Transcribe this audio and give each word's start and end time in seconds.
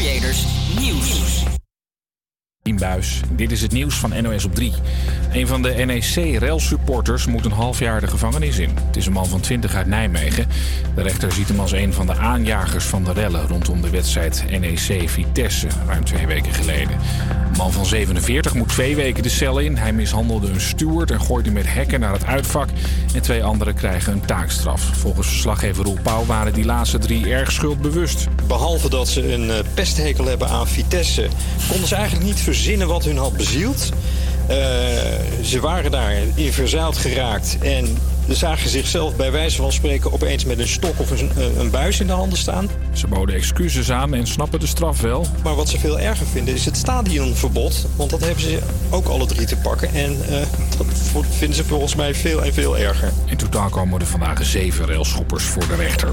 Creators 0.00 0.46
Nieuws. 0.78 1.59
Buis. 2.62 3.20
Dit 3.30 3.50
is 3.50 3.62
het 3.62 3.72
nieuws 3.72 3.94
van 3.94 4.22
NOS 4.22 4.44
op 4.44 4.54
3. 4.54 4.72
Een 5.32 5.46
van 5.46 5.62
de 5.62 5.70
NEC-railsupporters 5.70 7.26
moet 7.26 7.44
een 7.44 7.52
half 7.52 7.78
jaar 7.78 8.00
de 8.00 8.06
gevangenis 8.06 8.58
in. 8.58 8.70
Het 8.86 8.96
is 8.96 9.06
een 9.06 9.12
man 9.12 9.26
van 9.26 9.40
20 9.40 9.74
uit 9.74 9.86
Nijmegen. 9.86 10.46
De 10.94 11.02
rechter 11.02 11.32
ziet 11.32 11.48
hem 11.48 11.60
als 11.60 11.72
een 11.72 11.92
van 11.92 12.06
de 12.06 12.16
aanjagers 12.16 12.84
van 12.84 13.04
de 13.04 13.12
rellen 13.12 13.46
rondom 13.46 13.80
de 13.80 13.90
wedstrijd 13.90 14.44
NEC-Vitesse 14.60 15.66
ruim 15.86 16.04
twee 16.04 16.26
weken 16.26 16.54
geleden. 16.54 16.98
Een 17.50 17.56
man 17.56 17.72
van 17.72 17.86
47 17.86 18.54
moet 18.54 18.68
twee 18.68 18.96
weken 18.96 19.22
de 19.22 19.28
cel 19.28 19.58
in. 19.58 19.76
Hij 19.76 19.92
mishandelde 19.92 20.48
een 20.48 20.60
steward 20.60 21.10
en 21.10 21.20
gooide 21.20 21.50
met 21.50 21.72
hekken 21.72 22.00
naar 22.00 22.12
het 22.12 22.24
uitvak. 22.24 22.68
En 23.14 23.22
twee 23.22 23.44
anderen 23.44 23.74
krijgen 23.74 24.12
een 24.12 24.24
taakstraf. 24.26 24.82
Volgens 24.82 25.28
verslaggever 25.28 25.84
Roel 25.84 25.98
Pauw 26.02 26.24
waren 26.24 26.52
die 26.52 26.64
laatste 26.64 26.98
drie 26.98 27.30
erg 27.30 27.52
schuldbewust. 27.52 28.26
Behalve 28.46 28.90
dat 28.90 29.08
ze 29.08 29.32
een 29.32 29.50
eh, 29.50 29.58
pesthekel 29.74 30.24
hebben 30.24 30.48
aan 30.48 30.68
Vitesse, 30.68 31.28
konden 31.68 31.88
ze 31.88 31.94
eigenlijk 31.94 32.26
niet 32.26 32.40
verzinnen 32.54 32.88
wat 32.88 33.04
hun 33.04 33.16
had 33.16 33.36
bezield. 33.36 33.88
Uh, 34.50 34.56
ze 35.42 35.58
waren 35.60 35.90
daar 35.90 36.14
in 36.34 36.52
verzaald 36.52 36.96
geraakt 36.96 37.56
en 37.60 37.98
zagen 38.34 38.70
zichzelf 38.70 39.16
bij 39.16 39.32
wijze 39.32 39.56
van 39.56 39.72
spreken 39.72 40.12
opeens 40.12 40.44
met 40.44 40.58
een 40.58 40.68
stok 40.68 41.00
of 41.00 41.10
een, 41.10 41.30
een 41.58 41.70
buis 41.70 42.00
in 42.00 42.06
de 42.06 42.12
handen 42.12 42.38
staan. 42.38 42.68
Ze 42.92 43.06
boden 43.06 43.34
excuses 43.34 43.90
aan 43.90 44.14
en 44.14 44.26
snappen 44.26 44.60
de 44.60 44.66
straf 44.66 45.00
wel. 45.00 45.26
Maar 45.42 45.54
wat 45.54 45.68
ze 45.68 45.78
veel 45.78 46.00
erger 46.00 46.26
vinden 46.26 46.54
is 46.54 46.64
het 46.64 46.76
stadionverbod. 46.76 47.86
Want 47.96 48.10
dat 48.10 48.20
hebben 48.20 48.40
ze 48.42 48.58
ook 48.90 49.06
alle 49.06 49.26
drie 49.26 49.46
te 49.46 49.56
pakken. 49.56 49.94
En 49.94 50.16
uh, 50.30 50.36
dat 50.78 50.86
vinden 51.30 51.56
ze 51.56 51.64
volgens 51.64 51.94
mij 51.94 52.14
veel 52.14 52.44
en 52.44 52.54
veel 52.54 52.78
erger. 52.78 53.12
In 53.24 53.36
totaal 53.36 53.68
komen 53.68 54.00
er 54.00 54.06
vandaag 54.06 54.44
zeven 54.44 54.86
railschoppers 54.86 55.44
voor 55.44 55.66
de 55.66 55.74
rechter. 55.74 56.08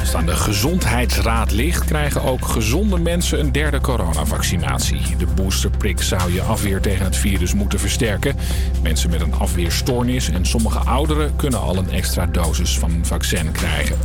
Als 0.00 0.14
aan 0.14 0.26
de 0.26 0.36
gezondheidsraad 0.36 1.50
ligt, 1.50 1.84
krijgen 1.84 2.22
ook 2.22 2.46
gezonde 2.46 2.98
mensen 2.98 3.40
een 3.40 3.52
derde 3.52 3.80
coronavaccinatie. 3.80 5.16
De 5.16 5.26
boosterprik 5.26 6.02
zou 6.02 6.32
je 6.32 6.42
afweer 6.42 6.80
tegen 6.80 7.04
het 7.04 7.16
virus 7.16 7.54
moeten 7.54 7.78
versterken. 7.78 8.36
Mensen 8.82 9.10
met 9.10 9.20
een 9.20 9.34
afweerstoornis 9.34 10.30
en 10.30 10.46
sommige 10.46 10.78
ouderen 10.78 11.36
kunnen 11.40 11.60
al 11.60 11.76
een 11.76 11.90
extra 11.90 12.26
dosis 12.26 12.78
van 12.78 12.90
een 12.90 13.06
vaccin 13.06 13.52
krijgen. 13.52 13.96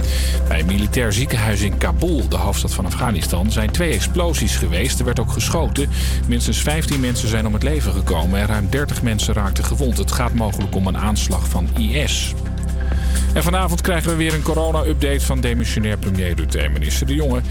Bij 0.47 0.59
een 0.59 0.66
militair 0.66 1.14
ziekenhuis 1.14 1.61
in 1.61 1.77
Kabul, 1.77 2.27
de 2.30 2.36
hoofdstad 2.36 2.73
van 2.73 2.86
Afghanistan, 2.86 3.52
zijn 3.52 3.72
twee 3.72 3.94
explosies 3.94 4.55
geweest. 4.55 5.00
Er 5.00 5.05
werd 5.05 5.19
ook 5.19 5.31
geschoten. 5.31 5.89
Minstens 6.27 6.58
15 6.58 7.00
mensen 7.00 7.27
zijn 7.27 7.47
om 7.47 7.53
het 7.53 7.64
leven 7.64 7.94
gekomen 7.94 8.39
en 8.39 8.47
ruim 8.47 8.69
30 8.69 9.02
mensen 9.02 9.33
raakten 9.33 9.66
gewond. 9.66 9.97
Het 9.97 10.11
gaat 10.11 10.33
mogelijk 10.33 10.75
om 10.75 10.88
een 10.88 10.97
aanslag 10.97 11.47
van 11.50 11.69
IS. 11.77 12.33
En 13.33 13.44
vanavond 13.44 13.81
krijgen 13.81 14.09
we 14.09 14.16
weer 14.16 14.33
een 14.33 14.42
corona-update 14.42 15.22
van 15.22 15.42
demissionair 15.42 15.97
premier 15.97 16.36
Rutte 16.36 16.70
minister 16.73 17.08
De 17.08 17.14
Jonge. 17.14 17.42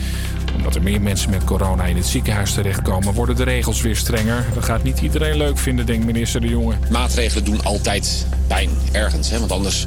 Omdat 0.57 0.75
er 0.75 0.83
meer 0.83 1.01
mensen 1.01 1.31
met 1.31 1.45
corona 1.45 1.85
in 1.85 1.97
het 1.97 2.07
ziekenhuis 2.07 2.53
terechtkomen, 2.53 3.15
worden 3.15 3.37
de 3.37 3.45
regels 3.45 3.81
weer 3.81 3.97
strenger. 3.97 4.45
Dat 4.55 4.65
gaat 4.65 4.83
niet 4.83 5.01
iedereen 5.01 5.37
leuk 5.37 5.59
vinden, 5.59 5.87
denkt 5.87 6.07
minister 6.07 6.41
De 6.41 6.49
Jonge. 6.49 6.75
Maatregelen 6.91 7.45
doen 7.45 7.65
altijd 7.65 8.27
pijn, 8.47 8.71
ergens. 8.93 9.31
Hè? 9.31 9.39
Want 9.39 9.53
anders 9.53 9.87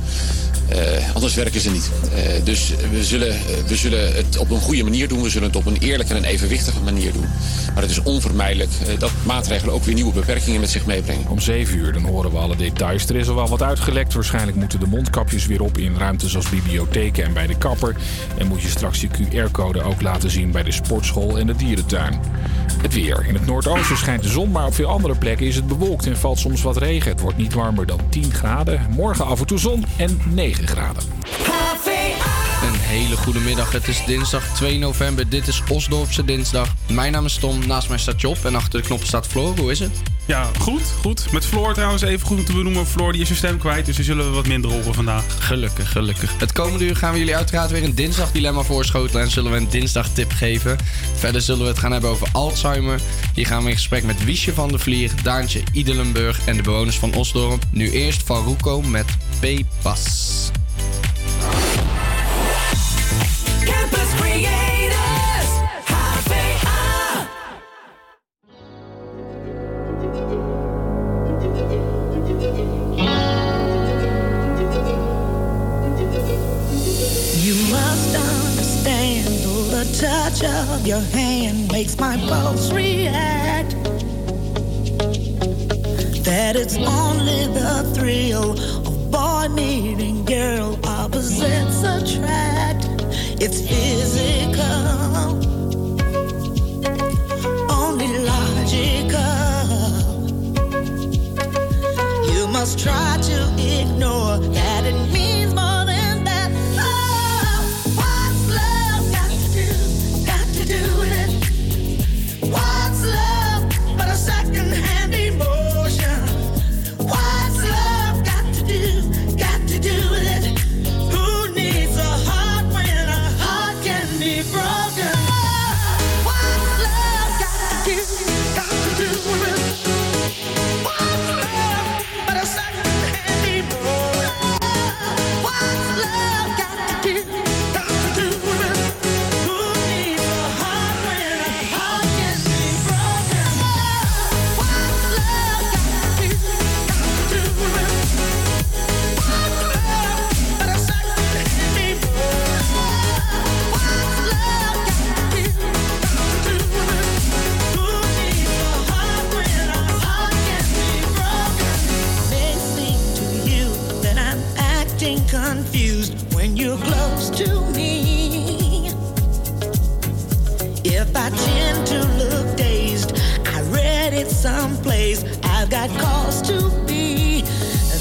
uh, 0.71 1.15
anders 1.15 1.35
werken 1.35 1.61
ze 1.61 1.71
niet. 1.71 1.89
Uh, 2.15 2.43
dus 2.43 2.73
we 2.91 3.03
zullen, 3.03 3.35
we 3.67 3.75
zullen 3.75 4.15
het 4.15 4.37
op 4.37 4.49
een 4.49 4.59
goede 4.59 4.83
manier 4.83 5.07
doen. 5.07 5.21
We 5.21 5.29
zullen 5.29 5.47
het 5.47 5.57
op 5.57 5.65
een 5.65 5.77
eerlijke 5.77 6.13
en 6.13 6.23
evenwichtige 6.23 6.79
manier 6.79 7.13
doen. 7.13 7.25
Maar 7.73 7.81
het 7.81 7.91
is 7.91 8.03
onvermijdelijk 8.03 8.71
uh, 8.87 8.99
dat 8.99 9.11
maatregelen 9.25 9.73
ook 9.73 9.83
weer 9.83 9.93
nieuwe 9.93 10.13
beperkingen 10.13 10.59
met 10.59 10.69
zich 10.69 10.85
meebrengen. 10.85 11.27
Om 11.27 11.39
7 11.39 11.77
uur 11.77 11.93
dan 11.93 12.03
horen 12.03 12.31
we 12.31 12.37
alle 12.37 12.55
details. 12.55 13.09
Er 13.09 13.15
is 13.15 13.27
al 13.27 13.35
wel 13.35 13.47
wat 13.47 13.61
uitgelekt. 13.61 14.13
Waarschijnlijk 14.13 14.57
moeten 14.57 14.79
de 14.79 14.87
mondkapjes 14.87 15.45
weer 15.45 15.61
op 15.61 15.77
in 15.77 15.97
ruimtes 15.97 16.35
als 16.35 16.49
bibliotheken 16.49 17.23
en 17.23 17.33
bij 17.33 17.47
de 17.47 17.57
kapper. 17.57 17.95
En 18.37 18.47
moet 18.47 18.61
je 18.61 18.69
straks 18.69 19.01
je 19.01 19.07
QR-code 19.07 19.81
ook 19.81 20.01
laten 20.01 20.29
zien 20.29 20.51
bij 20.51 20.63
de 20.63 20.71
sportschool 20.71 21.37
en 21.37 21.47
de 21.47 21.55
dierentuin. 21.55 22.19
Het 22.81 22.93
weer. 22.93 23.25
In 23.27 23.33
het 23.33 23.45
noordoosten 23.45 23.97
schijnt 23.97 24.23
de 24.23 24.29
zon, 24.29 24.51
maar 24.51 24.65
op 24.65 24.73
veel 24.73 24.87
andere 24.87 25.15
plekken 25.15 25.45
is 25.45 25.55
het 25.55 25.67
bewolkt 25.67 26.05
en 26.05 26.17
valt 26.17 26.39
soms 26.39 26.61
wat 26.61 26.77
regen. 26.77 27.11
Het 27.11 27.21
wordt 27.21 27.37
niet 27.37 27.53
warmer 27.53 27.85
dan 27.85 27.99
10 28.09 28.33
graden. 28.33 28.87
Morgen 28.89 29.25
af 29.25 29.39
en 29.39 29.45
toe 29.45 29.57
zon 29.57 29.85
en 29.97 30.21
9 30.33 30.56
graden. 30.65 31.03
Een 32.61 32.79
hele 32.79 33.17
goede 33.17 33.39
middag. 33.39 33.71
Het 33.71 33.87
is 33.87 34.05
dinsdag 34.05 34.55
2 34.55 34.77
november. 34.77 35.29
Dit 35.29 35.47
is 35.47 35.61
Osdorpse 35.69 36.25
dinsdag. 36.25 36.73
Mijn 36.91 37.11
naam 37.11 37.25
is 37.25 37.35
Tom. 37.35 37.67
Naast 37.67 37.89
mij 37.89 37.97
staat 37.97 38.21
Job 38.21 38.45
en 38.45 38.55
achter 38.55 38.79
de 38.79 38.85
knoppen 38.85 39.07
staat 39.07 39.27
Floor. 39.27 39.57
Hoe 39.57 39.71
is 39.71 39.79
het? 39.79 40.01
Ja, 40.25 40.49
goed, 40.59 40.81
goed. 41.01 41.31
Met 41.31 41.45
Floor 41.45 41.73
trouwens 41.73 42.01
even 42.01 42.27
goed 42.27 42.45
te 42.45 42.53
benoemen. 42.53 42.87
Floor 42.87 43.11
die 43.11 43.21
is 43.21 43.27
zijn 43.27 43.39
stem 43.39 43.57
kwijt, 43.57 43.85
dus 43.85 43.95
die 43.95 44.05
zullen 44.05 44.25
we 44.25 44.31
wat 44.31 44.47
minder 44.47 44.71
horen 44.71 44.93
vandaag. 44.93 45.23
Gelukkig, 45.39 45.91
gelukkig. 45.91 46.39
Het 46.39 46.51
komende 46.51 46.85
uur 46.85 46.95
gaan 46.95 47.13
we 47.13 47.19
jullie 47.19 47.35
uiteraard 47.35 47.71
weer 47.71 47.83
een 47.83 47.95
dinsdag 47.95 48.31
dilemma 48.31 48.61
voorschotelen 48.61 49.23
en 49.23 49.31
zullen 49.31 49.51
we 49.51 49.57
een 49.57 49.69
dinsdag 49.69 50.09
tip 50.09 50.31
geven. 50.31 50.77
Verder 51.15 51.41
zullen 51.41 51.61
we 51.61 51.67
het 51.67 51.79
gaan 51.79 51.91
hebben 51.91 52.09
over 52.09 52.27
Alzheimer. 52.31 52.99
Hier 53.33 53.45
gaan 53.45 53.63
we 53.63 53.69
in 53.69 53.75
gesprek 53.75 54.03
met 54.03 54.23
Wiesje 54.23 54.53
van 54.53 54.69
der 54.69 54.79
Vlier, 54.79 55.11
Daantje 55.23 55.63
Idelenburg 55.71 56.39
en 56.45 56.55
de 56.55 56.63
bewoners 56.63 56.97
van 56.97 57.13
Osdorp. 57.13 57.63
Nu 57.71 57.91
eerst 57.91 58.23
van 58.23 58.43
Roeko 58.43 58.81
met 58.81 59.05
P-Pas. 59.39 60.51
Campus 63.67 64.09
Creators, 64.19 65.49
HVA. 65.85 66.43
Ah. 66.65 67.27
You 77.45 77.55
must 77.71 78.15
understand, 78.15 79.27
the 79.75 79.85
touch 79.99 80.43
of 80.43 80.87
your 80.87 81.01
hand 81.01 81.71
makes 81.71 81.97
my 81.99 82.17
pulse 82.29 82.71
react. 82.71 83.71
That 86.23 86.55
it's 86.55 86.77
only 86.77 87.47
the 87.53 87.91
thrill 87.95 88.51
of 88.87 89.11
boy 89.11 89.47
meeting 89.53 90.25
girl, 90.25 90.79
opposites 90.85 91.83
attract. 91.83 92.76
It's 93.39 93.61
physical, 93.61 94.63
only 97.71 98.07
logical. 98.17 99.27
You 102.33 102.47
must 102.47 102.79
try 102.79 103.17
to 103.21 103.53
ignore 103.59 104.39
that 104.39 104.85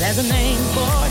There's 0.07 0.19
a 0.19 0.33
name 0.33 0.63
for 0.73 1.06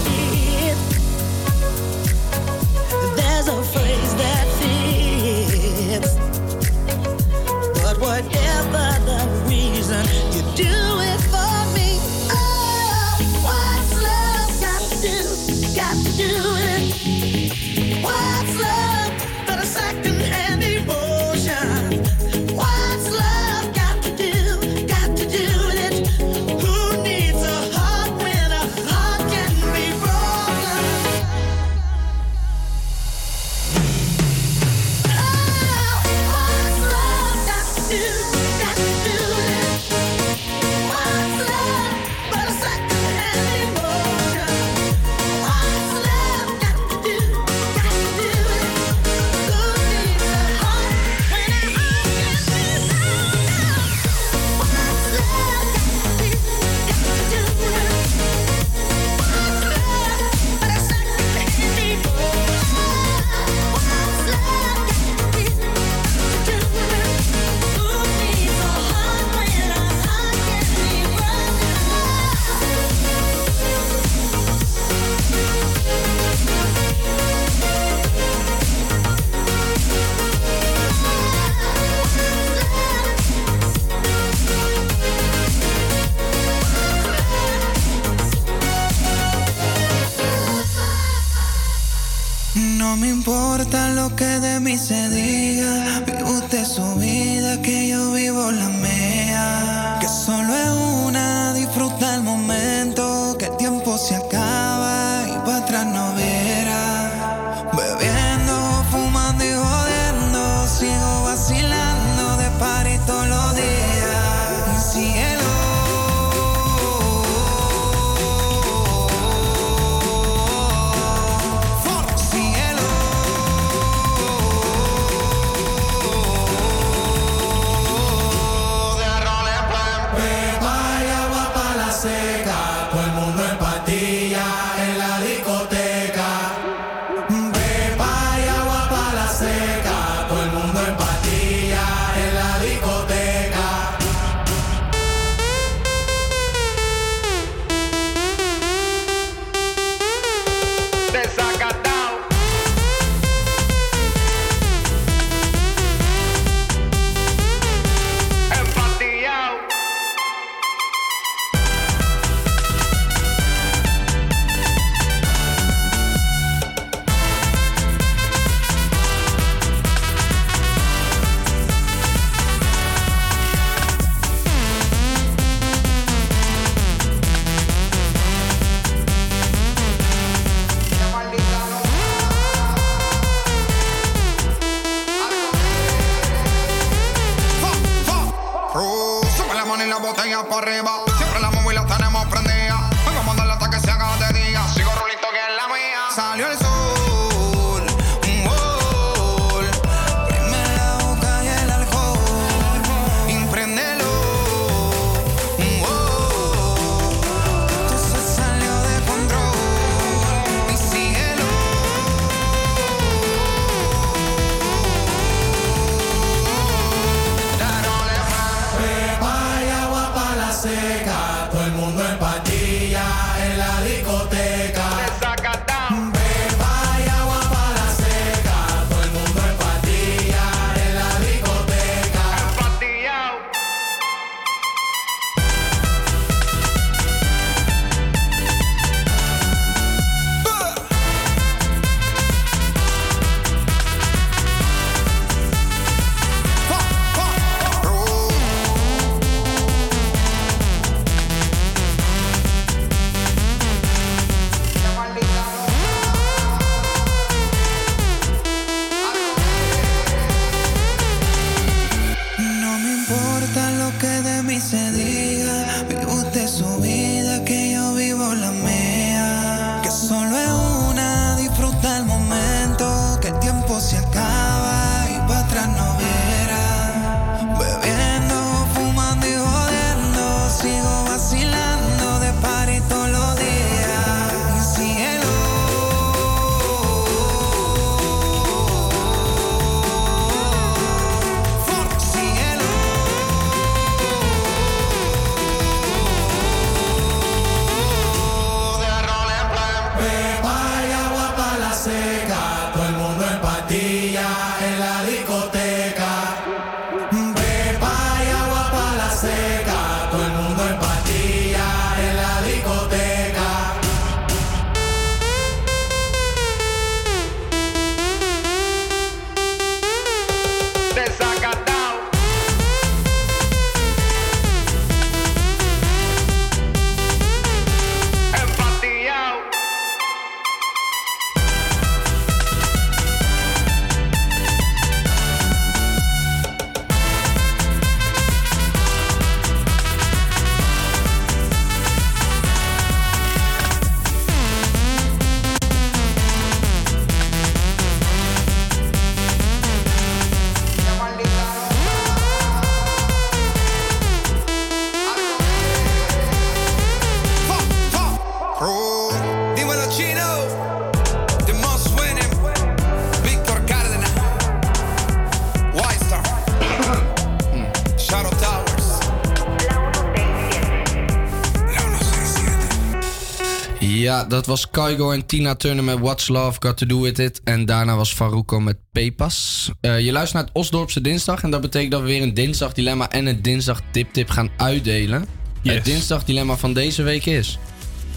Ja, 374.05 374.23
dat 374.23 374.45
was 374.45 374.69
Kaigo 374.69 375.11
en 375.11 375.25
Tina 375.25 375.55
Turner 375.55 375.83
met 375.83 375.99
What's 375.99 376.27
Love 376.27 376.57
Got 376.59 376.77
To 376.77 376.85
Do 376.85 377.01
With 377.01 377.19
It. 377.19 377.41
En 377.43 377.65
daarna 377.65 377.95
was 377.95 378.13
Faruko 378.13 378.59
met 378.59 378.77
Pepas. 378.91 379.69
Eh, 379.81 379.99
je 379.99 380.11
luistert 380.11 380.33
naar 380.33 380.43
het 380.43 380.53
Osdorpse 380.53 381.01
dinsdag. 381.01 381.41
En 381.43 381.49
dat 381.51 381.61
betekent 381.61 381.91
dat 381.91 382.01
we 382.01 382.07
weer 382.07 382.21
een 382.21 382.33
dinsdag 382.33 382.73
dilemma 382.73 383.09
en 383.09 383.25
een 383.25 383.41
dinsdag 383.41 383.81
tip 383.91 384.13
tip 384.13 384.29
gaan 384.29 384.49
uitdelen. 384.57 385.25
Yes. 385.61 385.75
Het 385.75 385.85
dinsdag 385.85 386.23
dilemma 386.23 386.55
van 386.55 386.73
deze 386.73 387.03
week 387.03 387.25
is... 387.25 387.57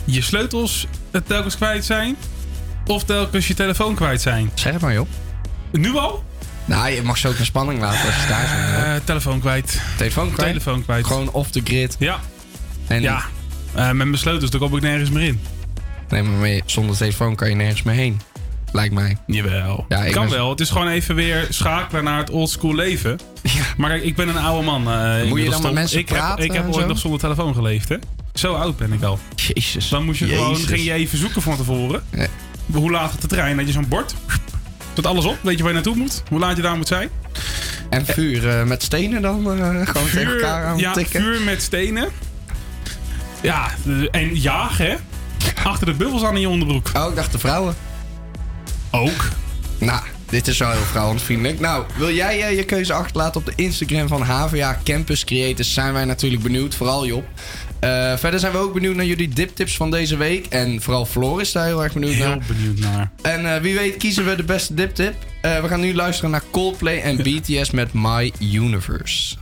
Je 0.04 0.22
sleutels 0.22 0.86
telkens 1.26 1.56
kwijt 1.56 1.84
zijn. 1.84 2.16
of 2.86 3.04
telkens 3.04 3.48
je 3.48 3.54
telefoon 3.54 3.94
kwijt 3.94 4.20
zijn. 4.20 4.50
Zeg 4.54 4.72
het 4.72 4.82
maar, 4.82 4.92
joh. 4.92 5.08
Nu 5.72 5.96
al? 5.96 6.24
Nou, 6.64 6.90
je 6.90 7.02
mag 7.02 7.18
ze 7.18 7.28
ook 7.28 7.38
een 7.38 7.44
spanning 7.44 7.80
laten 7.80 8.06
als 8.06 8.22
je 8.22 8.28
daar 8.28 8.72
bent. 8.72 9.00
Eh, 9.00 9.06
telefoon 9.06 9.40
kwijt. 9.40 9.80
Telefoon 9.96 10.32
kwijt? 10.32 10.48
Telefoon 10.48 10.82
kwijt. 10.84 11.06
Gewoon 11.06 11.30
off 11.30 11.50
the 11.50 11.60
grid. 11.64 11.96
Ja. 11.98 12.20
En 12.86 13.02
Ja. 13.02 13.24
Eh, 13.74 13.86
met 13.86 13.94
mijn 14.06 14.18
sleutels, 14.18 14.50
daar 14.50 14.60
kom 14.60 14.76
ik 14.76 14.82
nergens 14.82 15.10
meer 15.10 15.22
in. 15.26 15.40
Nee, 16.08 16.22
maar 16.22 16.38
mee- 16.38 16.62
zonder 16.66 16.96
telefoon 16.96 17.34
kan 17.34 17.48
je 17.48 17.54
nergens 17.54 17.82
meer 17.82 17.94
heen. 17.94 18.20
Lijkt 18.72 18.94
mij. 18.94 19.16
Jawel. 19.26 19.84
Ja, 19.88 20.04
ik 20.04 20.12
kan 20.12 20.28
ben- 20.28 20.36
wel. 20.36 20.50
Het 20.50 20.60
is 20.60 20.70
gewoon 20.70 20.88
even 20.88 21.14
weer 21.14 21.46
schakelen 21.50 22.04
naar 22.04 22.18
het 22.18 22.30
oldschool 22.30 22.74
leven. 22.74 23.18
Maar 23.76 23.90
kijk, 23.90 24.02
ik 24.02 24.16
ben 24.16 24.28
een 24.28 24.36
oude 24.38 24.64
man. 24.64 24.88
eh, 24.92 25.24
inmiddels 25.24 25.54
dan 25.54 25.62
met 25.62 25.72
mensen 25.72 25.98
ik 25.98 26.06
praten 26.06 26.42
Heb, 26.44 26.44
ik 26.44 26.52
heb 26.62 26.74
ooit 26.74 26.86
nog 26.86 26.98
zonder 26.98 27.20
telefoon 27.20 27.54
geleefd, 27.54 27.88
hè? 27.88 27.96
Zo 28.34 28.54
oud 28.54 28.76
ben 28.76 28.92
ik 28.92 29.02
al. 29.02 29.18
Jezus. 29.34 29.88
Dan 29.88 30.04
moest 30.04 30.18
je 30.18 30.26
gewoon, 30.26 30.56
ging 30.56 30.84
je 30.84 30.92
even 30.92 31.18
zoeken 31.18 31.42
van 31.42 31.56
tevoren. 31.56 32.02
Hoe 32.72 32.90
laat 32.90 33.10
gaat 33.10 33.20
de 33.20 33.26
trein? 33.26 33.56
Had 33.58 33.66
je 33.66 33.72
zo'n 33.72 33.88
bord? 33.88 34.14
Zet 34.94 35.06
alles 35.06 35.24
op, 35.24 35.38
weet 35.42 35.56
je 35.56 35.58
waar 35.62 35.68
je 35.68 35.74
naartoe 35.74 35.96
moet? 35.96 36.22
Hoe 36.28 36.38
laat 36.38 36.56
je 36.56 36.62
daar 36.62 36.76
moet 36.76 36.88
zijn? 36.88 37.08
En 37.90 38.06
vuur 38.06 38.48
eh, 38.48 38.64
met 38.64 38.82
stenen 38.82 39.22
dan? 39.22 39.58
eh, 39.58 39.86
gewoon 39.86 40.08
tegen 40.10 40.32
elkaar 40.32 40.64
aan 40.64 40.78
ja, 40.78 40.92
tikken? 40.92 41.20
vuur 41.22 41.40
met 41.42 41.62
stenen. 41.62 42.08
Ja, 43.42 43.70
en 44.10 44.34
jagen, 44.34 44.86
hè? 44.86 44.94
Achter 45.64 45.86
de 45.86 45.94
bubbels 45.94 46.24
aan 46.24 46.34
in 46.34 46.40
je 46.40 46.48
onderbroek. 46.48 46.90
Oh, 46.96 47.08
ik 47.08 47.16
dacht 47.16 47.32
de 47.32 47.38
vrouwen. 47.38 47.74
Ook. 48.90 49.28
Nou, 49.78 50.00
dit 50.30 50.46
is 50.46 50.58
wel 50.58 50.70
heel 50.70 50.80
vrouwensvriendelijk. 50.80 51.60
Nou, 51.60 51.84
wil 51.96 52.12
jij 52.12 52.42
eh, 52.42 52.56
je 52.56 52.64
keuze 52.64 52.92
achterlaten 52.92 53.40
op 53.40 53.46
de 53.46 53.52
Instagram 53.62 54.08
van 54.08 54.22
HVA 54.22 54.80
Campus 54.84 55.24
Creators? 55.24 55.74
Zijn 55.74 55.92
wij 55.92 56.04
natuurlijk 56.04 56.42
benieuwd, 56.42 56.74
vooral 56.74 57.06
Job. 57.06 57.24
Eh, 57.80 58.16
verder 58.16 58.40
zijn 58.40 58.52
we 58.52 58.58
ook 58.58 58.74
benieuwd 58.74 58.94
naar 58.94 59.04
jullie 59.04 59.28
diptips 59.28 59.76
van 59.76 59.90
deze 59.90 60.16
week. 60.16 60.46
En 60.46 60.82
vooral 60.82 61.06
Floor 61.06 61.40
is 61.40 61.52
daar 61.52 61.64
heel 61.64 61.82
erg 61.82 61.92
benieuwd 61.92 62.16
naar. 62.16 62.28
Heel 62.28 62.56
benieuwd 62.56 62.78
naar. 62.78 63.10
En 63.22 63.54
eh, 63.54 63.60
wie 63.60 63.74
weet 63.74 63.96
kiezen 63.96 64.24
we 64.24 64.36
de 64.36 64.44
beste 64.44 64.74
diptip. 64.74 65.14
We 65.42 65.68
gaan 65.68 65.80
nu 65.80 65.94
luisteren 65.94 66.30
naar 66.30 66.42
Coldplay 66.50 67.00
en 67.00 67.16
BTS 67.26 67.70
met 67.70 67.92
My 67.92 68.32
Universe. 68.38 69.36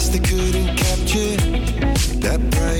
Paradise 0.00 0.08
they 0.08 0.18
couldn't 0.18 0.76
capture. 0.76 1.36
That 2.20 2.40
bright 2.50 2.79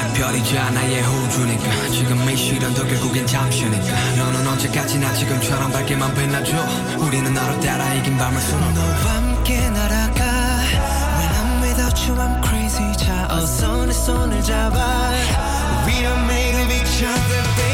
내 0.00 0.12
별이자 0.14 0.70
나의 0.70 1.02
호주니까. 1.02 1.88
지금 1.90 2.30
이 2.30 2.36
시련도 2.36 2.86
결국엔 2.86 3.26
잠시니까. 3.26 4.14
너는 4.16 4.46
언제까지나 4.46 5.12
지금처럼 5.14 5.72
밝게만 5.72 6.14
빛나줘. 6.14 6.56
우리는 6.98 7.32
너로 7.32 7.60
따라 7.60 7.94
이긴 7.94 8.16
밤을 8.16 8.40
수놓 8.40 8.72
너와 8.72 8.94
함께 9.14 9.68
날아가. 9.70 10.24
When 11.18 11.30
I'm 11.34 11.62
without 11.62 12.10
you 12.10 12.18
I'm 12.18 12.42
crazy. 12.46 12.92
자 12.96 13.28
어서 13.30 13.84
내 13.86 13.92
손을 13.92 14.42
잡아. 14.42 15.10
We 15.86 15.96
are 16.04 16.24
made 16.24 16.62
of 16.62 16.72
each 16.72 17.04
other 17.04 17.69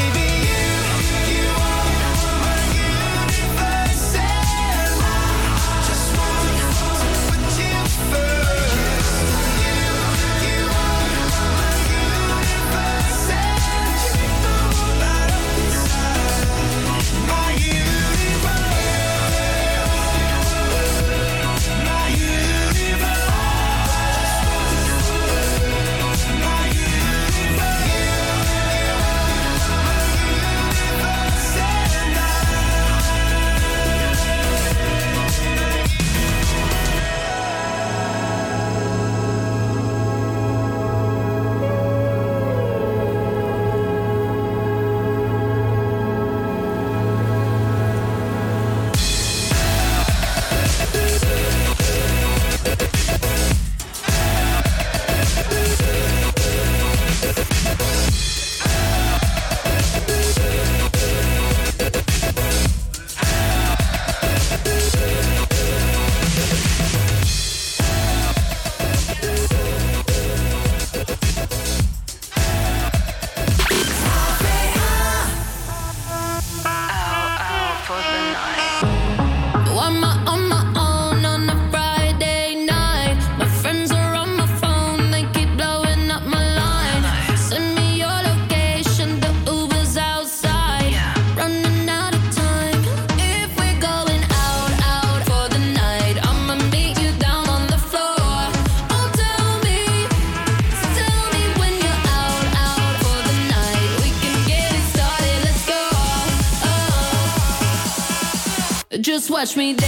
watch 109.37 109.55
me 109.55 109.71
dance. 109.71 109.86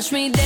touch 0.00 0.12
me. 0.12 0.37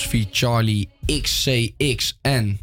Jones 0.00 0.06
v. 0.06 0.26
Charlie 0.30 0.88
XCXN. 1.06 2.58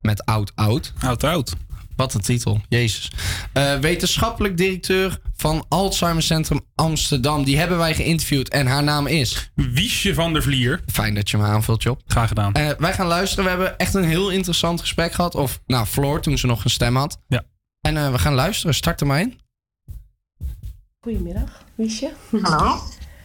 Met 0.00 0.24
Oud 0.24 0.52
Oud. 0.54 0.92
Oud 1.00 1.24
Oud. 1.24 1.54
Wat 1.96 2.14
een 2.14 2.20
titel, 2.20 2.60
jezus. 2.68 3.10
Eh, 3.52 3.78
wetenschappelijk 3.78 4.56
directeur 4.56 5.20
van 5.36 5.64
Alzheimer 5.68 6.22
Centrum 6.22 6.60
Amsterdam. 6.74 7.44
Die 7.44 7.58
hebben 7.58 7.78
wij 7.78 7.94
geïnterviewd 7.94 8.48
en 8.48 8.66
haar 8.66 8.82
naam 8.82 9.06
is... 9.06 9.50
Wiesje 9.54 10.14
van 10.14 10.32
der 10.32 10.42
Vlier. 10.42 10.80
Fijn 10.86 11.14
dat 11.14 11.30
je 11.30 11.36
me 11.36 11.44
aanvult, 11.44 11.82
Job. 11.82 12.02
Graag 12.06 12.28
gedaan. 12.28 12.52
Eh, 12.52 12.70
wij 12.78 12.92
gaan 12.92 13.06
luisteren. 13.06 13.44
We 13.44 13.50
hebben 13.50 13.78
echt 13.78 13.94
een 13.94 14.04
heel 14.04 14.30
interessant 14.30 14.80
gesprek 14.80 15.12
gehad. 15.12 15.34
Of, 15.34 15.60
nou, 15.66 15.86
Floor, 15.86 16.20
toen 16.20 16.38
ze 16.38 16.46
nog 16.46 16.64
een 16.64 16.70
stem 16.70 16.96
had. 16.96 17.20
Ja. 17.28 17.44
En 17.80 17.96
eh, 17.96 18.10
we 18.10 18.18
gaan 18.18 18.34
luisteren. 18.34 18.74
Start 18.74 19.00
er 19.00 19.06
maar 19.06 19.20
in. 19.20 19.40
Goedemiddag, 21.00 21.64
Wiesje. 21.74 22.12
Hallo. 22.42 22.80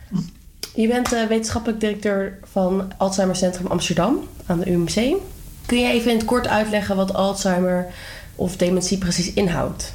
Je 0.75 0.87
bent 0.87 1.13
eh, 1.13 1.27
wetenschappelijk 1.27 1.79
directeur 1.79 2.39
van 2.43 2.97
Alzheimer 2.97 3.35
Centrum 3.35 3.67
Amsterdam 3.67 4.27
aan 4.45 4.59
de 4.59 4.71
UMC. 4.71 5.21
Kun 5.65 5.79
je 5.79 5.87
even 5.87 6.11
in 6.11 6.17
het 6.17 6.25
kort 6.25 6.47
uitleggen 6.47 6.95
wat 6.95 7.13
Alzheimer 7.13 7.93
of 8.35 8.57
dementie 8.57 8.97
precies 8.97 9.33
inhoudt? 9.33 9.93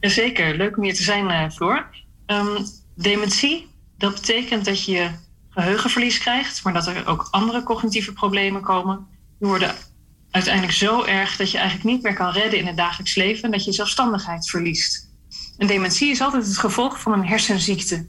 Jazeker, 0.00 0.56
leuk 0.56 0.76
om 0.76 0.82
hier 0.82 0.94
te 0.94 1.02
zijn, 1.02 1.30
eh, 1.30 1.50
Floor. 1.50 1.86
Ehm, 2.26 2.64
dementie, 2.94 3.68
dat 3.98 4.14
betekent 4.14 4.64
dat 4.64 4.84
je 4.84 5.10
geheugenverlies 5.50 6.18
krijgt, 6.18 6.64
maar 6.64 6.72
dat 6.72 6.86
er 6.86 7.06
ook 7.06 7.28
andere 7.30 7.62
cognitieve 7.62 8.12
problemen 8.12 8.62
komen. 8.62 9.06
Die 9.38 9.48
worden 9.48 9.74
uiteindelijk 10.30 10.74
zo 10.74 11.04
erg 11.04 11.36
dat 11.36 11.50
je 11.50 11.58
eigenlijk 11.58 11.88
niet 11.88 12.02
meer 12.02 12.14
kan 12.14 12.32
redden 12.32 12.58
in 12.58 12.66
het 12.66 12.76
dagelijks 12.76 13.14
leven 13.14 13.42
en 13.42 13.50
dat 13.50 13.64
je 13.64 13.72
zelfstandigheid 13.72 14.50
verliest. 14.50 15.08
En 15.58 15.66
dementie 15.66 16.10
is 16.10 16.20
altijd 16.20 16.46
het 16.46 16.58
gevolg 16.58 17.00
van 17.00 17.12
een 17.12 17.26
hersenziekte. 17.26 18.06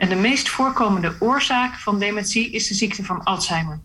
En 0.00 0.08
de 0.08 0.14
meest 0.14 0.48
voorkomende 0.48 1.16
oorzaak 1.18 1.74
van 1.74 1.98
dementie 1.98 2.50
is 2.50 2.68
de 2.68 2.74
ziekte 2.74 3.04
van 3.04 3.22
Alzheimer. 3.22 3.80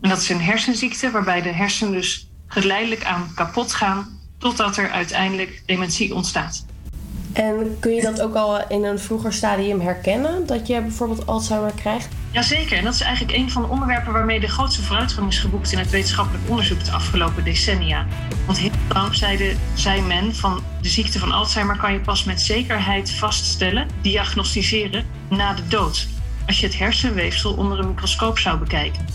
En 0.00 0.08
dat 0.08 0.18
is 0.18 0.28
een 0.28 0.40
hersenziekte 0.40 1.10
waarbij 1.10 1.42
de 1.42 1.52
hersenen 1.52 1.92
dus 1.92 2.30
geleidelijk 2.46 3.04
aan 3.04 3.32
kapot 3.34 3.72
gaan 3.72 4.20
totdat 4.38 4.76
er 4.76 4.90
uiteindelijk 4.90 5.62
dementie 5.66 6.14
ontstaat. 6.14 6.66
En 7.32 7.76
kun 7.80 7.92
je 7.92 8.02
dat 8.02 8.20
ook 8.20 8.34
al 8.34 8.68
in 8.68 8.84
een 8.84 8.98
vroeger 8.98 9.32
stadium 9.32 9.80
herkennen? 9.80 10.46
Dat 10.46 10.66
je 10.66 10.80
bijvoorbeeld 10.80 11.26
Alzheimer 11.26 11.72
krijgt? 11.74 12.08
Jazeker, 12.30 12.78
en 12.78 12.84
dat 12.84 12.94
is 12.94 13.00
eigenlijk 13.00 13.38
een 13.38 13.50
van 13.50 13.62
de 13.62 13.68
onderwerpen 13.68 14.12
waarmee 14.12 14.40
de 14.40 14.48
grootste 14.48 14.82
vooruitgang 14.82 15.28
is 15.28 15.38
geboekt 15.38 15.72
in 15.72 15.78
het 15.78 15.90
wetenschappelijk 15.90 16.48
onderzoek 16.48 16.84
de 16.84 16.90
afgelopen 16.90 17.44
decennia. 17.44 18.06
Want 18.46 18.58
heel 18.58 18.70
lang 18.88 19.14
zeide, 19.14 19.54
zei 19.74 20.02
men 20.02 20.34
van 20.34 20.62
de 20.80 20.88
ziekte 20.88 21.18
van 21.18 21.32
Alzheimer 21.32 21.76
kan 21.76 21.92
je 21.92 22.00
pas 22.00 22.24
met 22.24 22.40
zekerheid 22.40 23.10
vaststellen, 23.10 23.88
diagnosticeren, 24.00 25.04
na 25.28 25.54
de 25.54 25.66
dood. 25.68 26.08
Als 26.46 26.60
je 26.60 26.66
het 26.66 26.78
hersenweefsel 26.78 27.52
onder 27.52 27.78
een 27.78 27.88
microscoop 27.88 28.38
zou 28.38 28.58
bekijken. 28.58 29.06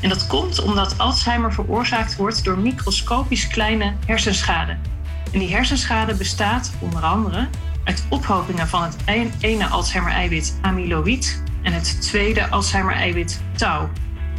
En 0.00 0.08
dat 0.08 0.26
komt 0.26 0.62
omdat 0.62 0.98
Alzheimer 0.98 1.52
veroorzaakt 1.52 2.16
wordt 2.16 2.44
door 2.44 2.58
microscopisch 2.58 3.48
kleine 3.48 3.94
hersenschade. 4.06 4.76
En 5.32 5.38
die 5.38 5.50
hersenschade 5.54 6.14
bestaat 6.14 6.72
onder 6.78 7.02
andere 7.02 7.48
uit 7.84 8.04
ophopingen 8.08 8.68
van 8.68 8.82
het 8.82 8.96
ei- 9.04 9.32
ene 9.40 9.66
Alzheimer-eiwit 9.66 10.58
amyloïd 10.60 11.42
en 11.62 11.72
het 11.72 12.02
tweede 12.02 12.48
Alzheimer-eiwit 12.48 13.40
tau. 13.56 13.88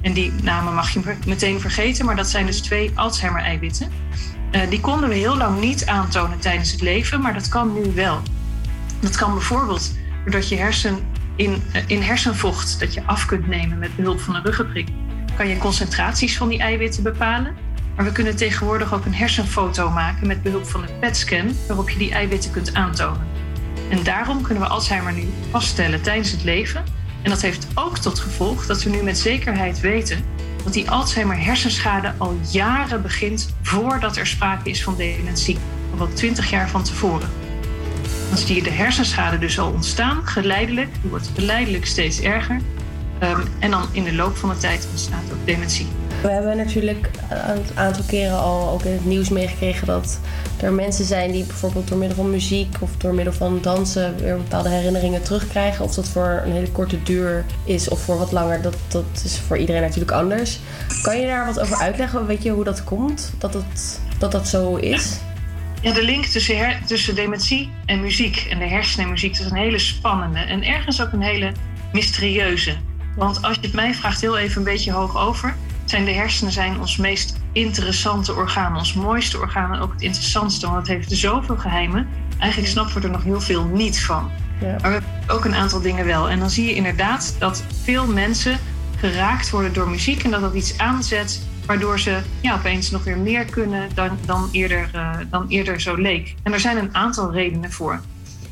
En 0.02 0.14
die 0.14 0.32
namen 0.42 0.74
mag 0.74 0.90
je 0.90 1.16
meteen 1.26 1.60
vergeten, 1.60 2.06
maar 2.06 2.16
dat 2.16 2.30
zijn 2.30 2.46
dus 2.46 2.62
twee 2.62 2.92
Alzheimer-eiwitten. 2.96 3.92
Eh, 4.52 4.70
die 4.70 4.80
konden 4.80 5.10
we 5.10 5.16
heel 5.16 5.38
lang 5.38 5.60
niet 5.60 5.86
aantonen 5.86 6.40
tijdens 6.40 6.72
het 6.72 6.82
leven, 6.82 7.22
maar 7.22 7.34
dat 7.34 7.48
kan 7.48 7.74
nu 7.74 7.92
wel. 7.94 8.22
Dat 9.00 9.16
kan 9.16 9.34
bijvoorbeeld 9.34 9.96
doordat 10.24 10.50
je 10.50 10.56
hersen 10.56 11.00
in, 11.36 11.64
eh, 11.74 11.82
in 11.88 12.02
hersenvocht 12.02 12.80
dat 12.80 12.94
je 12.94 13.04
af 13.06 13.26
kunt 13.26 13.48
nemen 13.48 13.80
met 13.80 13.96
behulp 13.96 14.20
van 14.20 14.36
een 14.36 14.44
ruggenprik, 14.44 14.88
kan 15.38 15.48
je 15.48 15.58
concentraties 15.58 16.38
van 16.38 16.48
die 16.48 16.60
eiwitten 16.60 17.04
bepalen. 17.04 17.56
Maar 18.02 18.10
we 18.10 18.16
kunnen 18.16 18.36
tegenwoordig 18.36 18.94
ook 18.94 19.06
een 19.06 19.14
hersenfoto 19.14 19.90
maken 19.90 20.28
met 20.28 20.44
behulp 20.44 20.68
van 20.68 20.84
een 20.84 21.00
PET-scan, 21.00 21.56
waarop 21.68 21.90
je 21.90 21.98
die 21.98 22.12
eiwitten 22.12 22.52
kunt 22.52 22.74
aantonen. 22.74 23.28
En 23.90 24.04
daarom 24.04 24.42
kunnen 24.42 24.64
we 24.64 24.70
Alzheimer 24.70 25.14
nu 25.14 25.28
vaststellen 25.52 26.02
tijdens 26.02 26.32
het 26.32 26.44
leven. 26.44 26.84
En 27.22 27.30
dat 27.30 27.42
heeft 27.42 27.68
ook 27.76 27.98
tot 27.98 28.20
gevolg 28.20 28.66
dat 28.66 28.84
we 28.84 28.90
nu 28.90 29.04
met 29.04 29.18
zekerheid 29.18 29.80
weten 29.80 30.24
dat 30.64 30.74
die 30.74 30.90
Alzheimer 30.90 31.44
hersenschade 31.44 32.14
al 32.18 32.40
jaren 32.52 33.02
begint 33.02 33.56
voordat 33.62 34.18
er 34.18 34.28
sprake 34.28 34.70
is 34.70 34.84
van 34.84 34.96
dementie. 34.96 35.58
Al 35.92 35.98
wel 35.98 36.14
twintig 36.14 36.50
jaar 36.50 36.70
van 36.70 36.84
tevoren. 36.84 37.30
Dan 38.30 38.38
zie 38.38 38.56
je 38.56 38.64
de 38.64 38.70
hersenschade 38.70 39.38
dus 39.38 39.60
al 39.60 39.72
ontstaan, 39.72 40.28
geleidelijk. 40.28 40.90
Die 41.02 41.10
wordt 41.10 41.32
geleidelijk 41.36 41.86
steeds 41.86 42.22
erger. 42.22 42.62
Ehm, 43.20 43.42
en 43.60 43.72
dan 43.72 43.88
in 43.92 44.04
de 44.04 44.14
loop 44.14 44.38
van 44.38 44.50
de 44.50 44.58
tijd 44.58 44.88
ontstaat 44.92 45.32
ook 45.32 45.46
dementie. 45.46 45.88
We 46.22 46.30
hebben 46.30 46.58
natuurlijk 46.58 47.10
een 47.30 47.78
aantal 47.78 48.04
keren 48.08 48.40
al 48.40 48.70
ook 48.70 48.84
in 48.84 48.92
het 48.92 49.06
nieuws 49.06 49.30
meegekregen 49.30 49.88
dat 49.88 50.20
er 50.62 50.74
mensen 50.74 51.06
zijn 51.06 51.32
die 51.32 51.44
bijvoorbeeld 51.44 51.88
door 51.88 51.98
middel 51.98 52.18
van 52.18 52.30
muziek 52.30 52.76
of 52.80 52.98
door 52.98 53.14
middel 53.14 53.34
van 53.34 53.60
dansen 53.62 54.18
weer 54.18 54.38
bepaalde 54.38 54.70
herinneringen 54.70 55.24
terugkrijgen. 55.24 55.86
Of 55.86 55.94
dat 55.94 56.08
voor 56.08 56.42
een 56.46 56.52
hele 56.52 56.72
korte 56.72 57.04
duur 57.04 57.46
is 57.64 57.90
of 57.90 58.02
voor 58.02 58.18
wat 58.18 58.32
langer, 58.32 58.62
dat, 58.62 58.76
dat 58.88 59.22
is 59.24 59.40
voor 59.48 59.58
iedereen 59.58 59.82
natuurlijk 59.82 60.12
anders. 60.12 60.60
Kan 61.02 61.20
je 61.20 61.28
daar 61.28 61.46
wat 61.46 61.60
over 61.60 61.78
uitleggen? 61.78 62.26
Weet 62.26 62.44
je 62.44 62.52
hoe 62.52 62.64
dat 62.64 62.84
komt? 62.84 63.34
Dat 63.38 63.54
het, 63.54 64.02
dat, 64.18 64.32
dat 64.32 64.48
zo 64.48 64.76
is? 64.76 65.20
Ja, 65.82 65.94
de 65.94 66.04
link 66.04 66.26
tussen, 66.26 66.80
tussen 66.86 67.16
dementie 67.16 67.70
en 67.86 68.02
muziek 68.02 68.48
en 68.50 68.60
de 68.60 68.68
hersenen 68.68 69.06
en 69.06 69.12
muziek 69.12 69.38
dat 69.38 69.46
is 69.46 69.52
een 69.52 69.58
hele 69.58 69.80
spannende 69.80 70.40
en 70.40 70.64
ergens 70.64 71.02
ook 71.02 71.12
een 71.12 71.22
hele 71.22 71.52
mysterieuze. 71.94 72.76
Want 73.16 73.42
als 73.42 73.56
je 73.56 73.62
het 73.62 73.74
mij 73.74 73.94
vraagt, 73.94 74.22
heel 74.22 74.38
even 74.38 74.58
een 74.58 74.64
beetje 74.64 74.92
hoog 74.92 75.18
over, 75.18 75.56
zijn 75.86 76.06
de 76.06 76.12
hersenen 76.12 76.54
zijn 76.54 76.80
ons 76.80 76.98
meest 76.98 77.36
interessante 77.52 78.36
orgaan, 78.36 78.78
ons 78.78 78.94
mooiste 78.94 79.40
orgaan 79.40 79.74
en 79.74 79.80
ook 79.80 79.92
het 79.92 80.02
interessantste, 80.02 80.66
want 80.66 80.78
het 80.78 80.88
heeft 80.88 81.12
zoveel 81.12 81.58
geheimen. 81.58 82.08
Eigenlijk 82.38 82.72
snappen 82.72 82.96
we 82.96 83.02
er 83.02 83.14
nog 83.14 83.24
heel 83.24 83.42
veel 83.42 83.66
niet 83.66 84.02
van. 84.02 84.32
Maar 84.62 84.82
we 84.82 84.88
hebben 84.88 85.10
ook 85.28 85.46
een 85.46 85.56
aantal 85.56 85.82
dingen 85.82 86.06
wel. 86.06 86.30
En 86.30 86.40
dan 86.40 86.50
zie 86.50 86.66
je 86.66 86.74
inderdaad 86.74 87.36
dat 87.40 87.64
veel 87.84 88.08
mensen 88.08 88.60
geraakt 88.98 89.50
worden 89.50 89.74
door 89.74 89.90
muziek 89.90 90.24
en 90.24 90.32
dat 90.32 90.42
dat 90.42 90.54
iets 90.54 90.78
aanzet 90.78 91.42
waardoor 91.66 92.00
ze 92.00 92.20
ja, 92.42 92.54
opeens 92.54 92.92
nog 92.92 93.04
weer 93.04 93.18
meer 93.18 93.46
kunnen 93.46 93.90
dan, 93.94 94.18
dan, 94.26 94.50
eerder, 94.52 94.90
eh, 94.94 95.18
dan 95.30 95.48
eerder 95.48 95.82
zo 95.82 95.96
leek. 95.96 96.36
En 96.44 96.54
er 96.54 96.60
zijn 96.60 96.78
een 96.78 96.96
aantal 96.96 97.32
redenen 97.32 97.72
voor. 97.72 98.02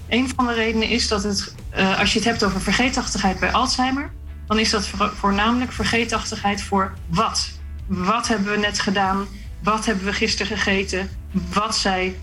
Een 0.07 0.29
van 0.35 0.45
de 0.47 0.53
redenen 0.53 0.89
is 0.89 1.07
dat 1.07 1.23
het, 1.23 1.55
eh, 1.69 1.99
als 1.99 2.13
je 2.13 2.19
het 2.19 2.27
hebt 2.27 2.43
over 2.43 2.61
vergeetachtigheid 2.61 3.39
bij 3.39 3.51
Alzheimer, 3.51 4.11
dan 4.49 4.59
is 4.59 4.69
dat 4.69 4.87
voor- 4.87 5.11
voornamelijk 5.15 5.71
vergeetachtigheid 5.71 6.61
voor 6.61 6.93
wat. 7.07 7.49
Wat 7.85 8.27
hebben 8.27 8.51
we 8.51 8.57
net 8.57 8.79
gedaan? 8.79 9.27
Wat 9.63 9.85
hebben 9.85 10.05
we 10.05 10.13
gisteren 10.13 10.57
gegeten? 10.57 11.09
Wat 11.53 11.77
zei 11.77 12.19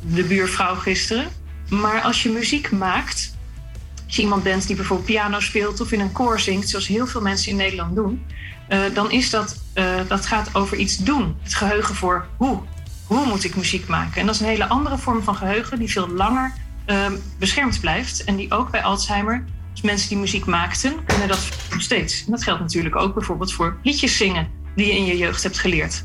de 0.00 0.24
buurvrouw 0.24 0.74
gisteren? 0.74 1.28
Maar 1.68 2.00
als 2.00 2.22
je 2.22 2.28
muziek 2.28 2.70
maakt, 2.70 3.34
als 4.06 4.16
je 4.16 4.22
iemand 4.22 4.42
bent 4.42 4.66
die 4.66 4.76
bijvoorbeeld 4.76 5.08
piano 5.08 5.40
speelt 5.40 5.80
of 5.80 5.92
in 5.92 6.00
een 6.00 6.12
koor 6.12 6.40
zingt, 6.40 6.68
zoals 6.68 6.86
heel 6.86 7.06
veel 7.06 7.20
mensen 7.20 7.50
in 7.50 7.56
Nederland 7.56 7.94
doen, 7.94 8.26
eh, 8.68 8.80
dan 8.94 9.10
is 9.10 9.30
dat, 9.30 9.62
eh, 9.72 9.94
dat 10.08 10.26
gaat 10.26 10.54
over 10.54 10.76
iets 10.76 10.96
doen. 10.96 11.36
Het 11.42 11.54
geheugen 11.54 11.94
voor 11.94 12.26
hoe. 12.36 12.62
Hoe 13.06 13.26
moet 13.26 13.44
ik 13.44 13.56
muziek 13.56 13.86
maken? 13.86 14.20
En 14.20 14.26
dat 14.26 14.34
is 14.34 14.40
een 14.40 14.46
hele 14.46 14.68
andere 14.68 14.98
vorm 14.98 15.22
van 15.22 15.36
geheugen 15.36 15.78
die 15.78 15.90
veel 15.90 16.08
langer 16.08 16.52
eh, 16.84 17.06
beschermd 17.38 17.80
blijft. 17.80 18.24
En 18.24 18.36
die 18.36 18.52
ook 18.52 18.70
bij 18.70 18.82
Alzheimer, 18.82 19.44
dus 19.76 19.84
mensen 19.84 20.08
die 20.08 20.18
muziek 20.18 20.44
maakten, 20.44 21.04
kunnen 21.04 21.28
dat 21.28 21.48
nog 21.70 21.82
steeds. 21.82 22.24
Dat 22.24 22.42
geldt 22.42 22.60
natuurlijk 22.60 22.96
ook 22.96 23.14
bijvoorbeeld 23.14 23.52
voor 23.52 23.76
liedjes 23.82 24.16
zingen 24.16 24.48
die 24.74 24.86
je 24.86 24.92
in 24.92 25.04
je 25.04 25.16
jeugd 25.16 25.42
hebt 25.42 25.58
geleerd. 25.58 26.04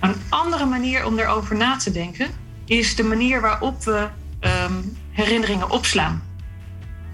Een 0.00 0.14
andere 0.28 0.64
manier 0.64 1.06
om 1.06 1.18
erover 1.18 1.56
na 1.56 1.76
te 1.76 1.90
denken 1.90 2.30
is 2.64 2.96
de 2.96 3.02
manier 3.02 3.40
waarop 3.40 3.84
we 3.84 4.08
ehm, 4.40 4.72
herinneringen 5.10 5.70
opslaan. 5.70 6.22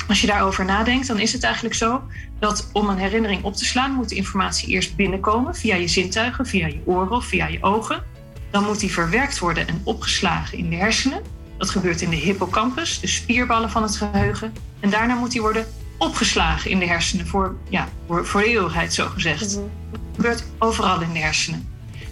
Als 0.09 0.20
je 0.20 0.27
daarover 0.27 0.64
nadenkt, 0.64 1.07
dan 1.07 1.18
is 1.18 1.33
het 1.33 1.42
eigenlijk 1.42 1.74
zo 1.74 2.03
dat 2.38 2.70
om 2.72 2.88
een 2.88 2.98
herinnering 2.98 3.42
op 3.42 3.55
te 3.55 3.64
slaan, 3.64 3.92
moet 3.92 4.09
de 4.09 4.14
informatie 4.14 4.68
eerst 4.68 4.96
binnenkomen 4.96 5.55
via 5.55 5.74
je 5.74 5.88
zintuigen, 5.88 6.46
via 6.46 6.66
je 6.66 6.81
oren 6.85 7.16
of 7.16 7.24
via 7.24 7.46
je 7.46 7.62
ogen. 7.62 8.03
Dan 8.51 8.64
moet 8.64 8.81
die 8.81 8.92
verwerkt 8.92 9.38
worden 9.38 9.68
en 9.68 9.81
opgeslagen 9.85 10.59
in 10.59 10.70
de 10.70 10.77
hersenen. 10.77 11.22
Dat 11.59 11.70
gebeurt 11.70 12.01
in 12.01 12.11
de 12.11 12.16
hippocampus, 12.16 13.01
de 13.01 13.07
spierballen 13.07 13.70
van 13.70 13.83
het 13.83 13.96
geheugen. 13.96 14.53
En 14.81 14.90
daarna 14.90 15.14
moet 15.14 15.33
die 15.33 15.40
worden 15.40 15.66
opgeslagen 15.98 16.70
in 16.70 16.78
de 16.78 16.87
hersenen 16.87 17.26
voor, 17.26 17.56
ja, 17.68 17.88
voor, 18.06 18.26
voor 18.26 18.40
de 18.40 18.46
eeuwigheid, 18.46 18.94
zo 18.94 19.08
gezegd. 19.08 19.54
Dat 19.90 20.00
gebeurt 20.14 20.44
overal 20.58 21.00
in 21.00 21.12
de 21.12 21.18
hersenen. 21.18 21.68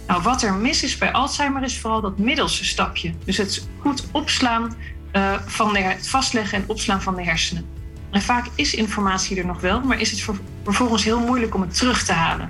Nou, 0.07 0.21
wat 0.21 0.43
er 0.43 0.53
mis 0.53 0.83
is 0.83 0.97
bij 0.97 1.11
Alzheimer 1.11 1.63
is 1.63 1.79
vooral 1.79 2.01
dat 2.01 2.17
middelste 2.17 2.65
stapje. 2.65 3.13
Dus 3.25 3.37
het 3.37 3.67
goed 3.79 4.07
opslaan 4.11 4.75
eh, 5.11 5.33
van 5.45 5.73
de, 5.73 5.79
het 5.79 6.09
vastleggen 6.09 6.57
en 6.57 6.63
opslaan 6.67 7.01
van 7.01 7.15
de 7.15 7.23
hersenen. 7.23 7.65
En 8.11 8.21
vaak 8.21 8.45
is 8.55 8.73
informatie 8.73 9.37
er 9.37 9.45
nog 9.45 9.61
wel, 9.61 9.81
maar 9.81 9.99
is 9.99 10.11
het 10.11 10.21
ver- 10.21 10.39
vervolgens 10.63 11.03
heel 11.03 11.19
moeilijk 11.19 11.55
om 11.55 11.61
het 11.61 11.77
terug 11.77 12.03
te 12.03 12.13
halen. 12.13 12.49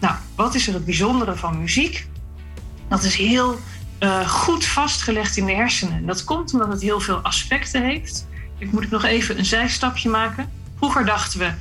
Nou, 0.00 0.14
wat 0.36 0.54
is 0.54 0.66
er 0.66 0.74
het 0.74 0.84
bijzondere 0.84 1.36
van 1.36 1.60
muziek? 1.60 2.06
Dat 2.88 3.02
is 3.02 3.16
heel 3.16 3.58
eh, 3.98 4.28
goed 4.28 4.64
vastgelegd 4.64 5.36
in 5.36 5.46
de 5.46 5.54
hersenen. 5.54 6.06
Dat 6.06 6.24
komt 6.24 6.52
omdat 6.52 6.68
het 6.68 6.82
heel 6.82 7.00
veel 7.00 7.16
aspecten 7.16 7.82
heeft. 7.82 8.26
Ik 8.58 8.72
moet 8.72 8.90
nog 8.90 9.04
even 9.04 9.38
een 9.38 9.44
zijstapje 9.44 10.08
maken. 10.08 10.50
Vroeger 10.82 11.04
dachten 11.04 11.38
we, 11.38 11.52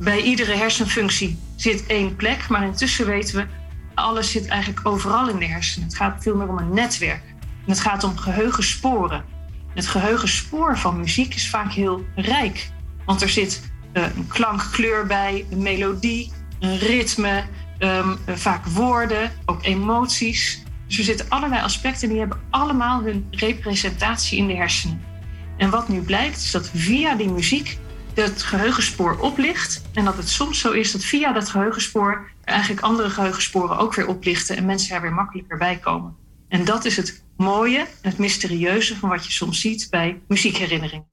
bij 0.00 0.22
iedere 0.22 0.54
hersenfunctie 0.54 1.38
zit 1.56 1.86
één 1.86 2.16
plek, 2.16 2.48
maar 2.48 2.64
intussen 2.64 3.06
weten 3.06 3.36
we, 3.36 3.46
alles 3.94 4.30
zit 4.30 4.46
eigenlijk 4.46 4.86
overal 4.86 5.28
in 5.28 5.38
de 5.38 5.46
hersenen. 5.46 5.88
Het 5.88 5.96
gaat 5.96 6.22
veel 6.22 6.36
meer 6.36 6.48
om 6.48 6.58
een 6.58 6.74
netwerk. 6.74 7.22
En 7.40 7.72
het 7.72 7.80
gaat 7.80 8.04
om 8.04 8.16
geheugensporen. 8.16 9.24
Het 9.74 9.86
geheugenspoor 9.86 10.78
van 10.78 11.00
muziek 11.00 11.34
is 11.34 11.48
vaak 11.48 11.72
heel 11.72 12.04
rijk. 12.14 12.70
Want 13.04 13.22
er 13.22 13.28
zit 13.28 13.72
eh, 13.92 14.02
een 14.02 14.26
klankkleur 14.26 15.06
bij, 15.06 15.46
een 15.50 15.62
melodie, 15.62 16.32
een 16.60 16.78
ritme, 16.78 17.44
ehm, 17.78 18.16
eh, 18.24 18.34
vaak 18.34 18.66
woorden, 18.66 19.32
ook 19.44 19.64
emoties. 19.64 20.62
Dus 20.86 20.98
er 20.98 21.04
zitten 21.04 21.26
allerlei 21.28 21.62
aspecten 21.62 22.08
die 22.08 22.18
hebben 22.18 22.40
allemaal 22.50 23.02
hun 23.02 23.26
representatie 23.30 24.38
in 24.38 24.46
de 24.46 24.54
hersenen. 24.54 25.02
En 25.56 25.70
wat 25.70 25.88
nu 25.88 26.00
blijkt 26.00 26.36
is 26.36 26.50
dat 26.50 26.70
via 26.74 27.14
die 27.14 27.30
muziek 27.30 27.78
het 28.14 28.42
geheugenspoor 28.42 29.18
oplicht. 29.18 29.82
En 29.92 30.04
dat 30.04 30.16
het 30.16 30.28
soms 30.28 30.58
zo 30.58 30.70
is 30.70 30.92
dat 30.92 31.04
via 31.04 31.32
dat 31.32 31.48
geheugenspoor 31.48 32.30
eigenlijk 32.44 32.80
andere 32.80 33.10
geheugensporen 33.10 33.78
ook 33.78 33.94
weer 33.94 34.06
oplichten 34.06 34.56
en 34.56 34.66
mensen 34.66 34.94
er 34.94 35.02
weer 35.02 35.12
makkelijker 35.12 35.58
bij 35.58 35.78
komen. 35.78 36.16
En 36.48 36.64
dat 36.64 36.84
is 36.84 36.96
het 36.96 37.22
mooie 37.36 37.86
het 38.00 38.18
mysterieuze 38.18 38.96
van 38.96 39.08
wat 39.08 39.26
je 39.26 39.32
soms 39.32 39.60
ziet 39.60 39.86
bij 39.90 40.20
muziekherinneringen. 40.28 41.08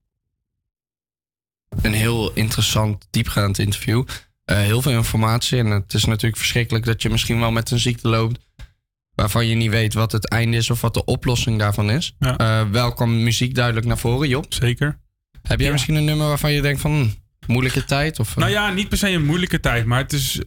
Een 1.82 1.94
heel 1.94 2.34
interessant, 2.34 3.08
diepgaand 3.10 3.60
interview. 3.60 4.04
Eh, 4.46 4.58
heel 4.58 4.82
veel 4.82 4.92
informatie. 4.92 5.60
En 5.60 5.68
het 5.68 5.94
is 5.94 6.06
natuurlijk 6.06 6.38
verschrikkelijk 6.38 6.86
dat 6.86 7.02
je 7.02 7.10
misschien 7.10 7.40
wel 7.40 7.52
met 7.52 7.72
een 7.72 7.80
ziekte 7.80 8.08
loopt. 8.08 8.46
waarvan 9.16 9.48
je 9.48 9.56
niet 9.56 9.70
weet 9.70 9.94
wat 9.94 10.12
het 10.12 10.30
einde 10.30 10.58
is 10.58 10.70
of 10.70 10.82
wat 10.82 10.94
de 10.94 11.06
oplossing 11.06 11.60
daarvan 11.60 11.90
is. 11.90 12.16
Eh, 12.20 12.70
wel 12.70 12.94
kwam 12.94 13.24
muziek 13.24 13.56
duidelijk 13.56 13.86
naar 13.86 13.98
voren, 13.98 14.28
Job. 14.28 14.46
Zeker. 14.54 15.00
Heb 15.48 15.58
jij 15.58 15.68
Ja. 15.68 15.72
misschien 15.74 15.96
een 15.96 16.06
nummer 16.06 16.28
waarvan 16.28 16.52
je 16.52 16.62
denkt 16.62 16.82
van. 16.82 16.92
hm, 16.92 17.52
moeilijke 17.52 17.86
tijd? 17.86 18.20
Of, 18.20 18.30
eh, 18.30 18.36
Nou 18.38 18.52
ja, 18.52 18.72
niet 18.72 18.90
per 18.90 18.98
se 18.98 19.10
een 19.10 19.26
moeilijke 19.26 19.60
tijd, 19.60 19.86
maar 19.86 20.00
het 20.00 20.14
is. 20.14 20.42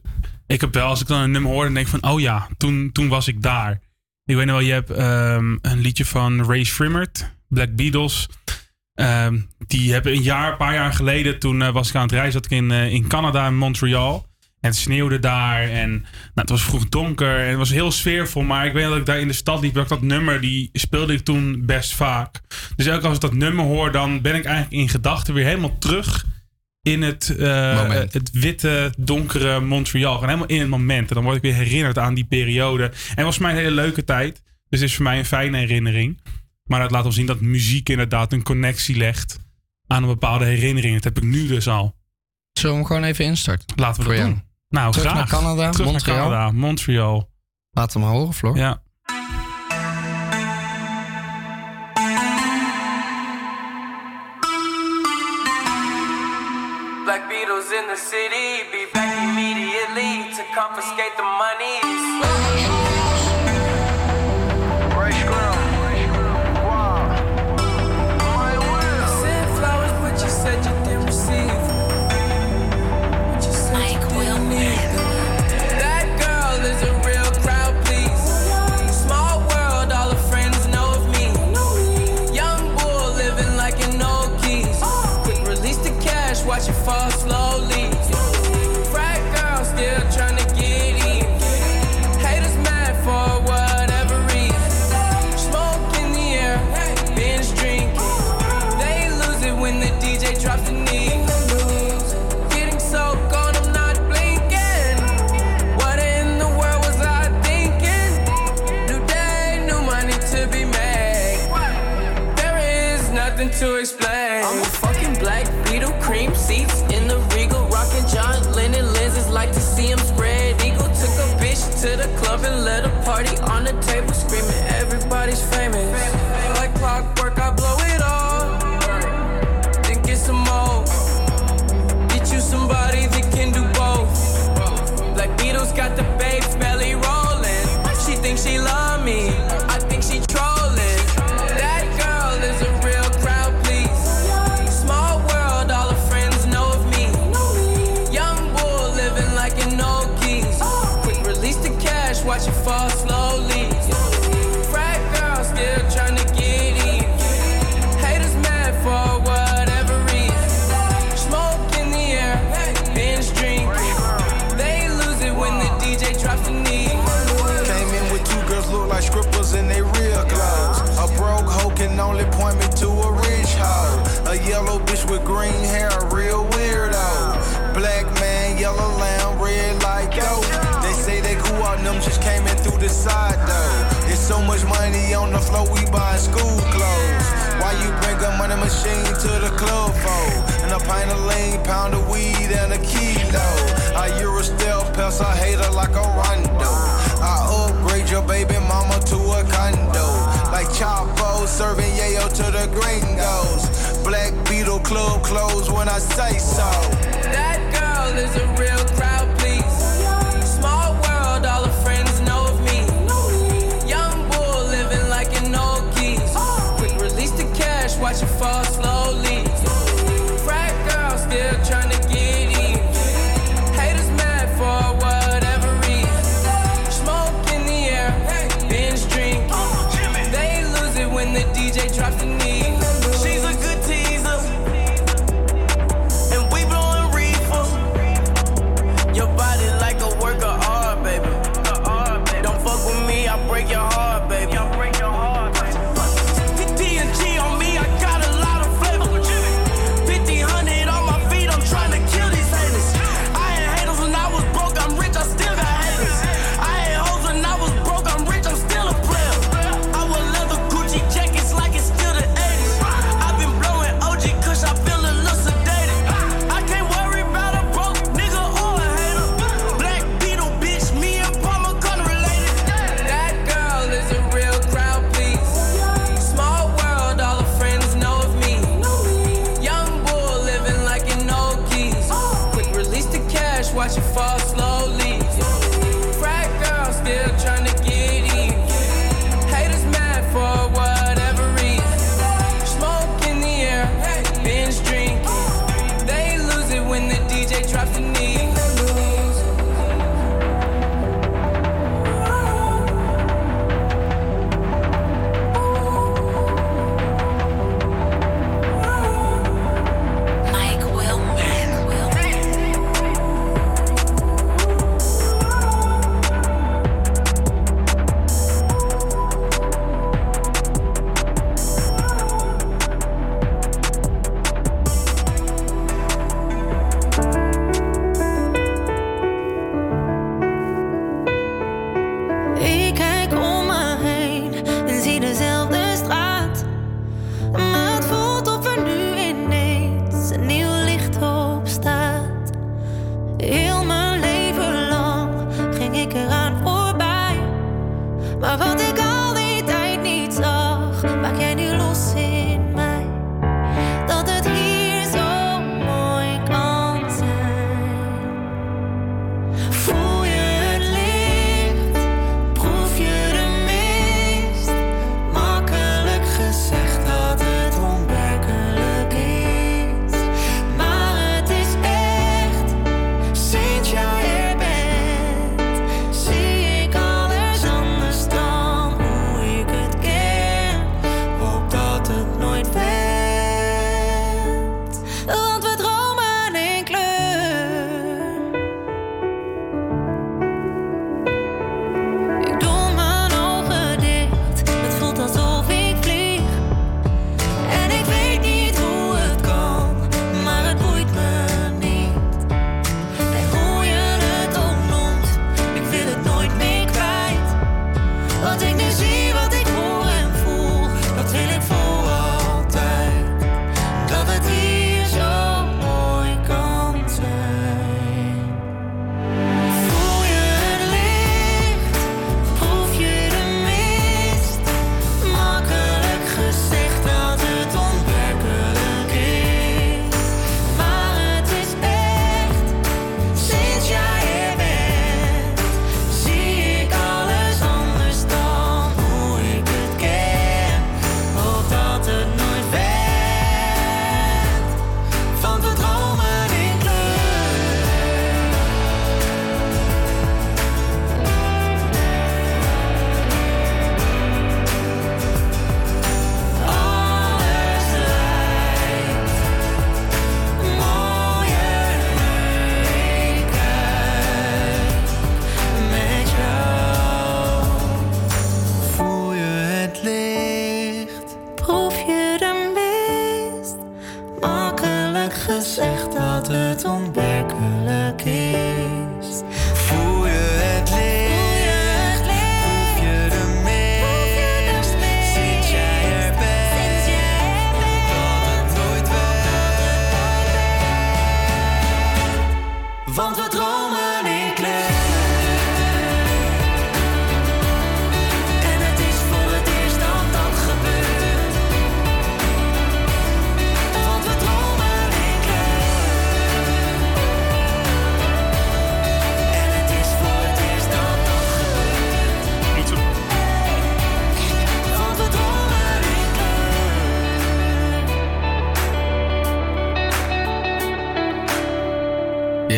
Ik 0.46 0.60
heb 0.60 0.74
wel, 0.74 0.86
als 0.86 1.00
ik 1.00 1.06
dan 1.06 1.20
een 1.20 1.30
nummer 1.30 1.50
hoor, 1.52 1.64
dan 1.64 1.74
denk 1.74 1.86
ik 1.86 1.92
van, 2.00 2.10
oh 2.10 2.20
ja, 2.20 2.48
toen, 2.56 2.90
toen 2.92 3.08
was 3.08 3.28
ik 3.28 3.42
daar. 3.42 3.80
Ik 4.24 4.36
weet 4.36 4.46
nog 4.46 4.56
wel, 4.56 4.64
je 4.66 4.72
hebt 4.72 4.90
ehm, 4.90 5.56
een 5.62 5.78
liedje 5.80 6.04
van 6.04 6.44
Ray 6.44 6.64
Shrimmert, 6.64 7.30
Black 7.48 7.74
Beatles. 7.74 8.28
Ehm, 8.94 9.38
die 9.66 9.92
hebben 9.92 10.12
een 10.12 10.22
jaar, 10.22 10.50
een 10.50 10.56
paar 10.56 10.74
jaar 10.74 10.92
geleden, 10.92 11.38
toen 11.38 11.62
eh, 11.62 11.72
was 11.72 11.88
ik 11.88 11.94
aan 11.94 12.02
het 12.02 12.12
reizen, 12.12 12.32
zat 12.32 12.44
ik 12.44 12.50
in, 12.50 12.70
eh, 12.70 12.92
in 12.92 13.06
Canada, 13.08 13.46
in 13.46 13.56
Montreal. 13.56 14.26
En 14.60 14.68
het 14.68 14.76
sneeuwde 14.76 15.18
daar 15.18 15.62
en 15.62 15.90
nou, 15.90 16.06
het 16.34 16.50
was 16.50 16.62
vroeg 16.62 16.88
donker 16.88 17.38
en 17.40 17.48
het 17.48 17.56
was 17.56 17.70
heel 17.70 17.90
sfeervol. 17.90 18.42
Maar 18.42 18.66
ik 18.66 18.72
weet 18.72 18.84
dat 18.84 18.96
ik 18.96 19.06
daar 19.06 19.20
in 19.20 19.28
de 19.28 19.32
stad 19.32 19.60
liep, 19.60 19.74
dat 19.74 19.82
ik 19.82 19.88
dat 19.88 20.02
nummer, 20.02 20.40
die 20.40 20.70
speelde 20.72 21.12
ik 21.12 21.20
toen 21.20 21.66
best 21.66 21.94
vaak. 21.94 22.40
Dus 22.76 22.86
elke 22.86 22.98
keer 22.98 23.08
als 23.08 23.16
ik 23.16 23.22
dat 23.22 23.34
nummer 23.34 23.64
hoor, 23.64 23.92
dan 23.92 24.20
ben 24.20 24.34
ik 24.34 24.44
eigenlijk 24.44 24.82
in 24.82 24.88
gedachten 24.88 25.34
weer 25.34 25.44
helemaal 25.44 25.78
terug 25.78 26.24
in 26.82 27.02
het, 27.02 27.36
eh, 27.36 27.90
het 27.90 28.30
witte, 28.32 28.94
donkere 28.98 29.60
Montreal. 29.60 30.12
Gewoon 30.14 30.28
helemaal 30.28 30.48
in 30.48 30.60
het 30.60 30.68
moment. 30.68 31.08
En 31.08 31.14
dan 31.14 31.24
word 31.24 31.36
ik 31.36 31.42
weer 31.42 31.54
herinnerd 31.54 31.98
aan 31.98 32.14
die 32.14 32.24
periode. 32.24 32.84
En 32.84 32.92
het 33.14 33.24
was 33.24 33.36
voor 33.36 33.44
mij 33.44 33.54
een 33.54 33.58
hele 33.58 33.74
leuke 33.74 34.04
tijd. 34.04 34.42
Dus 34.68 34.80
het 34.80 34.88
is 34.88 34.94
voor 34.94 35.04
mij 35.04 35.18
een 35.18 35.24
fijne 35.24 35.58
herinnering. 35.58 36.20
Maar 36.64 36.80
dat 36.80 36.90
laat 36.90 37.04
ons 37.04 37.14
zien 37.14 37.26
dat 37.26 37.40
muziek 37.40 37.88
inderdaad 37.88 38.32
een 38.32 38.42
connectie 38.42 38.96
legt 38.96 39.38
aan 39.86 40.02
een 40.02 40.08
bepaalde 40.08 40.44
herinnering. 40.44 40.94
Dat 40.94 41.04
heb 41.04 41.16
ik 41.16 41.22
nu 41.22 41.46
dus 41.46 41.68
al. 41.68 41.96
Zullen 42.52 42.74
we 42.76 42.82
hem 42.82 42.90
gewoon 42.90 43.04
even 43.04 43.24
instarten? 43.24 43.66
Laten 43.76 43.96
we 43.96 44.02
Voor 44.02 44.14
dat 44.14 44.22
jou. 44.22 44.34
doen. 44.34 44.48
Nou, 44.70 44.92
Terug 44.92 45.10
graag. 45.10 45.30
naar 45.30 45.40
Canada, 45.40 45.70
Terug 45.70 45.86
Montreal. 45.90 46.16
naar 46.18 46.26
Canada, 46.38 46.50
Montreal. 46.66 47.30
Laat 47.70 47.92
hem 47.92 48.02
maar 48.02 48.10
horen, 48.12 48.34
Floor. 48.34 48.56
Ja. 48.56 48.82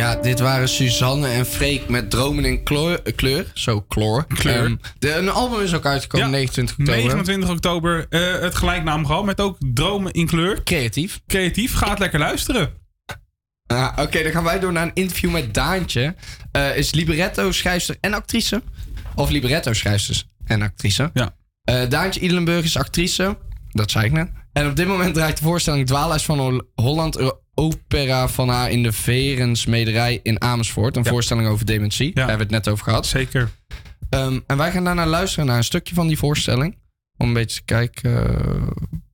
Ja, 0.02 0.16
dit 0.16 0.40
waren 0.40 0.68
Suzanne 0.68 1.28
en 1.28 1.46
Freek 1.46 1.88
met 1.88 2.10
Dromen 2.10 2.44
in 2.44 2.62
kleur. 2.62 3.02
eh, 3.02 3.14
kleur 3.16 3.50
zo, 3.54 3.80
kloor. 3.80 4.26
Kleur. 4.26 4.64
Ehm, 4.64 4.76
de, 4.98 5.14
een 5.14 5.28
album 5.30 5.60
is 5.60 5.74
ook 5.74 5.86
uitgekomen, 5.86 6.30
29 6.30 6.78
oktober. 6.78 7.02
29 7.02 7.50
oktober 7.50 8.06
eh, 8.08 8.40
het 8.40 8.54
gelijknaam 8.54 9.06
gehad 9.06 9.24
met 9.24 9.40
ook 9.40 9.56
Dromen 9.74 10.12
in 10.12 10.26
kleur. 10.26 10.62
Creatief. 10.62 11.20
Creatief, 11.26 11.74
gaat 11.74 11.98
lekker 11.98 12.18
luisteren. 12.18 12.70
Ah, 13.66 13.92
Oké, 13.96 14.22
dan 14.22 14.32
gaan 14.32 14.44
wij 14.44 14.60
door 14.60 14.72
naar 14.72 14.82
een 14.86 14.94
interview 14.94 15.30
met 15.30 15.54
Daantje. 15.54 16.14
Eh, 16.52 16.76
is 16.76 16.92
libretto, 16.92 17.52
schrijfster 17.52 17.96
en 18.00 18.14
actrice. 18.14 18.62
Of 19.14 19.30
libretto, 19.30 19.72
schrijfster 19.72 20.22
en 20.44 20.62
actrice. 20.62 21.10
Ja. 21.14 21.34
Daantje 21.88 22.20
Idelenburg 22.20 22.64
is 22.64 22.76
actrice. 22.76 23.38
Dat 23.70 23.90
zei 23.90 24.04
ik 24.04 24.12
net. 24.12 24.30
En 24.52 24.66
op 24.68 24.76
dit 24.76 24.86
moment 24.86 25.14
draait 25.14 25.36
de 25.36 25.42
voorstelling 25.42 25.86
Dwaalhuis 25.86 26.24
van 26.24 26.38
Hol- 26.38 26.62
Holland 26.74 27.40
Opera 27.54 28.28
van 28.28 28.48
haar 28.48 28.70
in 28.70 28.82
de 28.82 28.92
Verensmederij 28.92 30.20
in 30.22 30.40
Amersfoort. 30.42 30.96
Een 30.96 31.04
voorstelling 31.06 31.48
over 31.48 31.66
dementie. 31.66 32.14
Daar 32.14 32.28
hebben 32.28 32.46
we 32.48 32.54
het 32.54 32.64
net 32.64 32.72
over 32.74 32.84
gehad. 32.84 33.06
Zeker. 33.06 33.50
en 34.10 34.56
wij 34.56 34.70
gaan 34.72 34.84
daarna 34.84 35.06
luisteren 35.06 35.46
naar 35.46 35.56
een 35.56 35.64
stukje 35.64 35.94
van 35.94 36.06
die 36.06 36.18
voorstelling. 36.18 36.78
Om 37.16 37.26
een 37.28 37.32
beetje 37.34 37.56
te 37.58 37.64
kijken. 37.64 38.38
eh, 38.38 38.62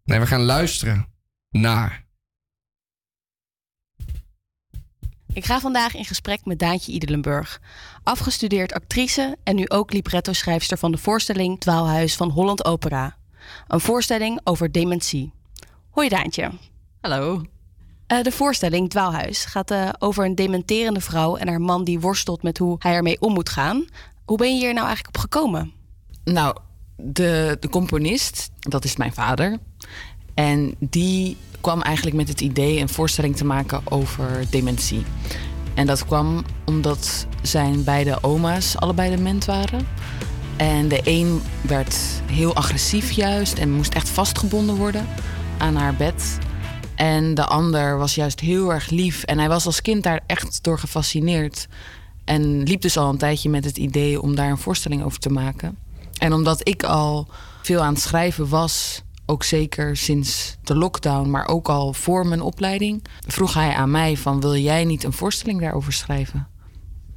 Nee, 0.05 0.21
we 0.21 0.27
gaan 0.27 0.43
luisteren 0.43 1.07
naar. 1.51 2.07
Ik 5.33 5.45
ga 5.45 5.61
vandaag 5.61 5.95
in 5.95 6.05
gesprek 6.05 6.45
met 6.45 6.59
Daantje 6.59 6.93
Idelenburg. 6.93 7.61
Afgestudeerd 8.03 8.73
actrice 8.73 9.37
en 9.45 9.57
nu 9.57 9.69
ook 9.69 9.93
libretto-schrijfster 9.93 10.79
van 10.79 10.93
de 10.93 10.99
voorstelling 10.99 11.61
Dwaalhuis 11.61 12.17
van 12.17 12.31
Holland 12.31 12.65
Opera. 12.65 13.17
Een 13.69 13.81
voorstelling 13.81 14.41
over 14.45 14.73
dementie. 14.73 15.33
Hoi 15.91 16.09
Daantje. 16.09 16.51
Hallo. 17.01 17.43
Eh, 18.07 18.23
de 18.23 18.33
voorstelling 18.33 18.91
Dwaalhuis 18.91 19.45
gaat 19.45 19.71
eh, 19.71 19.89
over 19.99 20.25
een 20.25 20.35
dementerende 20.35 21.01
vrouw 21.01 21.37
en 21.37 21.49
haar 21.49 21.61
man 21.61 21.85
die 21.85 22.01
worstelt 22.01 22.43
met 22.43 22.59
hoe 22.59 22.77
hij 22.79 22.93
ermee 22.93 23.21
om 23.21 23.33
moet 23.33 23.49
gaan. 23.49 23.85
Hoe 24.25 24.37
ben 24.37 24.55
je 24.55 24.61
hier 24.61 24.75
nou 24.75 24.87
eigenlijk 24.87 25.17
op 25.17 25.23
gekomen? 25.23 25.73
Nou, 26.25 26.57
de, 26.97 27.57
de 27.61 27.69
componist, 27.69 28.51
dat 28.59 28.85
is 28.85 28.97
mijn 28.97 29.13
vader. 29.13 29.59
En 30.35 30.75
die 30.79 31.37
kwam 31.61 31.83
eigenlijk 31.83 32.17
met 32.17 32.29
het 32.29 32.41
idee 32.41 32.81
een 32.81 32.89
voorstelling 32.89 33.37
te 33.37 33.45
maken 33.45 33.81
over 33.85 34.47
dementie. 34.51 35.03
En 35.75 35.87
dat 35.87 36.07
kwam 36.07 36.45
omdat 36.65 37.27
zijn 37.43 37.85
beide 37.85 38.23
oma's 38.23 38.77
allebei 38.77 39.17
dement 39.17 39.45
waren. 39.45 39.87
En 40.59 40.89
de 40.89 41.01
een 41.05 41.43
werd 41.61 41.97
heel 42.27 42.55
agressief 42.55 43.11
juist 43.11 43.59
en 43.59 43.71
moest 43.71 43.95
echt 43.95 44.09
vastgebonden 44.09 44.77
worden 44.77 45.07
aan 45.59 45.77
haar 45.77 45.95
bed. 45.95 46.39
En 46.95 47.35
de 47.35 47.45
ander 47.45 47.99
was 47.99 48.15
juist 48.15 48.41
heel 48.41 48.73
erg 48.73 48.91
lief. 48.91 49.23
En 49.23 49.39
hij 49.39 49.49
was 49.49 49.67
als 49.67 49.83
kind 49.83 50.03
daar 50.03 50.21
echt 50.27 50.63
door 50.63 50.79
gefascineerd. 50.79 51.69
En 52.25 52.63
liep 52.63 52.81
dus 52.81 52.97
al 52.97 53.09
een 53.09 53.19
tijdje 53.19 53.49
met 53.49 53.65
het 53.65 53.77
idee 53.77 54.23
om 54.23 54.35
daar 54.35 54.51
een 54.51 54.59
voorstelling 54.59 55.03
over 55.03 55.19
te 55.19 55.31
maken. 55.31 55.79
En 56.19 56.33
omdat 56.33 56.69
ik 56.69 56.83
al 56.83 57.27
veel 57.63 57.81
aan 57.81 57.93
het 57.93 58.03
schrijven 58.03 58.49
was, 58.49 59.03
ook 59.27 59.45
zeker 59.45 59.97
sinds 59.97 60.57
de 60.63 60.75
lockdown, 60.75 61.31
maar 61.31 61.49
ook 61.49 61.69
al 61.69 61.93
voor 61.93 62.27
mijn 62.27 62.41
opleiding, 62.41 63.05
vroeg 63.27 63.55
hij 63.55 63.75
aan 63.75 63.91
mij 63.91 64.17
van 64.17 64.41
wil 64.41 64.57
jij 64.57 64.85
niet 64.85 65.05
een 65.05 65.13
voorstelling 65.13 65.61
daarover 65.61 65.93
schrijven? 65.93 66.47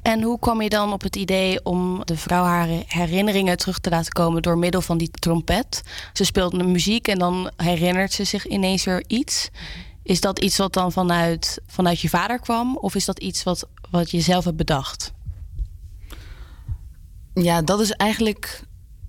En 0.01 0.21
hoe 0.21 0.39
kwam 0.39 0.61
je 0.61 0.69
dan 0.69 0.93
op 0.93 1.01
het 1.01 1.15
idee 1.15 1.65
om 1.65 2.05
de 2.05 2.17
vrouw 2.17 2.43
haar 2.43 2.67
herinneringen 2.87 3.57
terug 3.57 3.79
te 3.79 3.89
laten 3.89 4.11
komen 4.11 4.41
door 4.41 4.57
middel 4.57 4.81
van 4.81 4.97
die 4.97 5.11
trompet? 5.11 5.81
Ze 6.13 6.23
speelt 6.23 6.51
de 6.51 6.63
muziek 6.63 7.07
en 7.07 7.19
dan 7.19 7.51
herinnert 7.57 8.11
ze 8.11 8.23
zich 8.23 8.47
ineens 8.47 8.83
weer 8.83 9.03
iets. 9.07 9.49
Is 10.03 10.21
dat 10.21 10.39
iets 10.39 10.57
wat 10.57 10.73
dan 10.73 10.91
vanuit, 10.91 11.61
vanuit 11.67 11.99
je 11.99 12.09
vader 12.09 12.39
kwam? 12.39 12.77
Of 12.77 12.95
is 12.95 13.05
dat 13.05 13.19
iets 13.19 13.43
wat, 13.43 13.67
wat 13.91 14.11
je 14.11 14.21
zelf 14.21 14.43
hebt 14.45 14.57
bedacht? 14.57 15.13
Ja, 17.33 17.61
dat 17.61 17.79
is 17.79 17.91
eigenlijk 17.91 18.63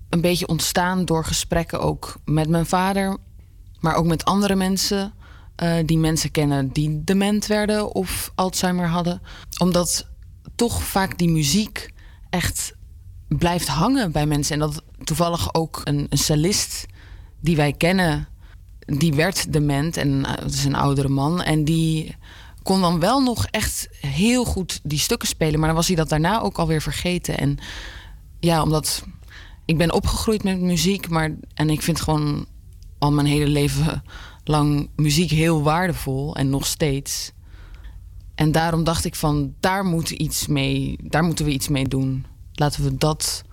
een 0.09 0.21
beetje 0.21 0.47
ontstaan 0.47 1.05
door 1.05 1.25
gesprekken 1.25 1.79
ook 1.79 2.15
met 2.25 2.49
mijn 2.49 2.65
vader, 2.65 3.17
maar 3.79 3.95
ook 3.95 4.05
met 4.05 4.25
andere 4.25 4.55
mensen 4.55 5.13
eh, 5.55 5.75
die 5.85 5.97
mensen 5.97 6.31
kennen 6.31 6.69
die 6.69 7.03
dement 7.03 7.45
werden 7.45 7.93
of 7.93 8.31
Alzheimer 8.35 8.87
hadden. 8.87 9.21
Omdat 9.57 10.07
toch 10.55 10.83
vaak 10.83 11.17
die 11.17 11.29
muziek 11.29 11.93
echt 12.29 12.75
blijft 13.27 13.67
hangen 13.67 14.11
bij 14.11 14.25
mensen. 14.25 14.53
En 14.53 14.59
dat 14.59 14.83
toevallig 15.03 15.53
ook 15.53 15.81
een, 15.83 16.05
een 16.09 16.17
cellist 16.17 16.85
die 17.39 17.55
wij 17.55 17.73
kennen, 17.73 18.27
die 18.85 19.13
werd 19.13 19.53
dement 19.53 19.97
en 19.97 20.25
eh, 20.25 20.43
het 20.43 20.53
is 20.53 20.65
een 20.65 20.75
oudere 20.75 21.09
man 21.09 21.41
en 21.41 21.63
die 21.63 22.15
kon 22.63 22.81
dan 22.81 22.99
wel 22.99 23.21
nog 23.21 23.45
echt 23.45 23.87
heel 23.99 24.45
goed 24.45 24.79
die 24.83 24.99
stukken 24.99 25.27
spelen, 25.27 25.59
maar 25.59 25.67
dan 25.67 25.77
was 25.77 25.87
hij 25.87 25.95
dat 25.95 26.09
daarna 26.09 26.41
ook 26.41 26.57
alweer 26.57 26.81
vergeten. 26.81 27.37
En 27.37 27.57
ja, 28.39 28.61
omdat 28.61 29.03
ik 29.65 29.77
ben 29.77 29.93
opgegroeid 29.93 30.43
met 30.43 30.59
muziek, 30.59 31.09
maar 31.09 31.35
en 31.53 31.69
ik 31.69 31.81
vind 31.81 32.01
gewoon 32.01 32.45
al 32.99 33.11
mijn 33.11 33.27
hele 33.27 33.47
leven 33.47 34.03
lang 34.43 34.89
muziek 34.95 35.29
heel 35.29 35.63
waardevol 35.63 36.35
en 36.35 36.49
nog 36.49 36.65
steeds. 36.65 37.31
En 38.35 38.51
daarom 38.51 38.83
dacht 38.83 39.05
ik 39.05 39.15
van 39.15 39.53
daar 39.59 39.85
moet 39.85 40.09
iets 40.09 40.47
mee, 40.47 40.97
daar 41.03 41.23
moeten 41.23 41.45
we 41.45 41.51
iets 41.51 41.67
mee 41.67 41.87
doen. 41.87 42.25
Laten 42.53 42.83
we 42.83 42.97
dat 42.97 43.43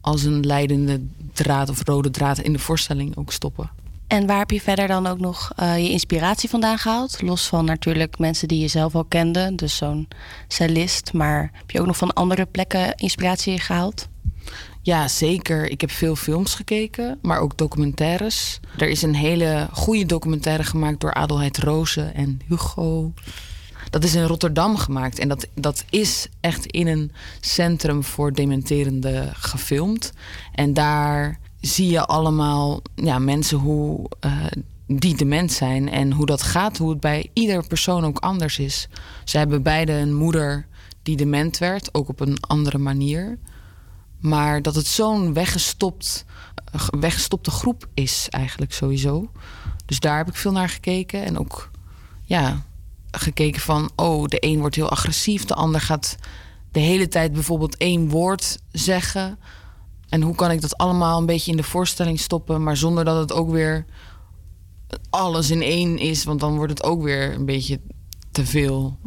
als 0.00 0.22
een 0.22 0.46
leidende 0.46 1.00
draad 1.32 1.68
of 1.68 1.84
rode 1.84 2.10
draad 2.10 2.38
in 2.38 2.52
de 2.52 2.58
voorstelling 2.58 3.16
ook 3.16 3.32
stoppen. 3.32 3.70
En 4.06 4.26
waar 4.26 4.38
heb 4.38 4.50
je 4.50 4.60
verder 4.60 4.86
dan 4.86 5.06
ook 5.06 5.18
nog 5.18 5.52
eh, 5.56 5.78
je 5.78 5.90
inspiratie 5.90 6.48
vandaan 6.48 6.78
gehaald? 6.78 7.22
Los 7.22 7.46
van 7.46 7.64
natuurlijk 7.64 8.18
mensen 8.18 8.48
die 8.48 8.60
je 8.60 8.68
zelf 8.68 8.94
al 8.94 9.04
kende, 9.04 9.52
dus 9.54 9.76
zo'n 9.76 10.08
cellist. 10.48 11.12
Maar 11.12 11.50
heb 11.52 11.70
je 11.70 11.80
ook 11.80 11.86
nog 11.86 11.96
van 11.96 12.12
andere 12.12 12.46
plekken 12.46 12.94
inspiratie 12.94 13.60
gehaald? 13.60 14.08
Ja, 14.82 15.08
zeker. 15.08 15.70
Ik 15.70 15.80
heb 15.80 15.90
veel 15.90 16.16
films 16.16 16.54
gekeken, 16.54 17.18
maar 17.22 17.38
ook 17.38 17.56
documentaires. 17.56 18.60
Er 18.78 18.88
is 18.88 19.02
een 19.02 19.14
hele 19.14 19.68
goede 19.72 20.06
documentaire 20.06 20.64
gemaakt 20.64 21.00
door 21.00 21.14
Adelheid 21.14 21.58
Rozen 21.58 22.14
en 22.14 22.40
Hugo. 22.48 23.12
Dat 23.90 24.04
is 24.04 24.14
in 24.14 24.24
Rotterdam 24.24 24.76
gemaakt 24.76 25.18
en 25.18 25.28
dat, 25.28 25.46
dat 25.54 25.84
is 25.90 26.28
echt 26.40 26.66
in 26.66 26.86
een 26.86 27.12
centrum 27.40 28.04
voor 28.04 28.32
dementerende 28.32 29.30
gefilmd. 29.32 30.12
En 30.54 30.74
daar 30.74 31.38
zie 31.60 31.90
je 31.90 32.06
allemaal 32.06 32.82
ja, 32.94 33.18
mensen 33.18 33.58
hoe, 33.58 34.10
eh, 34.20 34.46
die 34.86 35.16
dement 35.16 35.52
zijn 35.52 35.88
en 35.88 36.12
hoe 36.12 36.26
dat 36.26 36.42
gaat, 36.42 36.78
hoe 36.78 36.90
het 36.90 37.00
bij 37.00 37.30
ieder 37.32 37.66
persoon 37.66 38.04
ook 38.04 38.18
anders 38.18 38.58
is. 38.58 38.88
Ze 39.24 39.38
hebben 39.38 39.62
beide 39.62 39.92
een 39.92 40.14
moeder 40.14 40.66
die 41.02 41.16
dement 41.16 41.58
werd, 41.58 41.94
ook 41.94 42.08
op 42.08 42.20
een 42.20 42.36
andere 42.40 42.78
manier. 42.78 43.38
Maar 44.20 44.62
dat 44.62 44.74
het 44.74 44.86
zo'n 44.86 45.32
weggestopt, 45.32 46.24
eh, 46.72 46.88
weggestopte 47.00 47.50
groep 47.50 47.88
is 47.94 48.26
eigenlijk 48.30 48.72
sowieso. 48.72 49.30
Dus 49.86 50.00
daar 50.00 50.16
heb 50.16 50.28
ik 50.28 50.36
veel 50.36 50.52
naar 50.52 50.68
gekeken. 50.68 51.24
En 51.24 51.38
ook 51.38 51.70
ja, 52.24 52.64
gekeken 53.10 53.60
van, 53.60 53.90
oh, 53.96 54.24
de 54.26 54.36
een 54.40 54.58
wordt 54.58 54.76
heel 54.76 54.90
agressief. 54.90 55.44
De 55.44 55.54
ander 55.54 55.80
gaat 55.80 56.16
de 56.72 56.80
hele 56.80 57.08
tijd 57.08 57.32
bijvoorbeeld 57.32 57.76
één 57.76 58.08
woord 58.08 58.58
zeggen. 58.72 59.38
En 60.08 60.22
hoe 60.22 60.34
kan 60.34 60.50
ik 60.50 60.60
dat 60.60 60.76
allemaal 60.76 61.18
een 61.18 61.26
beetje 61.26 61.50
in 61.50 61.56
de 61.56 61.62
voorstelling 61.62 62.20
stoppen... 62.20 62.62
maar 62.62 62.76
zonder 62.76 63.04
dat 63.04 63.18
het 63.18 63.32
ook 63.32 63.50
weer 63.50 63.84
alles 65.10 65.50
in 65.50 65.62
één 65.62 65.98
is. 65.98 66.24
Want 66.24 66.40
dan 66.40 66.56
wordt 66.56 66.72
het 66.72 66.82
ook 66.82 67.02
weer 67.02 67.34
een 67.34 67.44
beetje 67.44 67.80
te 68.30 68.46
veel. 68.46 68.98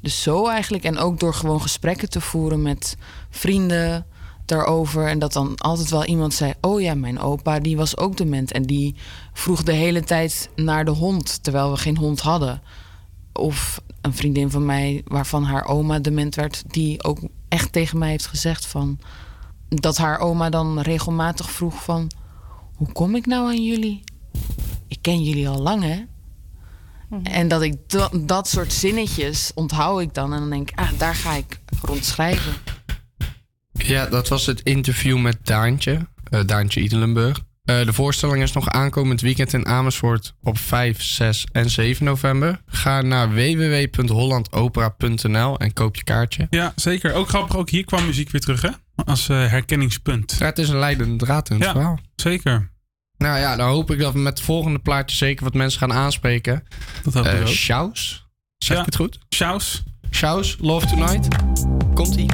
Dus 0.00 0.22
zo 0.22 0.48
eigenlijk. 0.48 0.84
En 0.84 0.98
ook 0.98 1.20
door 1.20 1.34
gewoon 1.34 1.60
gesprekken 1.60 2.10
te 2.10 2.20
voeren 2.20 2.62
met 2.62 2.96
vrienden 3.30 4.06
daarover. 4.44 5.06
En 5.06 5.18
dat 5.18 5.32
dan 5.32 5.56
altijd 5.56 5.90
wel 5.90 6.04
iemand 6.04 6.34
zei: 6.34 6.52
Oh 6.60 6.80
ja, 6.80 6.94
mijn 6.94 7.20
opa 7.20 7.60
die 7.60 7.76
was 7.76 7.96
ook 7.96 8.16
dement. 8.16 8.52
En 8.52 8.62
die 8.62 8.94
vroeg 9.32 9.62
de 9.62 9.72
hele 9.72 10.02
tijd 10.02 10.50
naar 10.56 10.84
de 10.84 10.90
hond, 10.90 11.42
terwijl 11.42 11.70
we 11.70 11.76
geen 11.76 11.96
hond 11.96 12.20
hadden. 12.20 12.62
Of 13.38 13.80
een 14.00 14.14
vriendin 14.14 14.50
van 14.50 14.64
mij, 14.66 15.02
waarvan 15.04 15.44
haar 15.44 15.64
oma 15.64 15.98
dement 15.98 16.34
werd, 16.34 16.62
die 16.66 17.02
ook 17.04 17.18
echt 17.48 17.72
tegen 17.72 17.98
mij 17.98 18.10
heeft 18.10 18.26
gezegd 18.26 18.66
van 18.66 18.98
dat 19.68 19.96
haar 19.96 20.18
oma 20.18 20.50
dan 20.50 20.80
regelmatig 20.80 21.50
vroeg 21.50 21.84
van 21.84 22.10
hoe 22.74 22.92
kom 22.92 23.14
ik 23.14 23.26
nou 23.26 23.46
aan 23.48 23.64
jullie? 23.64 24.04
Ik 24.88 24.98
ken 25.00 25.22
jullie 25.22 25.48
al 25.48 25.62
lang, 25.62 25.82
hè? 25.82 26.00
En 27.22 27.48
dat 27.48 27.62
ik 27.62 27.74
da- 27.86 28.10
dat 28.20 28.48
soort 28.48 28.72
zinnetjes 28.72 29.50
onthoud 29.54 30.00
ik 30.00 30.14
dan. 30.14 30.32
En 30.32 30.38
dan 30.38 30.50
denk 30.50 30.70
ik, 30.70 30.78
ah, 30.78 30.88
daar 30.98 31.14
ga 31.14 31.32
ik 31.34 31.60
rond 31.82 32.04
schrijven. 32.04 32.52
Ja, 33.72 34.06
dat 34.06 34.28
was 34.28 34.46
het 34.46 34.60
interview 34.60 35.18
met 35.20 35.38
Daantje, 35.46 36.06
eh, 36.30 36.40
Daantje 36.46 36.80
Idelenburg. 36.80 37.40
Eh, 37.68 37.84
de 37.84 37.92
voorstelling 37.92 38.42
is 38.42 38.52
nog 38.52 38.68
aankomend 38.68 39.20
weekend 39.20 39.52
in 39.52 39.66
Amersfoort 39.66 40.34
op 40.42 40.58
5, 40.58 41.02
6 41.02 41.46
en 41.52 41.70
7 41.70 42.04
november. 42.04 42.60
Ga 42.66 43.02
naar 43.02 43.34
www.hollandopera.nl 43.34 45.58
en 45.58 45.72
koop 45.72 45.96
je 45.96 46.04
kaartje. 46.04 46.46
Ja, 46.50 46.72
zeker. 46.76 47.14
Ook 47.14 47.28
grappig, 47.28 47.56
ook 47.56 47.70
hier 47.70 47.84
kwam 47.84 48.06
muziek 48.06 48.30
weer 48.30 48.40
terug, 48.40 48.62
hè? 48.62 48.70
Als 49.04 49.28
eh, 49.28 49.46
herkenningspunt. 49.46 50.36
Ja, 50.38 50.44
het 50.46 50.58
is 50.58 50.68
een 50.68 50.78
leidende 50.78 51.24
draad 51.24 51.50
in 51.50 51.56
het 51.56 51.64
Ja, 51.64 51.72
verhaal. 51.72 51.98
zeker. 52.16 52.70
Nou 53.16 53.38
ja, 53.38 53.56
dan 53.56 53.68
hoop 53.68 53.90
ik 53.90 53.98
dat 53.98 54.12
we 54.12 54.18
met 54.18 54.36
het 54.38 54.46
volgende 54.46 54.78
plaatje 54.78 55.16
zeker 55.16 55.44
wat 55.44 55.54
mensen 55.54 55.78
gaan 55.80 55.92
aanspreken. 55.92 56.64
Dat 57.02 57.14
hoop 57.14 57.24
ik 57.26 57.32
Eh, 57.32 57.40
ook. 57.80 57.96
Zeg 57.96 58.22
Ja. 58.76 58.78
ik 58.78 58.84
het 58.86 58.96
goed? 58.96 59.18
Shows, 60.10 60.56
Love 60.60 60.86
Tonight. 60.86 61.28
Komt-ie. 61.94 62.26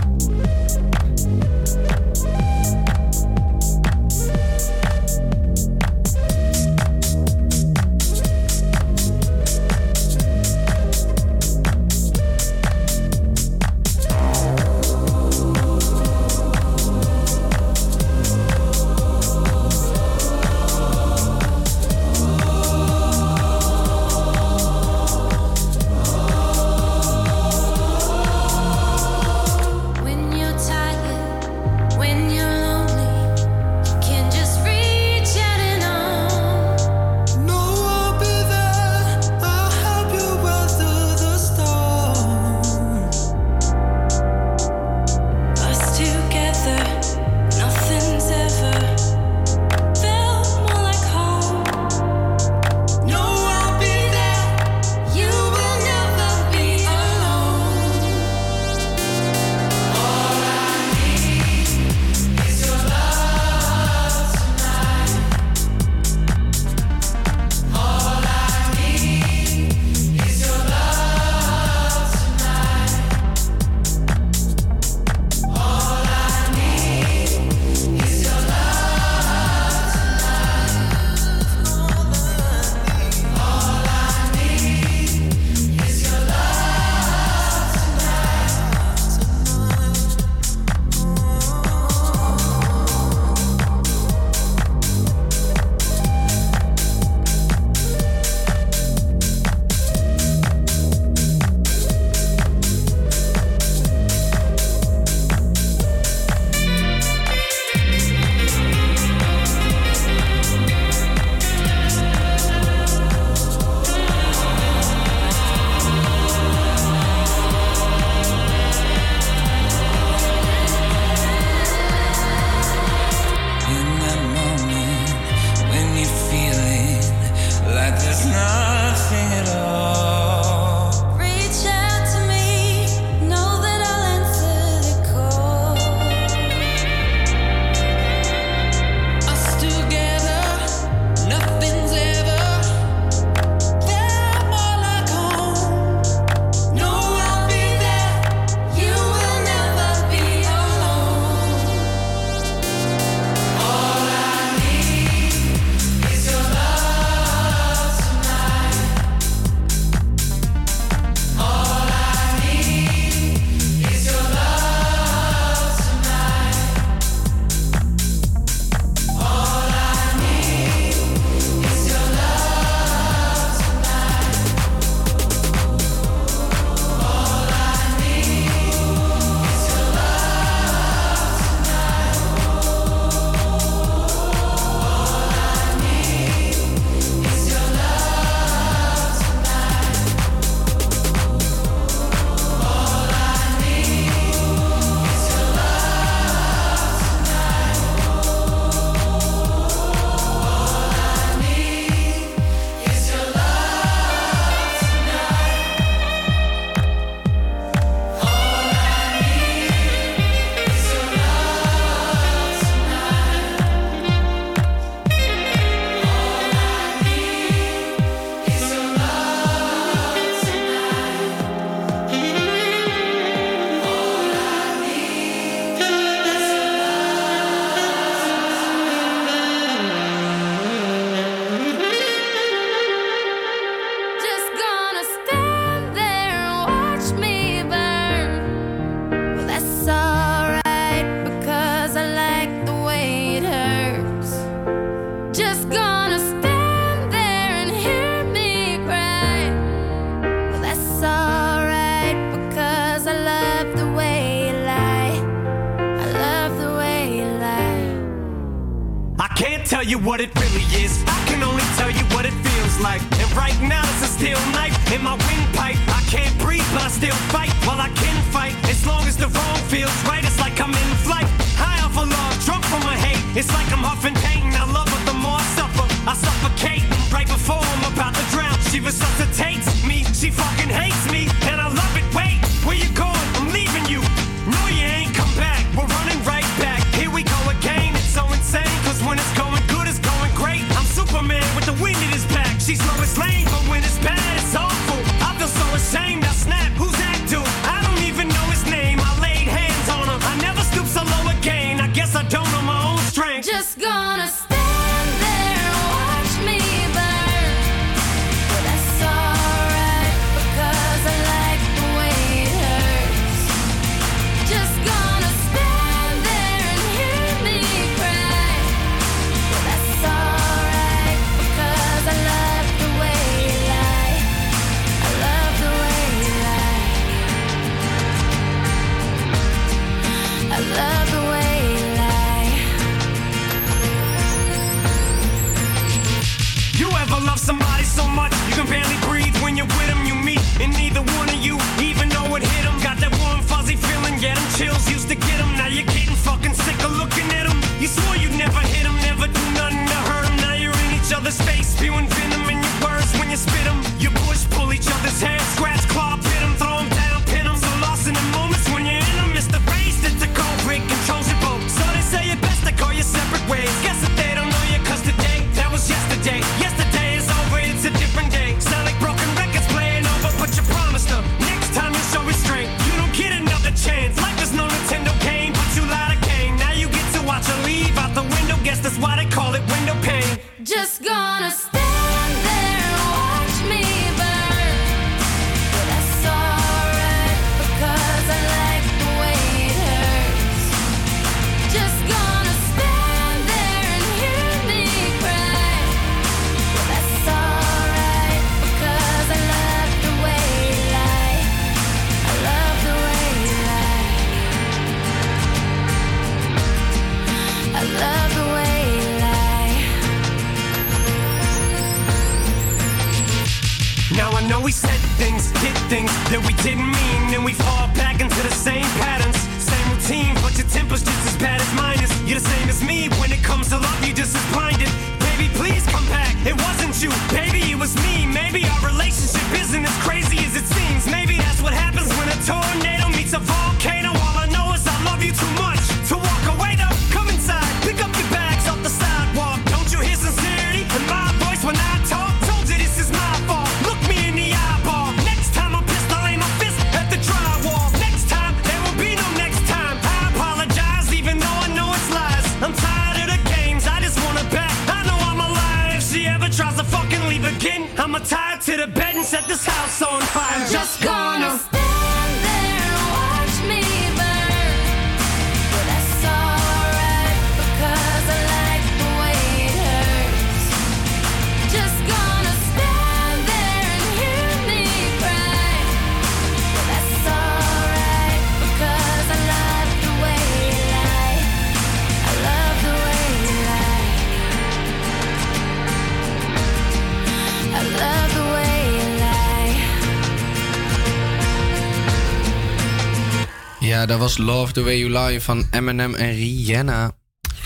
Ja, 494.05 494.11
dat 494.11 494.19
was 494.19 494.37
Love 494.39 494.73
the 494.73 494.83
Way 494.83 494.99
You 494.99 495.11
Lie 495.11 495.41
van 495.41 495.67
Eminem 495.71 496.15
en 496.15 496.31
Rihanna. 496.33 497.13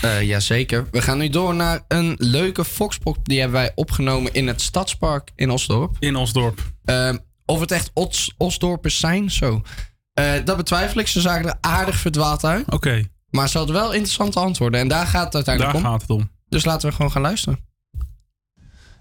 Eh 0.01 0.21
jazeker. 0.21 0.87
We 0.91 1.01
gaan 1.01 1.17
nu 1.17 1.29
door 1.29 1.55
naar 1.55 1.81
een 1.87 2.15
leuke 2.17 2.65
Foxpop. 2.65 3.17
Die 3.23 3.39
hebben 3.39 3.59
wij 3.59 3.71
opgenomen 3.75 4.33
in 4.33 4.47
het 4.47 4.61
Stadspark 4.61 5.31
in 5.35 5.49
Osdorp. 5.49 5.95
In 5.99 6.15
Osdorp. 6.15 6.59
Eh, 6.85 7.13
of 7.45 7.59
het 7.59 7.71
echt 7.71 7.91
Os 7.93 8.33
Osdorpers 8.37 8.99
zijn, 8.99 9.31
zo. 9.31 9.61
Eh, 10.13 10.33
dat 10.45 10.57
betwijfel 10.57 10.99
ik. 10.99 11.07
Ze 11.07 11.21
zagen 11.21 11.45
er 11.45 11.57
aardig 11.61 11.95
verdwaald 11.95 12.45
uit. 12.45 12.71
Oké. 12.71 13.03
Maar 13.29 13.49
ze 13.49 13.57
hadden 13.57 13.75
wel 13.75 13.91
interessante 13.93 14.39
antwoorden. 14.39 14.79
En 14.79 14.87
daar 14.87 15.07
gaat 15.07 15.25
het 15.25 15.35
uiteindelijk 15.35 15.75
Daar 15.75 15.85
om. 15.85 15.91
gaat 15.91 16.01
het 16.01 16.09
om. 16.09 16.29
Dus 16.49 16.65
laten 16.65 16.89
we 16.89 16.95
gewoon 16.95 17.11
gaan 17.11 17.21
luisteren. 17.21 17.59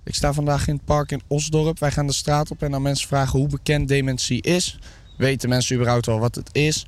Ik 0.04 0.14
sta 0.14 0.32
vandaag 0.32 0.68
in 0.68 0.74
het 0.74 0.84
park 0.84 1.10
in 1.10 1.22
Osdorp. 1.28 1.78
Wij 1.78 1.92
gaan 1.92 2.06
de 2.06 2.12
straat 2.12 2.50
op 2.50 2.62
en 2.62 2.70
dan 2.70 2.82
mensen 2.82 3.08
vragen 3.08 3.38
hoe 3.38 3.48
bekend 3.48 3.88
dementie 3.88 4.42
is. 4.42 4.78
Weten 5.16 5.48
mensen 5.48 5.76
überhaupt 5.76 6.06
wel 6.06 6.18
wat 6.18 6.34
het 6.34 6.48
is? 6.52 6.86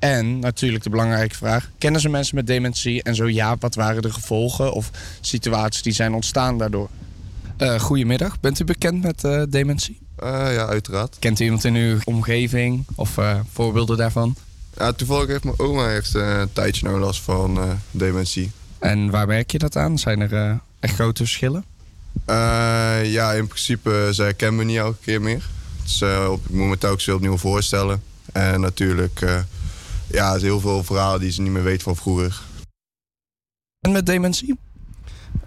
En 0.00 0.38
natuurlijk 0.38 0.84
de 0.84 0.90
belangrijke 0.90 1.34
vraag: 1.34 1.70
kennen 1.78 2.00
ze 2.00 2.08
mensen 2.08 2.34
met 2.34 2.46
dementie? 2.46 3.02
En 3.02 3.14
zo 3.14 3.28
ja, 3.28 3.56
wat 3.60 3.74
waren 3.74 4.02
de 4.02 4.12
gevolgen 4.12 4.72
of 4.72 4.90
situaties 5.20 5.82
die 5.82 5.92
zijn 5.92 6.14
ontstaan 6.14 6.58
daardoor? 6.58 6.88
Eh, 7.56 7.80
goedemiddag, 7.80 8.40
bent 8.40 8.60
u 8.60 8.64
bekend 8.64 9.02
met 9.02 9.24
eh, 9.24 9.42
dementie? 9.48 9.98
ja, 10.22 10.66
uiteraard. 10.66 11.16
Kent 11.18 11.40
u 11.40 11.44
iemand 11.44 11.64
in 11.64 11.74
uw 11.74 11.98
omgeving 12.04 12.84
of 12.94 13.18
eh, 13.18 13.40
voorbeelden 13.52 13.96
daarvan? 13.96 14.36
Ja, 14.76 14.92
toevallig 14.92 15.26
heeft 15.28 15.44
mijn 15.44 15.58
oma 15.58 15.86
heeft, 15.88 16.14
eh, 16.14 16.38
een 16.38 16.52
tijdje 16.52 16.86
nou 16.86 17.00
last 17.00 17.20
van 17.20 17.58
eh, 17.58 17.70
dementie. 17.90 18.50
En 18.78 19.10
waar 19.10 19.26
merk 19.26 19.50
je 19.50 19.58
dat 19.58 19.76
aan? 19.76 19.98
Zijn 19.98 20.20
er 20.20 20.34
eh, 20.34 20.54
echt 20.80 20.94
grote 20.94 21.22
verschillen? 21.22 21.64
Eh, 22.24 23.12
ja, 23.12 23.32
in 23.32 23.46
principe, 23.46 24.10
ze 24.12 24.22
herkennen 24.22 24.56
me 24.56 24.64
niet 24.64 24.76
elke 24.76 24.98
keer 25.00 25.20
meer. 25.20 25.48
Dus, 25.82 26.00
eh, 26.00 26.28
op, 26.30 26.40
ik 26.48 26.54
moet 26.54 26.68
me 26.68 26.78
telkens 26.78 27.04
weer 27.04 27.14
opnieuw 27.14 27.36
voorstellen. 27.36 28.02
En 28.32 28.60
natuurlijk, 28.60 29.20
eh, 29.20 29.38
ja, 30.10 30.32
er 30.32 30.38
zijn 30.40 30.50
heel 30.52 30.60
veel 30.60 30.84
verhalen 30.84 31.20
die 31.20 31.30
ze 31.30 31.42
niet 31.42 31.52
meer 31.52 31.62
weet 31.62 31.82
van 31.82 31.96
vroeger. 31.96 32.40
En 33.80 33.92
met 33.92 34.06
dementie? 34.06 34.58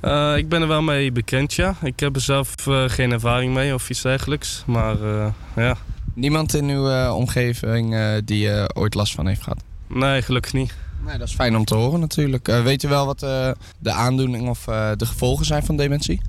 Eh, 0.01 0.37
ik 0.37 0.49
ben 0.49 0.61
er 0.61 0.67
wel 0.67 0.81
mee 0.81 1.11
bekend, 1.11 1.53
ja. 1.53 1.75
Ik 1.81 1.99
heb 1.99 2.15
er 2.15 2.21
zelf 2.21 2.67
eh, 2.67 2.83
geen 2.87 3.11
ervaring 3.11 3.53
mee 3.53 3.73
of 3.73 3.89
iets 3.89 4.01
dergelijks. 4.01 4.63
Maar 4.67 5.01
eh, 5.01 5.27
ja. 5.55 5.77
Niemand 6.13 6.53
in 6.53 6.69
uw 6.69 6.89
eh, 6.89 7.15
omgeving 7.15 7.95
eh, 7.95 8.15
die 8.25 8.75
ooit 8.75 8.93
last 8.93 9.13
van 9.15 9.27
heeft 9.27 9.41
gehad? 9.43 9.63
Nee, 9.87 10.21
gelukkig 10.21 10.53
niet. 10.53 10.73
Nee, 11.05 11.17
dat 11.17 11.27
is 11.27 11.33
fijn 11.33 11.55
om 11.55 11.65
te 11.65 11.75
horen 11.75 11.99
natuurlijk. 11.99 12.47
Eh, 12.47 12.63
weet 12.63 12.83
u 12.83 12.87
wel 12.87 13.05
wat 13.05 13.23
eh, 13.23 13.51
de 13.79 13.91
aandoening 13.91 14.49
of 14.49 14.67
eh, 14.67 14.91
de 14.97 15.05
gevolgen 15.05 15.45
zijn 15.45 15.65
van 15.65 15.75
dementie? 15.77 16.21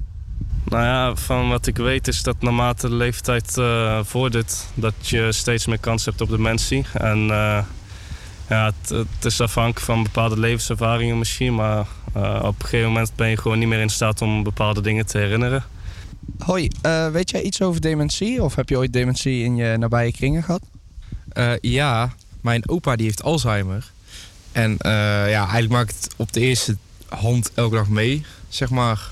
Nou 0.65 0.85
ja, 0.85 1.15
van 1.17 1.49
wat 1.49 1.67
ik 1.67 1.77
weet 1.77 2.09
is 2.09 2.23
dat 2.23 2.43
naarmate 2.43 2.89
de 2.89 2.95
leeftijd 2.95 3.59
eh, 3.59 4.01
vordert, 4.05 4.67
dat 4.75 4.95
je 5.09 5.33
steeds 5.33 5.67
meer 5.67 5.79
kans 5.79 6.05
hebt 6.05 6.21
op 6.21 6.29
dementie. 6.29 6.85
En 6.93 7.31
eh, 7.31 7.65
ja, 8.49 8.65
het, 8.65 8.89
het 8.89 9.25
is 9.25 9.41
afhankelijk 9.41 9.81
van 9.81 10.03
bepaalde 10.03 10.39
levenservaringen 10.41 11.19
misschien, 11.19 11.55
maar 11.55 11.87
eh, 12.13 12.41
op 12.43 12.63
een 12.63 12.69
gegeven 12.69 12.89
moment 12.89 13.13
ben 13.17 13.29
je 13.29 13.37
gewoon 13.37 13.59
niet 13.59 13.69
meer 13.69 13.81
in 13.81 13.91
staat 13.91 14.23
om 14.23 14.43
bepaalde 14.43 14.81
dingen 14.81 15.07
te 15.07 15.19
herinneren. 15.19 15.65
Hoi, 16.39 16.69
eh, 16.83 17.09
weet 17.09 17.31
jij 17.31 17.43
iets 17.43 17.63
over 17.63 17.81
dementie? 17.81 18.43
Of 18.43 18.55
heb 18.55 18.69
je 18.69 18.77
ooit 18.77 18.93
dementie 18.93 19.45
in 19.45 19.57
je 19.57 19.77
nabije 19.77 20.13
kringen 20.13 20.43
gehad? 20.43 20.63
Eh, 21.35 21.53
ja, 21.61 22.13
mijn 22.41 22.69
opa 22.69 22.97
die 22.97 23.07
heeft 23.07 23.23
Alzheimer. 23.23 23.91
En 24.53 24.79
eh, 24.79 24.91
ja, 25.31 25.41
eigenlijk 25.41 25.69
maak 25.69 25.89
ik 25.89 25.95
het 26.01 26.15
op 26.17 26.33
de 26.33 26.41
eerste 26.41 26.77
hand 27.09 27.51
elke 27.55 27.75
dag 27.75 27.89
mee, 27.89 28.25
zeg 28.49 28.71
maar. 28.71 29.11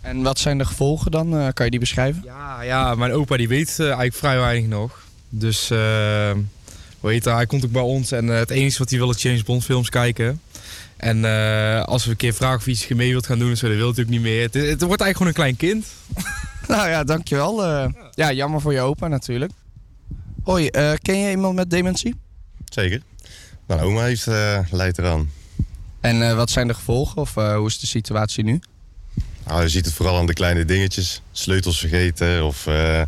En 0.00 0.22
wat 0.22 0.38
zijn 0.38 0.58
de 0.58 0.64
gevolgen 0.64 1.10
dan? 1.10 1.36
Eh, 1.36 1.48
kan 1.54 1.64
je 1.64 1.70
die 1.70 1.80
beschrijven? 1.80 2.22
Ja, 2.24 2.62
ja 2.62 2.94
mijn 2.94 3.12
opa 3.12 3.36
die 3.36 3.48
weet 3.48 3.78
eigenlijk 3.80 4.14
vrij 4.14 4.38
weinig 4.38 4.68
nog. 4.68 5.00
Dus, 5.28 5.70
hoe 7.02 7.10
heet 7.10 7.24
dat? 7.24 7.34
Hij 7.34 7.46
komt 7.46 7.64
ook 7.64 7.70
bij 7.70 7.82
ons 7.82 8.12
en 8.12 8.30
eh, 8.30 8.38
het 8.38 8.50
enige 8.50 8.78
wat 8.78 8.90
hij 8.90 8.98
wil 8.98 9.10
is 9.10 9.22
James 9.22 9.42
Bond 9.42 9.64
films 9.64 9.88
kijken. 9.88 10.40
En 10.96 11.24
eh, 11.24 11.82
als 11.82 12.04
we 12.04 12.10
een 12.10 12.16
keer 12.16 12.34
vragen 12.34 12.56
of 12.56 12.64
hij 12.64 12.72
iets 12.72 12.88
mee 12.88 13.10
wilt 13.10 13.26
gaan 13.26 13.38
doen, 13.38 13.50
en 13.50 13.56
zo, 13.56 13.68
dat 13.68 13.76
wil 13.76 13.86
hij 13.86 13.96
natuurlijk 13.96 14.24
niet 14.24 14.32
meer. 14.32 14.42
Het, 14.42 14.54
het 14.54 14.82
wordt 14.82 15.02
eigenlijk 15.02 15.16
gewoon 15.16 15.28
een 15.28 15.56
klein 15.56 15.56
kind. 15.56 15.86
nou 16.76 16.88
ja, 16.88 17.04
dankjewel. 17.04 17.64
Eh 17.64 17.88
ja, 18.14 18.32
jammer 18.32 18.60
voor 18.60 18.72
je 18.72 18.80
opa 18.80 19.08
natuurlijk. 19.08 19.52
Hoi, 20.42 20.66
eh, 20.68 20.92
ken 21.02 21.18
je 21.18 21.30
iemand 21.30 21.54
met 21.54 21.70
dementie? 21.70 22.14
Zeker. 22.68 23.02
Mijn 23.66 23.80
oma 23.80 24.02
heeft, 24.02 24.26
eh 24.26 24.58
leidt 24.70 24.98
eraan. 24.98 25.30
En 26.02 26.28
eh, 26.28 26.34
wat 26.34 26.50
zijn 26.50 26.66
de 26.66 26.74
gevolgen 26.74 27.16
of 27.16 27.36
eh, 27.36 27.56
hoe 27.56 27.66
is 27.66 27.78
de 27.78 27.86
situatie 27.86 28.44
nu? 28.44 28.60
Nou, 29.46 29.62
je 29.62 29.68
ziet 29.68 29.84
het 29.84 29.94
vooral 29.94 30.18
aan 30.18 30.26
de 30.26 30.32
kleine 30.32 30.64
dingetjes. 30.64 31.22
Sleutels 31.32 31.78
vergeten 31.78 32.44
of 32.44 32.66
eh, 32.66 33.02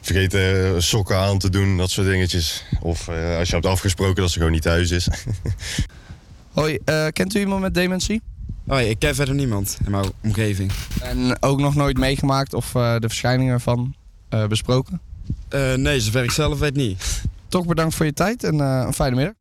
vergeten 0.00 0.82
sokken 0.82 1.16
aan 1.16 1.38
te 1.38 1.50
doen, 1.50 1.76
dat 1.76 1.90
soort 1.90 2.06
dingetjes. 2.06 2.64
Of 2.80 3.08
eh, 3.08 3.36
als 3.38 3.48
je 3.48 3.54
hebt 3.54 3.66
afgesproken 3.66 4.22
dat 4.22 4.30
ze 4.30 4.36
gewoon 4.38 4.52
niet 4.52 4.62
thuis 4.62 4.90
is. 4.90 5.08
Hoi, 6.52 6.78
eh, 6.84 7.06
kent 7.12 7.34
u 7.34 7.38
iemand 7.40 7.60
met 7.60 7.74
dementie? 7.74 8.22
Hoi, 8.66 8.88
ik 8.88 8.98
ken 8.98 9.14
verder 9.14 9.34
niemand 9.34 9.78
in 9.84 9.90
mijn 9.90 10.12
omgeving. 10.22 10.72
En 11.02 11.42
ook 11.42 11.58
nog 11.60 11.74
nooit 11.74 11.98
meegemaakt 11.98 12.54
of 12.54 12.74
eh, 12.74 12.96
de 12.98 13.08
verschijningen 13.08 13.52
ervan 13.52 13.94
eh, 14.28 14.46
besproken? 14.46 15.00
Eh, 15.48 15.74
nee, 15.74 16.00
zover 16.00 16.22
ik 16.22 16.30
zelf 16.30 16.58
weet 16.58 16.76
niet. 16.76 17.22
Toch 17.48 17.66
bedankt 17.66 17.94
voor 17.94 18.06
je 18.06 18.12
tijd 18.12 18.44
en 18.44 18.60
eh, 18.60 18.82
een 18.86 18.92
fijne 18.92 19.16
middag. 19.16 19.34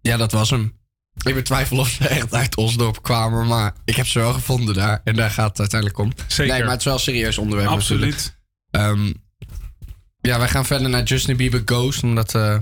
Ja, 0.00 0.16
dat 0.16 0.32
was 0.32 0.50
hem. 0.50 0.72
Ik 1.22 1.34
betwijfel 1.34 1.78
of 1.78 1.88
ze 1.88 2.08
echt 2.08 2.34
uit 2.34 2.56
Osdorp 2.56 3.02
kwamen, 3.02 3.46
maar 3.46 3.74
ik 3.84 3.96
heb 3.96 4.06
ze 4.06 4.18
wel 4.18 4.32
gevonden 4.32 4.74
daar. 4.74 5.00
En 5.04 5.16
daar 5.16 5.30
gaat 5.30 5.48
het 5.48 5.58
uiteindelijk 5.58 6.00
om. 6.00 6.12
Zeker. 6.26 6.52
Nee, 6.52 6.62
maar 6.62 6.70
het 6.70 6.78
is 6.78 6.84
wel 6.84 6.94
een 6.94 7.00
serieus 7.00 7.38
onderwerp 7.38 7.68
Absoluut. 7.68 8.00
natuurlijk. 8.00 8.40
Ehm, 8.72 9.12
ja, 10.20 10.38
wij 10.38 10.48
gaan 10.48 10.64
verder 10.64 10.88
naar 10.88 11.02
Justin 11.02 11.36
Bieber 11.36 11.62
Ghost, 11.64 12.02
omdat 12.02 12.34
eh, 12.34 12.58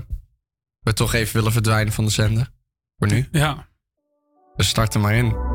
we 0.79 0.93
toch 0.93 1.13
even 1.13 1.35
willen 1.35 1.51
verdwijnen 1.51 1.93
van 1.93 2.05
de 2.05 2.11
zender. 2.11 2.49
Voor 2.97 3.07
nu. 3.07 3.27
Ja. 3.31 3.67
Dus 4.55 4.67
start 4.67 4.93
er 4.93 4.99
maar 4.99 5.13
in. 5.13 5.50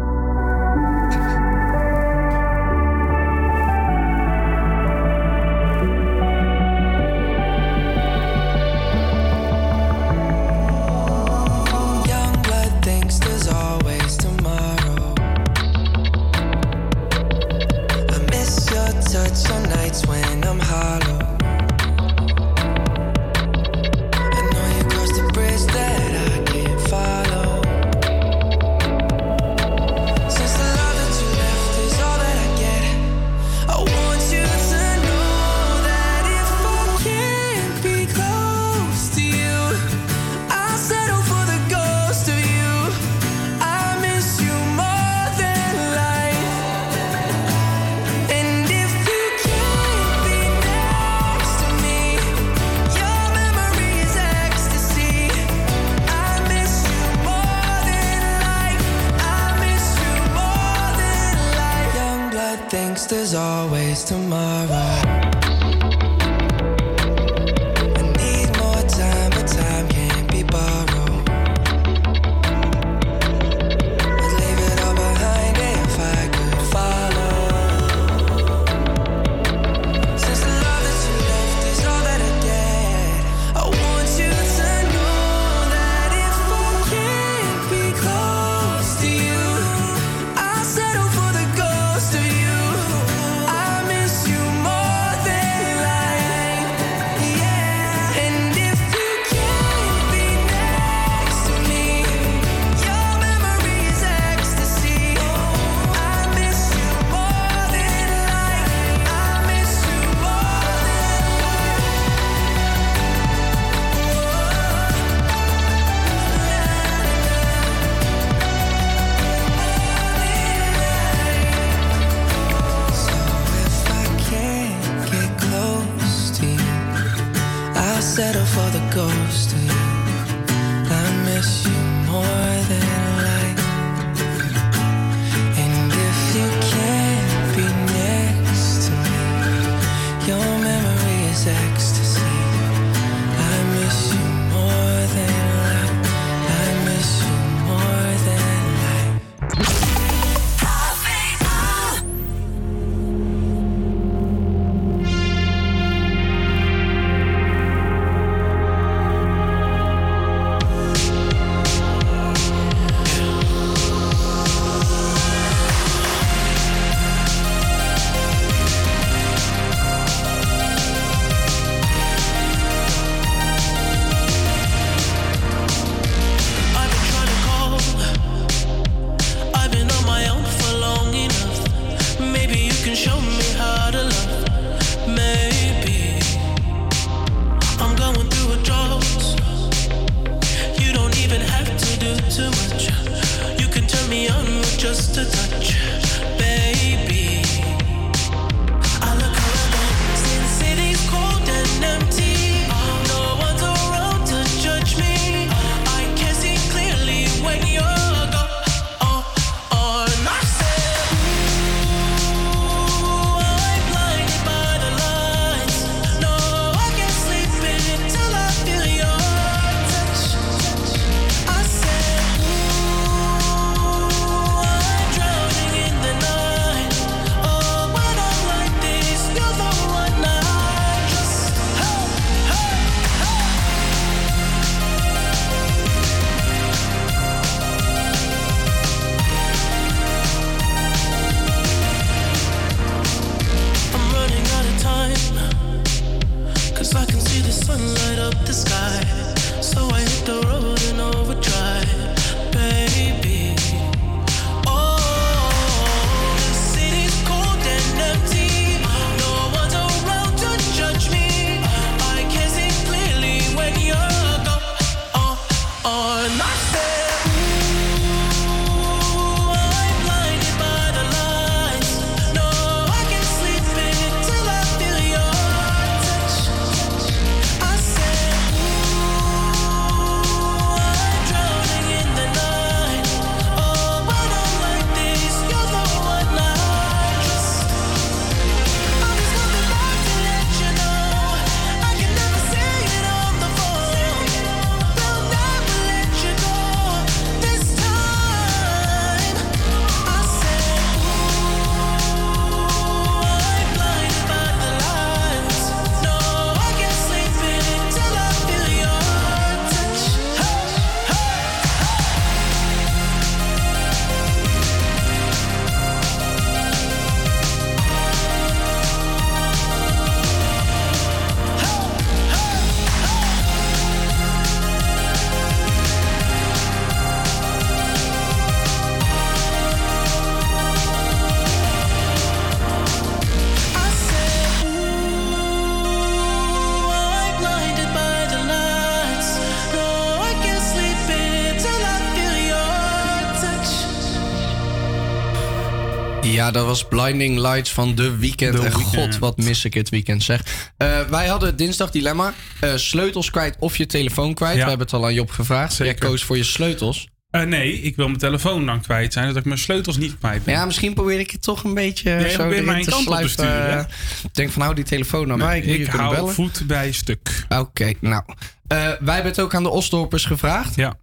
Blinding 347.07 347.39
Lights 347.39 347.73
van 347.73 347.95
The 347.95 348.17
Weeknd. 348.17 348.53
The 348.57 348.63
en 348.65 348.73
god, 348.73 349.19
wat 349.19 349.37
mis 349.37 349.65
ik 349.65 349.75
het 349.75 349.89
weekend 349.89 350.23
zeg. 350.23 350.71
Eh, 350.77 351.01
wij 351.01 351.27
hadden 351.27 351.57
dinsdag 351.57 351.91
dilemma. 351.91 352.33
eh, 352.61 352.77
sleutels 352.77 353.31
kwijt 353.31 353.57
of 353.59 353.77
je 353.77 353.87
telefoon 353.87 354.35
kwijt. 354.35 354.57
Ja. 354.57 354.63
We 354.63 354.69
hebben 354.69 354.87
het 354.87 354.95
al 354.97 355.05
aan 355.05 355.15
Job 355.15 355.31
gevraagd. 355.31 355.77
Jij 355.77 355.95
koos 355.95 356.23
voor 356.25 356.37
je 356.37 356.45
sleutels. 356.45 357.09
Eh, 357.31 357.43
nee, 357.43 357.81
ik 357.81 357.97
wil 357.97 358.07
mijn 358.07 358.19
telefoon 358.19 358.67
dan 358.67 358.81
kwijt 358.81 359.13
zijn, 359.13 359.25
zodat 359.27 359.41
ik 359.41 359.47
mijn 359.49 359.59
sleutels 359.59 359.97
niet 359.97 360.19
kwijt 360.19 360.45
ben. 360.45 360.55
Ja, 360.55 360.65
misschien 360.65 360.95
probeer 360.95 361.19
ik 361.19 361.31
het 361.31 361.43
toch 361.43 361.65
een 361.65 361.75
beetje 361.75 362.11
zo 362.31 362.37
probeert 362.37 362.53
erin 362.53 362.65
mij 362.65 362.77
een 362.79 362.85
te 362.85 362.91
kant 362.91 363.07
op 363.09 363.15
te 363.17 363.29
sluipen. 363.29 363.31
sturen, 363.31 363.71
hè? 363.73 363.81
Ik 364.23 364.35
denk 364.35 364.51
van, 364.51 364.63
hou 364.63 364.75
die 364.75 364.85
telefoon 364.85 365.27
naar 365.29 365.37
mij. 365.37 365.61
Nee, 365.61 365.79
ik 365.79 365.87
hou 365.87 366.15
bellen. 366.15 366.35
voet 366.35 366.63
bij 366.67 366.93
stuk. 366.93 367.45
Oké, 367.49 367.93
nou. 368.01 368.23
Wij 368.67 368.97
hebben 369.15 369.25
het 369.25 369.41
ook 369.41 369.55
aan 369.55 369.63
de 369.63 369.69
Osdorpers 369.71 370.25
gevraagd. 370.25 370.75
Ja. 370.75 370.99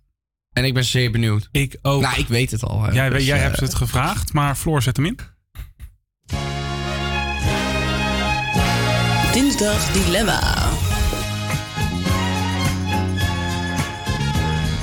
En 0.54 0.66
ik 0.66 0.74
ben 0.74 0.84
zeer 0.86 1.12
benieuwd. 1.12 1.48
Ik 1.52 1.78
ook. 1.82 2.02
Nou, 2.02 2.18
ik 2.20 2.28
weet 2.28 2.52
het 2.52 2.64
al. 2.64 2.84
hè. 2.84 2.92
Jij, 2.92 3.10
Dus, 3.10 3.26
jij 3.26 3.38
hebt 3.40 3.60
het 3.60 3.76
gevraagd, 3.76 4.34
maar 4.34 4.56
Floor 4.56 4.82
zet 4.82 4.98
hem 4.98 5.06
in. 5.06 5.20
Dilemma. 9.64 10.70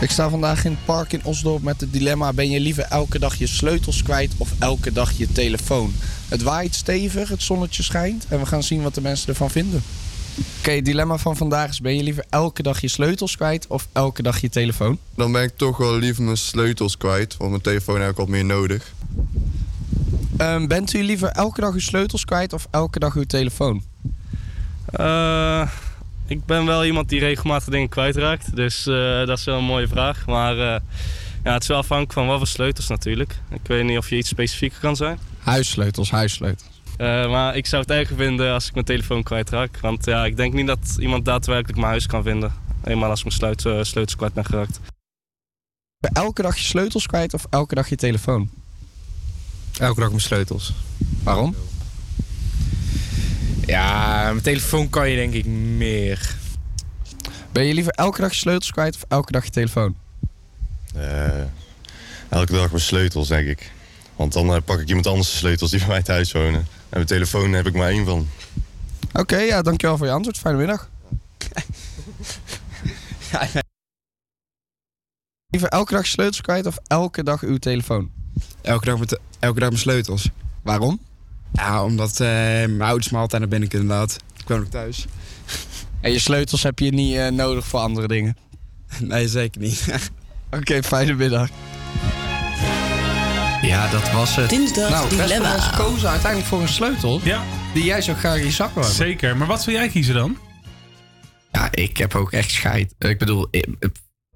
Ik 0.00 0.10
sta 0.10 0.28
vandaag 0.28 0.64
in 0.64 0.70
het 0.70 0.84
park 0.84 1.12
in 1.12 1.24
Osdorp 1.24 1.62
met 1.62 1.80
het 1.80 1.92
dilemma: 1.92 2.32
ben 2.32 2.50
je 2.50 2.60
liever 2.60 2.84
elke 2.84 3.18
dag 3.18 3.34
je 3.34 3.46
sleutels 3.46 4.02
kwijt 4.02 4.32
of 4.36 4.52
elke 4.58 4.92
dag 4.92 5.12
je 5.12 5.32
telefoon? 5.32 5.92
Het 6.28 6.42
waait 6.42 6.74
stevig, 6.74 7.28
het 7.28 7.42
zonnetje 7.42 7.82
schijnt 7.82 8.26
en 8.28 8.38
we 8.38 8.46
gaan 8.46 8.62
zien 8.62 8.82
wat 8.82 8.94
de 8.94 9.00
mensen 9.00 9.28
ervan 9.28 9.50
vinden. 9.50 9.82
Oké, 10.58 10.70
het 10.70 10.84
dilemma 10.84 11.18
van 11.18 11.36
vandaag 11.36 11.70
is: 11.70 11.80
ben 11.80 11.96
je 11.96 12.02
liever 12.02 12.24
elke 12.30 12.62
dag 12.62 12.80
je 12.80 12.88
sleutels 12.88 13.36
kwijt 13.36 13.66
of 13.66 13.88
elke 13.92 14.22
dag 14.22 14.40
je 14.40 14.48
telefoon? 14.48 14.98
Dan 15.14 15.32
ben 15.32 15.42
ik 15.42 15.56
toch 15.56 15.76
wel 15.76 15.98
liever 15.98 16.22
mijn 16.22 16.36
sleutels 16.36 16.96
kwijt, 16.96 17.36
want 17.36 17.50
mijn 17.50 17.62
telefoon 17.62 18.00
heb 18.00 18.10
ik 18.10 18.16
wat 18.16 18.28
meer 18.28 18.44
nodig. 18.44 18.92
Ehm, 20.36 20.66
bent 20.66 20.92
u 20.92 21.02
liever 21.02 21.28
elke 21.28 21.60
dag 21.60 21.72
uw 21.72 21.80
sleutels 21.80 22.24
kwijt 22.24 22.52
of 22.52 22.66
elke 22.70 22.98
dag 22.98 23.14
uw 23.14 23.26
telefoon? 23.26 23.89
Eh, 24.92 25.68
ik 26.30 26.44
ben 26.44 26.66
wel 26.66 26.84
iemand 26.84 27.08
die 27.08 27.20
regelmatig 27.20 27.68
dingen 27.68 27.88
kwijtraakt. 27.88 28.56
Dus 28.56 28.86
eh, 28.86 29.26
dat 29.26 29.38
is 29.38 29.44
wel 29.44 29.58
een 29.58 29.64
mooie 29.64 29.88
vraag. 29.88 30.26
Maar 30.26 30.52
eh, 30.52 30.80
ja, 31.44 31.52
het 31.52 31.62
is 31.62 31.68
wel 31.68 31.78
afhankelijk 31.78 32.12
van 32.12 32.26
wat 32.26 32.38
voor 32.38 32.46
sleutels 32.46 32.86
natuurlijk. 32.86 33.40
Ik 33.50 33.60
weet 33.66 33.84
niet 33.84 33.98
of 33.98 34.08
je 34.10 34.16
iets 34.16 34.28
specifieker 34.28 34.80
kan 34.80 34.96
zijn. 34.96 35.18
Huissleutels, 35.38 36.10
huissleutels. 36.10 36.80
Eh, 36.96 37.30
maar 37.30 37.56
ik 37.56 37.66
zou 37.66 37.82
het 37.82 37.90
erger 37.90 38.16
vinden 38.16 38.52
als 38.52 38.66
ik 38.66 38.74
mijn 38.74 38.86
telefoon 38.86 39.22
kwijtraak. 39.22 39.78
Want 39.80 40.04
ja, 40.04 40.24
ik 40.24 40.36
denk 40.36 40.52
niet 40.52 40.66
dat 40.66 40.96
iemand 40.98 41.24
daadwerkelijk 41.24 41.78
mijn 41.78 41.90
huis 41.90 42.06
kan 42.06 42.22
vinden. 42.22 42.52
Eenmaal 42.84 43.10
als 43.10 43.24
ik 43.24 43.40
mijn 43.40 43.56
sleutels 43.58 44.16
kwijt 44.16 44.32
ben 44.32 44.44
geraakt. 44.44 44.80
Ben 45.98 46.12
elke 46.12 46.42
dag 46.42 46.56
je 46.56 46.64
sleutels 46.64 47.06
kwijt 47.06 47.34
of 47.34 47.46
elke 47.50 47.74
dag 47.74 47.88
je 47.88 47.96
telefoon? 47.96 48.50
Elke 49.78 50.00
dag 50.00 50.08
mijn 50.08 50.20
sleutels. 50.20 50.72
Waarom? 51.22 51.54
Ja, 53.70 54.22
mijn 54.22 54.40
telefoon 54.40 54.88
kan 54.88 55.10
je 55.10 55.16
denk 55.16 55.34
ik 55.34 55.46
meer. 55.46 56.34
Ben 57.52 57.64
je 57.64 57.74
liever 57.74 57.92
elke 57.92 58.20
dag 58.20 58.30
je 58.30 58.36
sleutels 58.36 58.70
kwijt 58.70 58.94
of 58.94 59.04
elke 59.08 59.32
dag 59.32 59.44
je 59.44 59.50
telefoon? 59.50 59.96
Eh, 60.94 61.42
elke 62.28 62.52
dag 62.52 62.70
mijn 62.70 62.82
sleutels, 62.82 63.28
denk 63.28 63.48
ik. 63.48 63.72
Want 64.16 64.32
dan 64.32 64.54
eh, 64.54 64.60
pak 64.64 64.80
ik 64.80 64.88
iemand 64.88 65.06
anders 65.06 65.30
de 65.30 65.36
sleutels 65.36 65.70
die 65.70 65.78
bij 65.78 65.88
mij 65.88 66.02
thuis 66.02 66.32
wonen. 66.32 66.60
En 66.60 66.66
mijn 66.90 67.06
telefoon 67.06 67.52
heb 67.52 67.66
ik 67.66 67.74
maar 67.74 67.88
één 67.88 68.04
van. 68.04 68.28
Oké, 69.12 69.36
ja, 69.36 69.62
dankjewel 69.62 69.96
voor 69.96 70.06
je 70.06 70.12
antwoord. 70.12 70.38
Fijne 70.38 70.58
middag. 70.58 70.90
Liever 75.52 75.68
elke 75.68 75.92
dag 75.92 76.04
je 76.04 76.10
sleutels 76.10 76.40
kwijt 76.40 76.66
of 76.66 76.78
elke 76.86 77.22
dag 77.22 77.42
uw 77.42 77.58
telefoon? 77.58 78.10
Elke 78.62 78.84
dag, 78.84 78.98
met, 78.98 79.18
elke 79.38 79.60
dag 79.60 79.68
mijn 79.68 79.80
sleutels. 79.80 80.30
Waarom? 80.62 81.00
Ja, 81.52 81.84
omdat 81.84 82.20
eh, 82.20 82.26
mijn 82.28 82.82
ouders 82.82 83.10
me 83.10 83.18
altijd 83.18 83.40
naar 83.40 83.50
binnen 83.50 83.68
kunnen 83.68 83.88
laten. 83.88 84.20
Ik 84.36 84.48
woon 84.48 84.60
ook 84.60 84.70
thuis. 84.70 85.04
En 86.00 86.12
je 86.12 86.18
sleutels 86.18 86.62
heb 86.62 86.78
je 86.78 86.90
niet 86.90 87.16
eh, 87.16 87.28
nodig 87.28 87.66
voor 87.66 87.80
andere 87.80 88.08
dingen? 88.08 88.36
Nee, 88.98 89.28
zeker 89.28 89.60
niet. 89.60 89.86
Oké, 90.58 90.82
fijne 90.82 91.14
middag. 91.14 91.48
Ja, 93.62 93.90
dat 93.90 94.12
was 94.12 94.36
het. 94.36 94.50
Dinsdag 94.50 94.90
nou, 94.90 95.08
Dilemma. 95.08 95.54
eens 95.54 95.70
kozen 95.70 96.08
uiteindelijk 96.08 96.50
voor 96.50 96.60
een 96.60 96.68
sleutel. 96.68 97.20
Ja. 97.22 97.44
Die 97.74 97.84
jij 97.84 98.02
zo 98.02 98.14
graag 98.14 98.38
in 98.38 98.44
je 98.44 98.50
zak 98.50 98.74
wil. 98.74 98.82
Zeker, 98.82 99.36
maar 99.36 99.46
wat 99.46 99.62
zou 99.62 99.76
jij 99.76 99.88
kiezen 99.88 100.14
dan? 100.14 100.38
Ja, 101.52 101.68
ik 101.70 101.96
heb 101.96 102.14
ook 102.14 102.32
echt 102.32 102.50
scheid. 102.50 102.94
Ik 102.98 103.18
bedoel, 103.18 103.48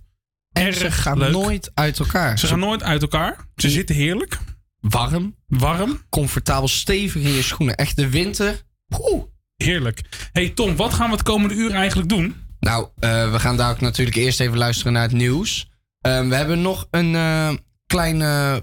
En 0.51 0.73
ze 0.73 0.91
gaan 0.91 1.17
leuk. 1.17 1.31
nooit 1.31 1.71
uit 1.73 1.99
elkaar. 1.99 2.39
Ze 2.39 2.47
gaan 2.47 2.59
nooit 2.59 2.83
uit 2.83 3.01
elkaar. 3.01 3.47
Ze 3.55 3.69
zitten 3.69 3.95
heerlijk. 3.95 4.37
Warm. 4.79 5.35
Warm. 5.47 6.01
Comfortabel, 6.09 6.67
stevig 6.67 7.21
in 7.23 7.33
je 7.33 7.41
schoenen. 7.41 7.75
Echt 7.75 7.95
de 7.95 8.09
winter. 8.09 8.61
Poeh. 8.87 9.23
Heerlijk. 9.55 10.01
Hey 10.31 10.49
Tom, 10.49 10.75
wat 10.75 10.93
gaan 10.93 11.07
we 11.09 11.15
het 11.15 11.23
komende 11.23 11.55
uur 11.55 11.71
eigenlijk 11.71 12.09
doen? 12.09 12.35
Nou, 12.59 12.87
eh, 12.99 13.31
we 13.31 13.39
gaan 13.39 13.57
daar 13.57 13.71
ook 13.71 13.81
natuurlijk 13.81 14.17
eerst 14.17 14.39
even 14.39 14.57
luisteren 14.57 14.93
naar 14.93 15.01
het 15.01 15.11
nieuws. 15.11 15.71
Ehm, 16.01 16.29
we 16.29 16.35
hebben 16.35 16.61
nog 16.61 16.87
een 16.91 17.15
eh, 17.15 17.53
klein 17.87 18.21
eh, 18.21 18.55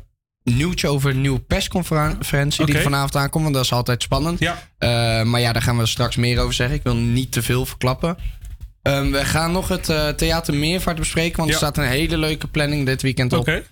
nieuwtje 0.43 0.89
over 0.89 1.11
een 1.11 1.21
nieuwe 1.21 1.41
persconferentie 1.41 2.67
die 2.67 2.75
Oké. 2.75 2.85
vanavond 2.85 3.17
aankomt. 3.17 3.43
Want 3.43 3.55
dat 3.55 3.65
is 3.65 3.73
altijd 3.73 4.03
spannend. 4.03 4.39
Ja. 4.39 4.59
Eh, 4.79 5.23
maar 5.23 5.41
ja, 5.41 5.53
daar 5.53 5.63
gaan 5.63 5.79
we 5.79 5.87
straks 5.87 6.17
meer 6.17 6.39
over 6.41 6.55
zeggen. 6.55 6.77
Ik 6.77 6.83
wil 6.83 6.97
niet 6.97 7.33
te 7.33 7.43
veel 7.43 7.67
verklappen. 7.67 8.17
Ehm, 8.83 9.11
we 9.11 9.25
gaan 9.25 9.53
nog 9.53 9.69
het 9.69 9.89
eh, 9.89 10.09
Theater 10.09 10.55
Meervaart 10.55 10.99
bespreken. 10.99 11.37
Want 11.37 11.49
Ja. 11.49 11.55
er 11.55 11.61
staat 11.61 11.77
een 11.79 11.91
hele 11.91 12.19
leuke 12.19 12.47
planning 12.47 12.87
dit 12.87 13.03
weekend 13.03 13.33
op. 13.33 13.39
Oké. 13.41 13.63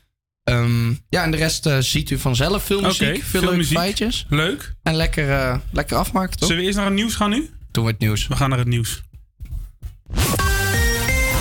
Ehm, 0.45 0.89
ja, 1.09 1.23
en 1.23 1.31
de 1.31 1.37
rest 1.37 1.67
eh, 1.67 1.79
ziet 1.79 2.11
u 2.11 2.19
vanzelf. 2.19 2.63
Veel 2.65 2.81
muziek, 2.81 3.07
veel, 3.25 3.41
veel 3.41 3.51
leuke 3.51 3.65
feitjes. 3.65 4.27
Leuk. 4.29 4.75
En 4.83 4.95
lekker, 4.95 5.31
eh, 5.31 5.57
lekker 5.73 5.97
afmaken, 5.97 6.31
toch? 6.39 6.49
Zullen 6.49 6.57
we 6.57 6.67
eerst 6.67 6.77
naar 6.79 6.87
het 6.87 6.97
nieuws 6.97 7.15
gaan 7.15 7.31
nu? 7.31 7.51
Doen 7.71 7.85
we 7.85 7.91
het 7.91 8.01
nieuws. 8.01 8.27
We 8.27 8.37
gaan 8.37 8.49
naar 8.49 8.59
het 8.59 8.69
nieuws. 8.69 9.03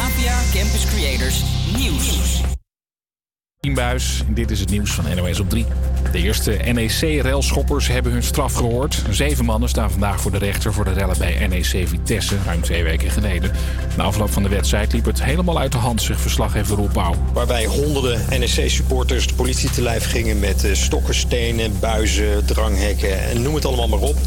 APA 0.01 0.41
Campus 0.53 0.85
Creators 0.85 1.41
Nieuws. 1.77 2.41
Buis. 3.73 4.23
Dit 4.27 4.51
is 4.51 4.59
het 4.59 4.69
nieuws 4.69 4.91
van 4.91 5.05
NOS 5.15 5.39
op 5.39 5.49
3. 5.49 5.65
De 6.11 6.17
eerste 6.17 6.51
NEC-relschoppers 6.51 7.87
hebben 7.87 8.11
hun 8.11 8.23
straf 8.23 8.53
gehoord. 8.53 9.03
Zeven 9.09 9.45
mannen 9.45 9.69
staan 9.69 9.91
vandaag 9.91 10.21
voor 10.21 10.31
de 10.31 10.37
rechter 10.37 10.73
voor 10.73 10.85
de 10.85 10.91
rellen 10.91 11.17
bij 11.17 11.47
NEC 11.47 11.87
Vitesse, 11.87 12.35
ruim 12.45 12.61
twee 12.61 12.83
weken 12.83 13.11
geleden. 13.11 13.51
Na 13.97 14.03
afloop 14.03 14.31
van 14.31 14.43
de 14.43 14.49
wedstrijd 14.49 14.93
liep 14.93 15.05
het 15.05 15.23
helemaal 15.23 15.59
uit 15.59 15.71
de 15.71 15.77
hand, 15.77 16.01
zegt 16.01 16.21
verslaggever 16.21 16.75
Roel 16.75 16.89
Pauw. 16.93 17.13
Waarbij 17.33 17.65
honderden 17.65 18.21
NEC-supporters 18.29 19.27
de 19.27 19.33
politie 19.33 19.69
te 19.69 19.81
lijf 19.81 20.09
gingen 20.09 20.39
met 20.39 20.63
eh, 20.63 20.73
stokken, 20.73 21.15
stenen, 21.15 21.79
buizen, 21.79 22.45
dranghekken 22.45 23.29
en 23.29 23.41
noem 23.41 23.55
het 23.55 23.65
allemaal 23.65 23.87
maar 23.87 24.09
op. 24.09 24.17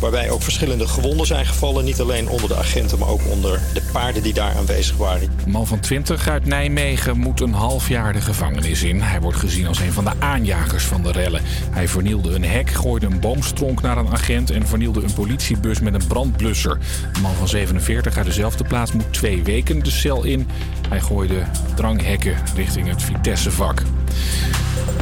Waarbij 0.00 0.30
ook 0.30 0.42
verschillende 0.42 0.88
gewonden 0.88 1.26
zijn 1.26 1.46
gevallen. 1.46 1.84
Niet 1.84 2.00
alleen 2.00 2.28
onder 2.28 2.48
de 2.48 2.56
agenten, 2.56 2.98
maar 2.98 3.08
ook 3.08 3.26
onder 3.30 3.60
de 3.74 3.82
paarden 3.92 4.22
die 4.22 4.34
daar 4.34 4.54
aanwezig 4.56 4.96
waren. 4.96 5.30
Een 5.44 5.50
man 5.50 5.66
van 5.66 5.80
20 5.80 6.28
uit 6.28 6.46
Nijmegen 6.46 7.18
moet 7.18 7.40
een 7.40 7.52
half 7.52 7.88
jaar 7.88 8.12
de 8.12 8.20
gevangenis 8.20 8.82
in. 8.82 8.89
Hij 8.98 9.20
wordt 9.20 9.38
gezien 9.38 9.66
als 9.66 9.80
een 9.80 9.92
van 9.92 10.04
de 10.04 10.12
aanjagers 10.18 10.84
van 10.84 11.02
de 11.02 11.12
rellen. 11.12 11.42
Hij 11.70 11.88
vernielde 11.88 12.34
een 12.34 12.44
hek, 12.44 12.70
gooide 12.70 13.06
een 13.06 13.20
boomstronk 13.20 13.82
naar 13.82 13.98
een 13.98 14.12
agent 14.12 14.50
en 14.50 14.66
vernielde 14.66 15.02
een 15.02 15.14
politiebus 15.14 15.80
met 15.80 15.94
een 15.94 16.06
brandblusser. 16.06 16.78
De 17.12 17.20
man 17.20 17.34
van 17.34 17.48
47 17.48 18.16
uit 18.16 18.26
dezelfde 18.26 18.64
plaats 18.64 18.92
moet 18.92 19.12
twee 19.12 19.42
weken 19.42 19.82
de 19.82 19.90
cel 19.90 20.24
in. 20.24 20.48
Hij 20.88 21.00
gooide 21.00 21.42
dranghekken 21.74 22.36
richting 22.54 22.88
het 22.88 23.02
Vitessevak. 23.02 23.82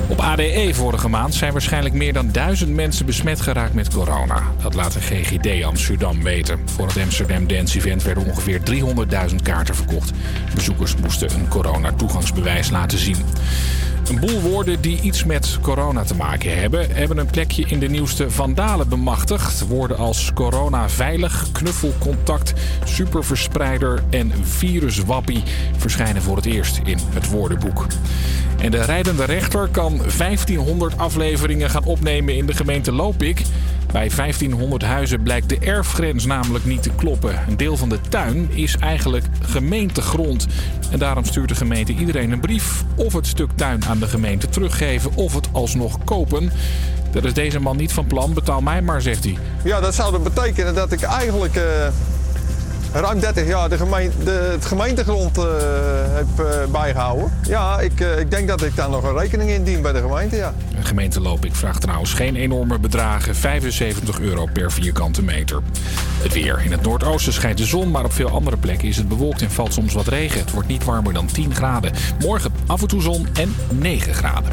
Op 0.08 0.20
ADE 0.20 0.70
vorige 0.72 1.08
maand 1.08 1.34
zijn 1.34 1.52
waarschijnlijk 1.52 1.94
meer 1.94 2.12
dan 2.12 2.32
duizend 2.32 2.74
mensen 2.74 3.06
besmet 3.06 3.40
geraakt 3.40 3.74
met 3.74 3.94
corona. 3.94 4.42
Dat 4.62 4.74
laat 4.74 4.92
de 4.92 5.00
GGD 5.00 5.64
Amsterdam 5.64 6.22
weten. 6.22 6.60
Voor 6.64 6.86
het 6.86 6.98
Amsterdam 6.98 7.46
Dance 7.46 7.78
Event 7.78 8.02
werden 8.02 8.24
ongeveer 8.24 8.60
300.000 9.30 9.34
kaarten 9.42 9.74
verkocht. 9.74 10.12
Bezoekers 10.54 10.96
moesten 10.96 11.34
een 11.34 11.48
corona-toegangsbewijs 11.48 12.70
laten 12.70 12.98
zien. 12.98 13.16
Een 14.08 14.20
boel 14.20 14.40
woorden 14.40 14.80
die 14.80 15.00
iets 15.00 15.24
met 15.24 15.58
corona 15.62 16.04
te 16.04 16.14
maken 16.14 16.58
hebben, 16.58 16.96
hebben 16.96 17.18
een 17.18 17.30
plekje 17.30 17.64
in 17.66 17.78
de 17.78 17.88
nieuwste 17.88 18.30
Vandalen 18.30 18.88
bemachtigd. 18.88 19.66
Woorden 19.66 19.96
als 19.96 20.30
corona 20.34 20.88
veilig, 20.88 21.52
knuffelcontact, 21.52 22.52
superverspreider 22.84 24.02
en 24.10 24.32
viruswappie 24.42 25.42
verschijnen 25.76 26.22
voor 26.22 26.36
het 26.36 26.46
eerst 26.46 26.80
in 26.84 26.98
het 27.12 27.30
woordenboek. 27.30 27.86
En 28.58 28.70
de 28.70 28.82
rijdende 28.82 29.24
rechter 29.24 29.68
kan 29.68 30.00
1500 30.18 30.98
afleveringen 30.98 31.70
gaan 31.70 31.84
opnemen 31.84 32.36
in 32.36 32.46
de 32.46 32.54
gemeente 32.54 32.92
Lopik. 32.92 33.42
Bij 33.92 34.10
1500 34.16 34.82
huizen 34.82 35.22
blijkt 35.22 35.48
de 35.48 35.58
erfgrens 35.58 36.26
namelijk 36.26 36.64
niet 36.64 36.82
te 36.82 36.90
kloppen. 36.90 37.40
Een 37.48 37.56
deel 37.56 37.76
van 37.76 37.88
de 37.88 38.00
tuin 38.08 38.50
is 38.50 38.76
eigenlijk 38.76 39.24
gemeentegrond. 39.40 40.46
En 40.90 40.98
daarom 40.98 41.24
stuurt 41.24 41.48
de 41.48 41.54
gemeente 41.54 41.92
iedereen 41.92 42.30
een 42.30 42.40
brief 42.40 42.84
of 42.94 43.12
het 43.12 43.26
stuk 43.26 43.50
tuin 43.54 43.84
aan 43.84 43.98
de 43.98 44.06
gemeente 44.06 44.48
teruggeven 44.48 45.14
of 45.14 45.34
het 45.34 45.48
alsnog 45.52 46.04
kopen. 46.04 46.50
Dat 47.10 47.24
is 47.24 47.34
deze 47.34 47.60
man 47.60 47.76
niet 47.76 47.92
van 47.92 48.06
plan, 48.06 48.34
betaal 48.34 48.60
mij 48.60 48.82
maar, 48.82 49.02
zegt 49.02 49.24
hij. 49.24 49.38
Ja, 49.64 49.80
dat 49.80 49.94
zou 49.94 50.12
dan 50.12 50.22
betekenen 50.22 50.74
dat 50.74 50.92
ik 50.92 51.02
eigenlijk 51.02 51.56
eh, 51.56 51.88
ruim 52.92 53.20
30 53.20 53.46
jaar 53.46 53.68
de 53.68 53.76
gemeen, 53.76 54.12
de, 54.24 54.30
het 54.30 54.64
gemeentegrond 54.64 55.38
eh, 55.38 55.44
heb 56.06 56.46
eh, 56.46 56.70
bijgehouden. 56.70 57.32
Ja, 57.42 57.80
ik, 57.80 58.00
eh, 58.00 58.18
ik 58.18 58.30
denk 58.30 58.48
dat 58.48 58.62
ik 58.62 58.76
daar 58.76 58.90
nog 58.90 59.04
een 59.04 59.18
rekening 59.18 59.50
in 59.50 59.64
dien 59.64 59.82
bij 59.82 59.92
de 59.92 60.00
gemeente, 60.00 60.36
ja. 60.36 60.54
De 60.76 60.84
gemeente 60.84 61.20
Lopik 61.20 61.54
vraagt 61.54 61.80
trouwens 61.80 62.12
geen 62.12 62.36
enorme 62.36 62.78
bedragen, 62.78 63.34
75 63.34 64.20
euro 64.20 64.46
per 64.52 64.72
vierkante 64.72 65.22
meter. 65.22 65.62
Het 66.22 66.32
weer. 66.32 66.60
In 66.64 66.72
het 66.72 66.82
noordoosten 66.82 67.32
schijnt 67.32 67.58
de 67.58 67.64
zon, 67.64 67.90
maar 67.90 68.04
op 68.04 68.12
veel 68.12 68.28
andere 68.28 68.56
plekken 68.56 68.88
is 68.88 68.96
het 68.96 69.08
bewolkt 69.08 69.42
en 69.42 69.50
valt 69.50 69.72
soms 69.72 69.94
wat 69.94 70.06
regen. 70.06 70.40
Het 70.40 70.50
wordt 70.50 70.68
niet 70.68 70.84
warmer 70.84 71.12
dan 71.12 71.26
10 71.26 71.54
graden. 71.54 71.92
Morgen 72.18 72.52
af 72.66 72.80
en 72.80 72.88
toe 72.88 73.02
zon 73.02 73.26
en 73.34 73.54
9 73.78 74.14
graden. 74.14 74.52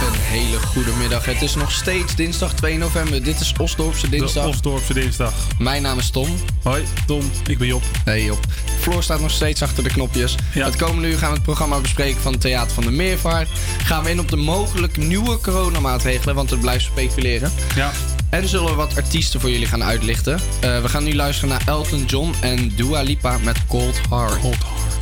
Een 0.00 0.20
hele 0.20 0.58
goede 0.58 0.92
middag. 0.98 1.24
Het 1.24 1.42
is 1.42 1.54
nog 1.54 1.72
steeds 1.72 2.14
dinsdag 2.14 2.54
2 2.54 2.78
november. 2.78 3.22
Dit 3.22 3.40
is 3.40 3.52
Osdorpse 3.58 4.08
dinsdag. 4.08 4.42
De 4.42 4.48
Osdorpse 4.48 4.94
dinsdag. 4.94 5.32
Mijn 5.58 5.82
naam 5.82 5.98
is 5.98 6.10
Tom. 6.10 6.36
Hoi, 6.62 6.84
Tom. 7.06 7.30
Ik 7.46 7.58
ben 7.58 7.66
Job. 7.66 7.82
Hey 8.04 8.24
Job. 8.24 8.38
Floor 8.80 9.02
staat 9.02 9.20
nog 9.20 9.30
steeds 9.30 9.62
achter 9.62 9.82
de 9.82 9.88
knopjes. 9.88 10.34
Het 10.48 10.76
komende 10.76 11.08
uur 11.08 11.18
gaan 11.18 11.28
we 11.28 11.34
het 11.34 11.42
programma 11.42 11.80
bespreken 11.80 12.20
van 12.20 12.32
het 12.32 12.40
Theater 12.40 12.74
van 12.74 12.84
de 12.84 12.90
Meervaart. 12.90 13.48
Gaan 13.82 14.04
we 14.04 14.10
in 14.10 14.20
op 14.20 14.30
de 14.30 14.36
mogelijk 14.36 14.96
nieuwe 14.96 15.40
coronamaatregelen, 15.40 16.34
want 16.34 16.50
het 16.50 16.60
blijft 16.60 16.84
speculeren. 16.84 17.52
Ja. 17.74 17.92
En 18.30 18.48
zullen 18.48 18.70
we 18.70 18.74
wat 18.74 18.96
artiesten 18.96 19.40
voor 19.40 19.50
jullie 19.50 19.66
gaan 19.66 19.84
uitlichten. 19.84 20.40
Eh, 20.60 20.82
we 20.82 20.88
gaan 20.88 21.04
nu 21.04 21.14
luisteren 21.14 21.50
naar 21.50 21.62
Elton 21.66 22.04
John 22.04 22.34
en 22.40 22.72
Dua 22.76 23.02
Lipa 23.02 23.38
met 23.38 23.66
Cold 23.66 24.00
Heart. 24.10 24.40
Cold 24.40 24.56
Heart. 24.58 24.96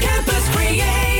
Campus 0.00 0.44
Creators, 0.54 1.13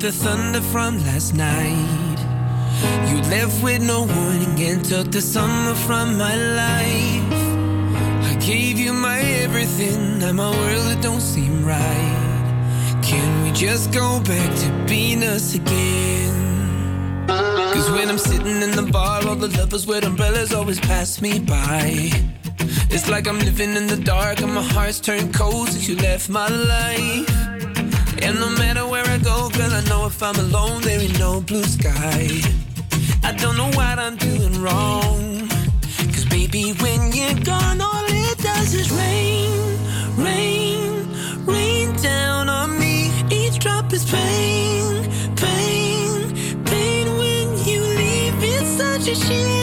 the 0.00 0.12
thunder 0.12 0.60
from 0.60 0.96
last 1.06 1.34
night. 1.34 2.18
You 3.10 3.20
left 3.30 3.62
with 3.64 3.82
no 3.82 4.00
warning 4.02 4.60
and 4.60 4.84
took 4.84 5.10
the 5.10 5.20
summer 5.20 5.74
from 5.74 6.16
my 6.16 6.36
life. 6.36 7.32
I 8.30 8.36
gave 8.40 8.78
you 8.78 8.92
my 8.92 9.18
everything, 9.18 10.20
now 10.20 10.32
my 10.32 10.50
world 10.50 10.86
it 10.92 11.02
don't 11.02 11.20
seem 11.20 11.64
right. 11.64 13.00
Can 13.02 13.42
we 13.42 13.50
just 13.50 13.92
go 13.92 14.20
back 14.20 14.56
to 14.60 14.84
being 14.86 15.24
us 15.24 15.54
again? 15.54 17.26
Cause 17.26 17.90
when 17.90 18.08
I'm 18.08 18.18
sitting 18.18 18.62
in 18.62 18.70
the 18.70 18.88
bar, 18.92 19.26
all 19.26 19.34
the 19.36 19.48
lovers 19.58 19.86
with 19.86 20.04
umbrellas 20.04 20.54
always 20.54 20.78
pass 20.78 21.20
me 21.20 21.40
by. 21.40 22.10
It's 22.90 23.08
like 23.08 23.26
I'm 23.26 23.40
living 23.40 23.74
in 23.74 23.88
the 23.88 23.96
dark 23.96 24.42
and 24.42 24.54
my 24.54 24.62
heart's 24.62 25.00
turned 25.00 25.34
cold 25.34 25.68
since 25.70 25.88
you 25.88 25.96
left 25.96 26.28
my 26.28 26.48
life. 26.48 27.48
And 28.20 28.40
no 28.40 28.50
matter 28.50 28.87
Go, 29.22 29.48
girl, 29.50 29.72
I 29.72 29.82
know 29.88 30.06
if 30.06 30.22
I'm 30.22 30.36
alone, 30.36 30.82
there 30.82 31.00
ain't 31.00 31.18
no 31.18 31.40
blue 31.40 31.64
sky. 31.64 32.40
I 33.24 33.32
don't 33.32 33.56
know 33.56 33.70
what 33.76 33.98
I'm 33.98 34.16
doing 34.16 34.62
wrong. 34.62 35.48
Cause 36.12 36.24
baby, 36.26 36.72
when 36.80 37.12
you're 37.12 37.40
gone, 37.42 37.80
all 37.80 38.04
it 38.06 38.38
does 38.38 38.74
is 38.74 38.90
rain, 38.92 39.78
rain, 40.16 41.08
rain 41.46 41.96
down 41.96 42.48
on 42.48 42.78
me. 42.78 43.10
Each 43.30 43.58
drop 43.58 43.92
is 43.92 44.04
pain, 44.08 45.02
pain, 45.34 46.64
pain. 46.64 47.06
When 47.18 47.66
you 47.66 47.80
leave, 47.82 48.34
it's 48.40 48.68
such 48.68 49.08
a 49.08 49.14
shame. 49.14 49.57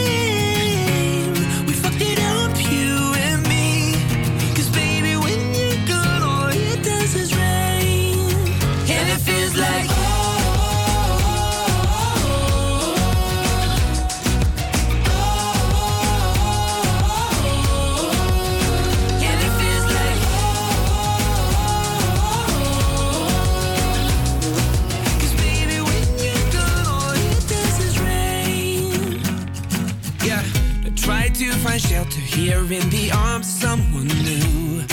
Here 32.46 32.72
in 32.80 32.88
the 32.92 33.12
arms 33.12 33.48
of 33.48 33.54
someone 33.64 34.08
new. 34.08 34.84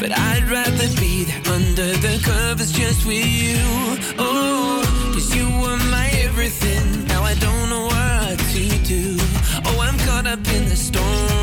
But 0.00 0.10
I'd 0.10 0.44
rather 0.50 0.88
be 1.00 1.22
there 1.22 1.42
under 1.54 1.90
the 2.06 2.20
covers 2.24 2.72
just 2.72 3.06
with 3.06 3.24
you. 3.42 3.62
Oh, 4.18 4.82
cause 5.14 5.32
you 5.36 5.46
were 5.62 5.80
my 5.96 6.08
everything. 6.26 7.06
Now 7.06 7.22
I 7.22 7.34
don't 7.34 7.68
know 7.72 7.84
what 7.94 8.38
to 8.54 8.64
do. 8.94 9.16
Oh, 9.66 9.78
I'm 9.86 9.96
caught 10.06 10.26
up 10.26 10.44
in 10.56 10.64
the 10.68 10.76
storm. 10.76 11.41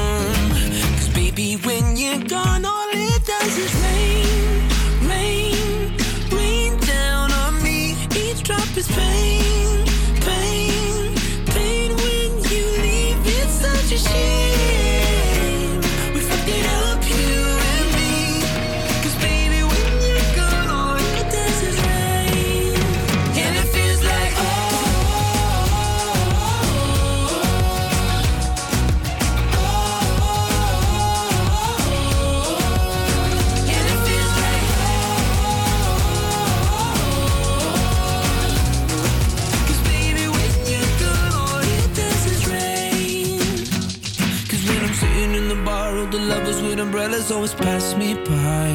Always 47.40 47.54
pass 47.54 47.96
me 47.96 48.16
by. 48.16 48.70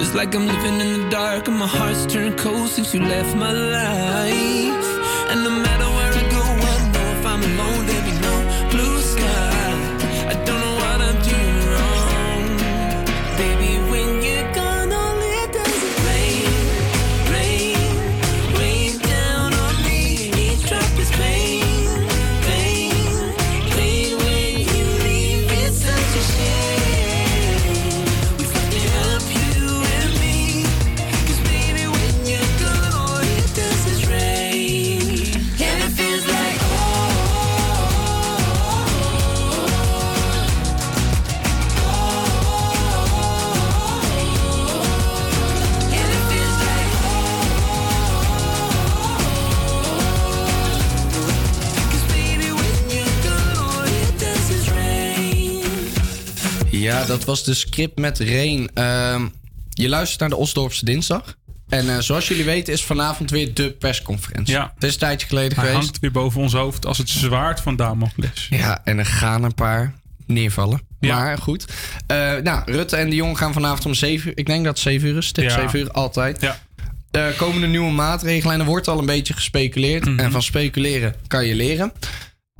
It's 0.00 0.12
like 0.12 0.34
I'm 0.34 0.44
living 0.44 0.80
in 0.80 1.02
the 1.02 1.08
dark 1.08 1.46
and 1.46 1.56
my 1.56 1.68
heart's 1.68 2.04
turned 2.04 2.36
cold 2.36 2.68
since 2.68 2.92
you 2.92 3.00
left 3.00 3.36
my 3.36 3.52
life. 3.52 4.88
And 5.30 5.44
no 5.44 5.50
matter 5.50 5.79
Ja, 56.90 57.04
dat 57.04 57.24
was 57.24 57.44
de 57.44 57.54
script 57.54 57.98
met 57.98 58.18
Rain. 58.20 58.70
Ehm, 58.74 59.26
je 59.70 59.88
luistert 59.88 60.20
naar 60.20 60.28
de 60.28 60.36
Osdorpse 60.36 60.84
Dinsdag. 60.84 61.34
En 61.68 61.88
eh, 61.90 61.98
zoals 61.98 62.28
jullie 62.28 62.44
weten 62.44 62.72
is 62.72 62.84
vanavond 62.84 63.30
weer 63.30 63.54
de 63.54 63.70
persconferentie. 63.70 64.54
Ja. 64.54 64.70
Het 64.74 64.84
is 64.84 64.92
een 64.92 64.98
tijdje 64.98 65.26
geleden 65.26 65.56
Hij 65.58 65.66
geweest. 65.66 65.84
hangt 65.84 66.00
weer 66.00 66.10
boven 66.12 66.40
ons 66.40 66.52
hoofd 66.52 66.86
als 66.86 66.98
het 66.98 67.08
zwaard 67.08 67.60
van 67.60 67.76
Damocles. 67.76 68.46
Ja, 68.50 68.80
en 68.84 68.98
er 68.98 69.06
gaan 69.06 69.42
een 69.44 69.54
paar 69.54 69.94
neervallen. 70.26 70.80
Maar 71.00 71.38
goed. 71.38 71.64
Eh, 72.06 72.16
nou, 72.36 72.62
Rutte 72.72 72.96
en 72.96 73.10
de 73.10 73.16
Jong 73.16 73.38
gaan 73.38 73.52
vanavond 73.52 73.86
om 73.86 73.94
7 73.94 74.28
uur. 74.28 74.38
Ik 74.38 74.46
denk 74.46 74.64
dat 74.64 74.72
het 74.74 74.82
7 74.82 75.08
uur 75.08 75.16
is. 75.16 75.32
Tip 75.32 75.44
Ja. 75.44 75.50
7 75.60 75.78
uur, 75.78 75.90
altijd. 75.90 76.40
Ja. 76.40 76.58
Er 77.10 77.32
komen 77.32 77.62
er 77.62 77.68
nieuwe 77.68 77.90
maatregelen 77.92 78.54
en 78.54 78.60
er 78.60 78.66
wordt 78.66 78.88
al 78.88 78.98
een 78.98 79.06
beetje 79.06 79.34
gespeculeerd. 79.34 80.04
Mhm. 80.04 80.18
En 80.18 80.30
van 80.30 80.42
speculeren 80.42 81.14
kan 81.26 81.46
je 81.46 81.54
leren. 81.54 81.92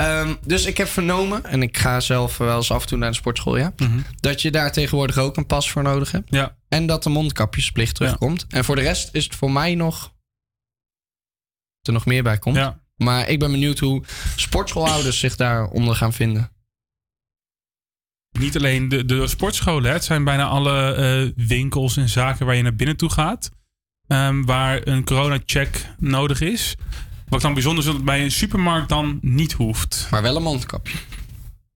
Ehm, 0.00 0.34
dus 0.46 0.64
ik 0.66 0.76
heb 0.76 0.88
vernomen, 0.88 1.44
en 1.44 1.62
ik 1.62 1.76
ga 1.78 2.00
zelf 2.00 2.38
wel 2.38 2.56
eens 2.56 2.70
af 2.70 2.82
en 2.82 2.88
toe 2.88 2.98
naar 2.98 3.10
de 3.10 3.16
sportschool, 3.16 3.56
ja. 3.56 3.72
Dat 4.20 4.42
je 4.42 4.50
daar 4.50 4.72
tegenwoordig 4.72 5.18
ook 5.18 5.36
een 5.36 5.46
pas 5.46 5.70
voor 5.70 5.82
nodig 5.82 6.10
hebt. 6.12 6.30
Mhm. 6.30 6.40
Ja. 6.40 6.56
En 6.68 6.86
dat 6.86 7.02
de 7.02 7.10
mondkapjesplicht 7.10 7.94
terugkomt. 7.94 8.46
En 8.48 8.64
voor 8.64 8.76
de 8.76 8.82
rest 8.82 9.08
is 9.12 9.24
het 9.24 9.34
voor 9.34 9.50
mij 9.50 9.74
nog. 9.74 10.12
er 11.82 11.92
nog 11.92 12.06
meer 12.06 12.22
bij 12.22 12.38
komt. 12.38 12.56
Ja. 12.56 12.80
Maar 12.96 13.28
ik 13.28 13.38
ben 13.38 13.50
benieuwd 13.50 13.78
hoe 13.78 14.02
sportschoolhouders 14.36 15.18
zich 15.18 15.36
daaronder 15.36 15.94
gaan 15.94 16.12
vinden. 16.12 16.50
Niet 18.38 18.56
alleen 18.56 18.88
de, 18.88 19.04
de 19.04 19.26
sportscholen, 19.26 19.84
hè. 19.88 19.92
het 19.92 20.04
zijn 20.04 20.24
bijna 20.24 20.44
alle 20.44 20.94
eh, 20.94 21.46
winkels 21.46 21.96
en 21.96 22.08
zaken 22.08 22.46
waar 22.46 22.54
je 22.54 22.62
naar 22.62 22.74
binnen 22.76 22.96
toe 22.96 23.10
gaat. 23.10 23.50
ehm, 24.06 24.42
waar 24.44 24.86
een 24.86 25.04
corona-check 25.04 25.86
nodig 25.98 26.40
is. 26.40 26.76
Wat 27.30 27.38
ik 27.38 27.44
dan 27.44 27.54
bijzonder 27.54 27.84
vind, 27.84 27.96
dat 27.96 28.04
het 28.04 28.14
bij 28.14 28.24
een 28.24 28.30
supermarkt 28.30 28.88
dan 28.88 29.18
niet 29.22 29.52
hoeft. 29.52 30.08
Maar 30.10 30.22
wel 30.22 30.36
een 30.36 30.42
mondkapje. 30.42 30.96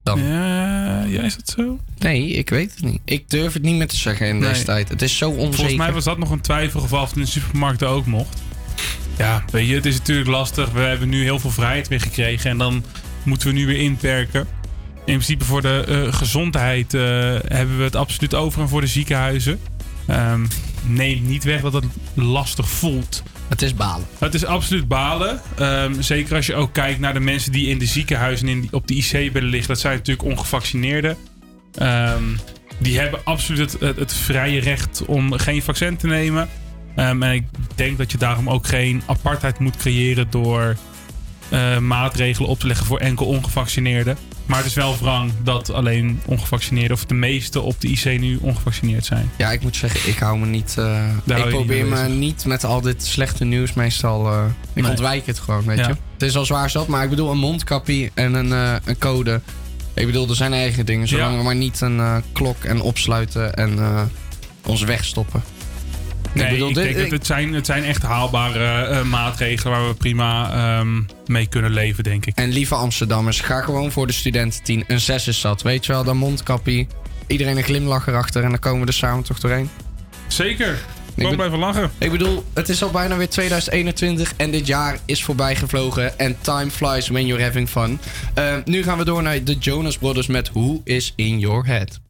Dan. 0.03 0.23
Ja, 0.23 1.03
ja, 1.03 1.23
is 1.23 1.37
dat 1.37 1.49
zo? 1.49 1.79
Nee, 1.99 2.29
ik 2.29 2.51
weet 2.51 2.75
het 2.75 2.85
niet. 2.85 3.01
Ik 3.05 3.31
durf 3.31 3.53
het 3.53 3.63
niet 3.63 3.77
meer 3.77 3.89
te 3.89 3.97
zeggen 3.97 4.27
in 4.27 4.41
deze 4.41 4.65
tijd. 4.65 4.89
Het 4.89 5.03
is 5.03 5.17
zo 5.17 5.31
onzeker. 5.31 5.55
Volgens 5.55 5.77
mij 5.77 5.93
was 5.93 6.05
dat 6.05 6.19
nog 6.19 6.31
een 6.31 6.41
twijfelgeval 6.41 7.03
of 7.03 7.09
het 7.09 7.17
in 7.17 7.25
de 7.25 7.31
supermarkten 7.31 7.89
ook 7.89 8.07
mocht. 8.07 8.43
Ja, 9.19 9.45
weet 9.51 9.69
je, 9.69 9.75
het 9.75 9.87
is 9.87 9.99
natuurlijk 9.99 10.29
lastig. 10.29 10.71
We 10.71 10.81
hebben 10.81 11.09
nu 11.09 11.23
heel 11.23 11.39
veel 11.39 11.51
vrijheid 11.51 11.89
weer 11.89 12.01
gekregen 12.01 12.51
en 12.51 12.59
dan 12.59 12.85
moeten 13.23 13.49
we 13.49 13.55
nu 13.55 13.67
weer 13.67 13.81
inperken. 13.81 14.47
In 14.95 15.03
principe 15.05 15.45
voor 15.45 15.63
de 15.63 15.85
eh, 15.89 16.15
gezondheid 16.15 16.95
eh, 16.95 17.01
hebben 17.47 17.79
we 17.79 17.83
het 17.83 17.97
absoluut 17.97 18.35
over 18.35 18.63
en 18.63 18.69
voor 18.69 18.81
de 18.81 18.87
ziekenhuizen. 18.87 19.61
Ehm 20.07 20.47
neem 20.87 21.27
niet 21.27 21.45
weg 21.45 21.61
dat 21.61 21.73
het 21.73 21.85
lastig 22.15 22.69
voelt. 22.69 23.23
Het 23.55 23.63
is 23.63 23.75
balen. 23.75 24.07
Het 24.19 24.35
is 24.35 24.45
absoluut 24.45 24.89
balen. 24.89 25.41
Ehm, 25.57 26.01
zeker 26.01 26.37
als 26.37 26.47
je 26.47 26.55
ook 26.55 26.73
kijkt 26.73 27.01
naar 27.01 27.13
de 27.13 27.21
mensen 27.21 27.53
die 27.53 27.69
in 27.69 27.79
de 27.79 27.87
ziekenhuizen 27.87 28.49
en 28.49 28.69
op 28.71 28.87
de 28.87 28.95
IC-bedden 28.95 29.51
liggen. 29.51 29.69
Dat 29.69 29.81
zijn 29.81 29.97
natuurlijk 29.97 30.29
ongevaccineerden. 30.29 31.17
Ehm, 31.75 32.23
die 32.79 32.99
hebben 32.99 33.21
absoluut 33.25 33.77
het, 33.81 33.97
het, 33.97 34.15
vrije 34.15 34.61
recht 34.61 35.05
om 35.07 35.33
geen 35.33 35.63
vaccin 35.63 35.97
te 35.97 36.07
nemen. 36.07 36.49
Ehm, 36.95 37.23
en 37.23 37.33
ik 37.33 37.45
denk 37.75 37.99
dat 37.99 38.13
je 38.13 38.19
daarom 38.19 38.51
ook 38.51 38.67
geen 38.67 39.03
apartheid 39.07 39.59
moet 39.59 39.77
creëren 39.77 40.27
door 40.31 40.77
eh, 41.49 41.79
maatregelen 41.79 42.49
op 42.49 42.59
te 42.59 42.67
leggen 42.67 42.87
voor 42.87 42.99
enkel 42.99 43.27
ongevaccineerden. 43.27 44.17
Maar 44.47 44.59
het 44.59 44.67
is 44.67 44.75
wel 44.75 44.97
wrang 44.97 45.33
dat 45.43 45.71
alleen 45.71 46.21
ongevaccineerden, 46.27 46.97
of 46.97 47.05
de 47.05 47.15
meeste 47.15 47.61
op 47.61 47.81
de 47.81 47.89
IC 47.89 48.21
nu 48.21 48.39
ongevaccineerd 48.41 49.05
zijn. 49.05 49.31
Ja, 49.39 49.53
ik 49.53 49.63
moet 49.63 49.77
zeggen, 49.77 50.11
ik 50.11 50.19
hou 50.19 50.39
me 50.39 50.47
niet. 50.47 50.75
Eh, 50.79 51.09
ik 51.25 51.49
probeer 51.49 51.87
me 51.87 52.09
niet 52.09 52.45
met 52.45 52.65
al 52.65 52.81
dit 52.81 53.05
slechte 53.05 53.45
nieuws 53.45 53.73
meestal. 53.73 54.27
Eh, 54.27 54.45
ik 54.73 54.87
ontwijk 54.87 55.27
het 55.27 55.39
gewoon, 55.39 55.65
weet 55.65 55.79
je. 55.79 55.97
Het 56.13 56.23
is 56.23 56.37
al 56.37 56.45
zwaar 56.45 56.71
zat, 56.71 56.87
maar 56.87 57.05
ik 57.05 57.11
bedoel, 57.11 57.31
een 57.31 57.39
mondkapje 57.39 58.11
en 58.15 58.35
een, 58.35 58.53
eh, 58.53 58.75
een 58.85 58.99
code. 58.99 59.41
Ik 59.95 60.07
bedoel, 60.07 60.29
er 60.29 60.37
zijn 60.37 60.53
eigen 60.53 60.87
dingen. 60.87 61.09
Zolang 61.09 61.37
we 61.37 61.43
maar 61.43 61.57
niet 61.57 61.81
een 61.81 62.23
klok 62.33 62.65
en 62.65 62.81
opsluiten 62.81 63.55
en 63.55 63.79
ons 64.67 64.83
wegstoppen. 64.83 65.43
Nee, 66.35 66.45
ik, 66.45 66.53
bedoel, 66.53 66.73
denk 66.73 67.11
het 67.11 67.27
zijn, 67.27 67.55
het 67.55 67.67
zijn 67.67 67.85
echt 67.85 68.03
haalbare 68.03 68.59
eh, 68.59 68.99
eh, 68.99 69.05
maatregelen 69.05 69.73
waar 69.73 69.89
we 69.89 69.95
prima 69.95 70.53
ehm, 70.53 71.03
mee 71.27 71.47
kunnen 71.47 71.71
leven, 71.71 72.05
denk 72.05 72.27
ik. 72.27 72.37
En 72.37 72.51
lieve 72.51 72.75
Amsterdammers, 72.75 73.41
ga 73.41 73.61
gewoon 73.61 73.93
voor 73.93 74.07
de 74.07 74.13
studententien. 74.13 74.85
Een 74.87 75.01
6 75.01 75.29
is 75.29 75.41
zat, 75.41 75.63
weet 75.63 75.87
je 75.87 75.93
wel, 75.93 76.05
Dan 76.05 76.17
mondkapje. 76.17 76.87
Iedereen 77.27 77.57
een 77.57 77.63
glimlach 77.63 78.07
erachter 78.07 78.43
en 78.43 78.51
dan 78.51 78.59
komen 78.59 78.81
we 78.81 78.87
er 78.87 78.93
samen 78.93 79.25
toch 79.25 79.39
doorheen. 79.41 79.71
Zeker. 80.27 80.79
ik 81.15 81.27
ook 81.27 81.37
blijven 81.37 81.59
lachen. 81.59 81.91
Ik 81.99 82.11
bedoel, 82.11 82.45
het 82.55 82.69
is 82.69 82.83
al 82.83 82.91
bijna 82.91 83.17
weer 83.17 83.29
2021 83.29 84.33
en 84.37 84.51
dit 84.51 84.67
jaar 84.67 84.99
is 85.05 85.25
voorbij 85.25 85.57
gevlogen. 85.57 86.19
En 86.19 86.37
time 86.41 86.71
flies 86.71 87.09
when 87.09 87.27
you're 87.27 87.45
having 87.45 87.69
fun. 87.69 87.99
Ehm, 88.35 88.61
nu 88.65 88.83
gaan 88.83 88.99
we 88.99 89.05
door 89.05 89.23
naar 89.23 89.45
de 89.45 89.55
Jonas 89.55 89.99
Brothers 89.99 90.27
met 90.27 90.51
Who 90.53 90.81
is 90.85 91.13
in 91.17 91.39
Your 91.39 91.67
Head. 91.67 92.03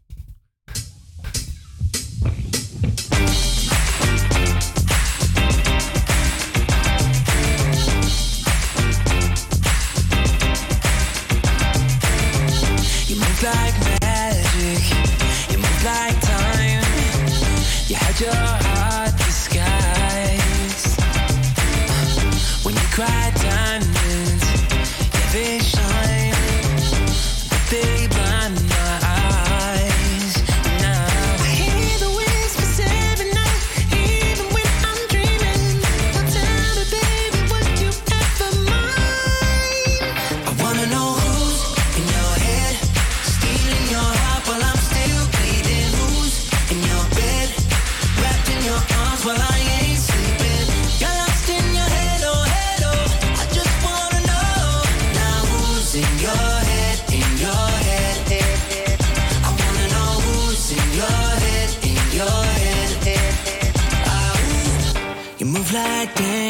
your 18.20 18.73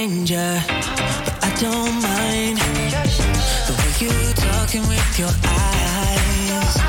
stranger, 0.05 0.63
but 1.25 1.45
I 1.45 1.55
don't 1.61 2.03
mind 2.03 2.59
the 3.67 3.73
way 3.79 3.91
you 4.01 4.35
talking 4.35 4.87
with 4.87 5.19
your 5.19 5.31
eyes. 5.45 6.84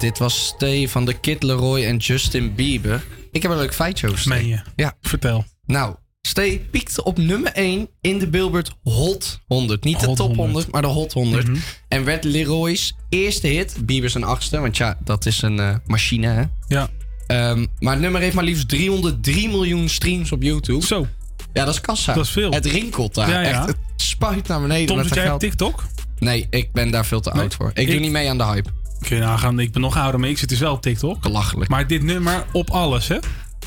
Dit 0.00 0.18
was 0.18 0.46
Stee 0.46 0.88
van 0.88 1.04
de 1.04 1.12
Kid 1.20 1.42
Leroy 1.42 1.84
en 1.84 1.96
Justin 1.96 2.54
Bieber. 2.54 3.04
Ik 3.32 3.42
heb 3.42 3.50
een 3.50 3.56
leuk 3.56 3.74
feitje 3.74 4.08
over. 4.08 4.28
Meen 4.28 4.46
je? 4.46 4.60
Ja. 4.76 4.96
Vertel. 5.00 5.44
Nou, 5.66 5.94
Stee 6.22 6.58
piekte 6.70 7.04
op 7.04 7.18
nummer 7.18 7.52
1 7.52 7.88
in 8.00 8.18
de 8.18 8.28
Billboard 8.28 8.70
Hot 8.82 9.40
100. 9.46 9.84
Niet 9.84 10.00
de 10.00 10.06
Hot 10.06 10.16
top 10.16 10.26
100, 10.26 10.46
100, 10.46 10.72
maar 10.72 10.82
de 10.82 10.88
Hot 10.88 11.12
100. 11.12 11.46
Mhm. 11.48 11.56
En 11.88 12.04
werd 12.04 12.24
Leroy's 12.24 12.94
eerste 13.08 13.46
hit. 13.46 13.76
Bieber 13.86 14.10
zijn 14.10 14.24
achtste, 14.24 14.60
want 14.60 14.76
ja, 14.76 14.98
dat 15.04 15.26
is 15.26 15.42
een 15.42 15.58
eh, 15.60 15.74
machine, 15.86 16.26
hè? 16.26 16.42
Ja. 16.68 16.88
Ehm, 17.26 17.66
maar 17.78 17.92
het 17.92 18.02
nummer 18.02 18.20
heeft 18.20 18.34
maar 18.34 18.44
liefst 18.44 18.68
303 18.68 19.48
miljoen 19.48 19.88
streams 19.88 20.32
op 20.32 20.42
YouTube. 20.42 20.86
Zo. 20.86 21.06
Ja, 21.52 21.64
dat 21.64 21.74
is 21.74 21.80
kassa. 21.80 22.14
Dat 22.14 22.24
is 22.24 22.30
veel. 22.30 22.50
Het 22.50 22.66
rinkelt 22.66 23.14
daar. 23.14 23.30
Ja, 23.30 23.40
ja. 23.40 23.48
Echt, 23.48 23.66
het 23.66 23.76
spuit 23.96 24.48
naar 24.48 24.60
beneden. 24.60 24.86
Tom, 24.86 24.96
met 24.96 25.14
jij 25.14 25.24
geld. 25.24 25.40
TikTok? 25.40 25.84
Nee, 26.18 26.46
ik 26.50 26.72
ben 26.72 26.90
daar 26.90 27.06
veel 27.06 27.20
te 27.20 27.30
Nee, 27.32 27.42
oud 27.42 27.54
voor. 27.54 27.70
Ik, 27.74 27.76
ik- 27.78 27.90
doe 27.90 28.00
niet 28.00 28.10
mee 28.10 28.28
aan 28.28 28.38
de 28.38 28.44
hype. 28.44 28.70
Kun 29.00 29.16
je 29.16 29.22
nagaan, 29.22 29.58
ik 29.60 29.72
ben 29.72 29.80
nog 29.82 29.96
ouder, 29.96 30.20
maar 30.20 30.28
ik 30.28 30.38
zit 30.38 30.48
dus 30.48 30.58
wel 30.58 30.72
op 30.72 30.82
TikTok. 30.82 31.20
Belachelijk. 31.22 31.70
Maar 31.70 31.86
dit 31.86 32.02
nummer 32.02 32.44
op 32.52 32.70
alles, 32.70 33.08
hè? 33.08 33.16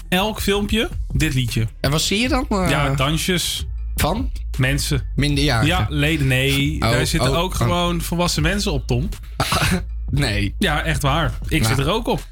Elk 0.10 0.42
filmpje, 0.42 0.90
dit 1.14 1.34
liedje. 1.34 1.68
En 1.82 1.92
wat 1.92 2.02
zie 2.02 2.20
je 2.20 2.28
dan? 2.30 2.46
eh, 2.50 2.70
Ja, 2.70 2.90
dansjes. 2.90 3.66
Van? 3.96 4.32
Mensen. 4.58 5.06
Minderjarigen? 5.16 5.68
Ja, 5.78 5.86
leden. 5.90 6.28
Nee, 6.28 6.76
Oh, 6.80 6.92
daar 6.92 7.06
zitten 7.08 7.32
oh, 7.32 7.38
ook 7.38 7.52
oh. 7.52 7.58
gewoon 7.58 8.02
volwassen 8.02 8.42
mensen 8.44 8.72
op, 8.72 8.88
Tom. 8.88 9.10
Nee. 10.10 10.56
Ja, 10.60 10.84
echt 10.84 11.02
waar. 11.02 11.34
Ik 11.48 11.62
Nou. 11.62 11.76
zit 11.76 11.86
er 11.86 11.92
ook 11.92 12.08
op. 12.08 12.28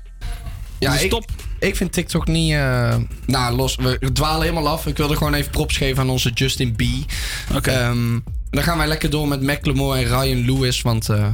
Ja, 0.80 0.92
Dus 0.92 1.02
ik, 1.04 1.10
top. 1.10 1.26
ik 1.60 1.76
vind 1.76 1.92
TikTok 1.92 2.28
niet... 2.28 2.52
eh, 2.54 2.96
nou, 3.26 3.56
los. 3.56 3.76
We 3.76 4.10
dwalen 4.14 4.42
helemaal 4.42 4.68
af. 4.70 4.86
Ik 4.88 4.98
wilde 4.98 5.16
gewoon 5.16 5.34
even 5.34 5.52
props 5.52 5.78
geven 5.78 6.02
aan 6.04 6.10
onze 6.10 6.30
Justin 6.34 6.76
B. 6.76 6.82
Ehm, 7.62 8.20
dan 8.50 8.64
gaan 8.64 8.78
wij 8.78 8.88
lekker 8.88 9.10
door 9.10 9.28
met 9.28 9.42
Macklemore 9.42 9.98
en 9.98 10.04
Ryan 10.22 10.46
Lewis. 10.46 10.82
Want 10.82 11.10
eh 11.10 11.34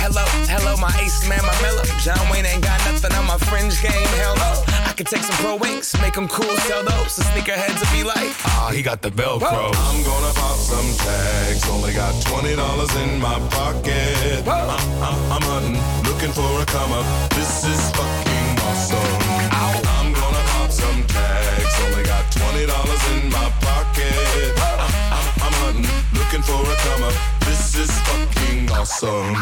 Hello, 0.00 0.24
hello, 0.48 0.76
my 0.80 0.90
ace 0.98 1.28
man, 1.28 1.44
my 1.44 1.54
mellow. 1.60 1.84
John 2.00 2.18
Wayne 2.32 2.46
ain't 2.46 2.64
got 2.64 2.80
nothing 2.88 3.12
on 3.12 3.26
my 3.26 3.36
fringe 3.36 3.80
game, 3.82 4.08
hell 4.16 4.34
no. 4.36 4.64
I 4.88 4.92
could 4.96 5.06
take 5.06 5.22
some 5.22 5.36
pro 5.44 5.56
wings, 5.56 5.94
make 6.00 6.14
them 6.14 6.26
cool, 6.26 6.56
sell 6.64 6.82
those. 6.82 7.16
The 7.16 7.24
sneakerheads 7.30 7.78
will 7.78 7.92
be 7.92 8.02
like, 8.02 8.32
ah, 8.46 8.72
he 8.74 8.82
got 8.82 9.02
the 9.02 9.10
Velcro. 9.10 9.70
I'm 9.76 10.02
gonna 10.02 10.32
pop 10.34 10.56
some 10.56 10.88
tags. 11.04 11.68
Only 11.68 11.92
got 11.92 12.16
twenty 12.24 12.56
dollars 12.56 12.94
in 12.96 13.20
my 13.20 13.38
pocket. 13.52 14.40
I'm, 14.48 14.48
I'm, 14.48 14.70
uh, 14.72 15.04
uh, 15.04 15.34
I'm 15.36 15.42
hunting, 15.44 15.76
looking 16.08 16.32
for 16.32 16.48
a 16.48 16.64
come 16.66 16.92
up. 16.92 17.06
This 17.36 17.64
is 17.68 17.80
fucking 17.92 18.48
awesome. 18.64 19.20
I'm 19.52 20.12
gonna 20.16 20.44
pop 20.56 20.70
some 20.72 21.04
tags. 21.06 21.74
Only 21.84 22.04
got 22.04 22.24
twenty 22.32 22.64
dollars 22.66 23.04
in 23.12 23.28
my 23.28 23.48
pocket. 23.60 24.56
I'm, 24.64 24.80
I'm, 24.80 24.92
uh, 25.12 25.44
I'm 25.44 25.54
hunting, 25.60 25.86
looking 26.30 26.42
for 26.42 26.70
a 26.70 26.76
come 26.76 27.02
up. 27.02 27.14
This 27.40 27.74
is 27.76 27.90
fucking 28.02 28.70
awesome. 28.70 29.34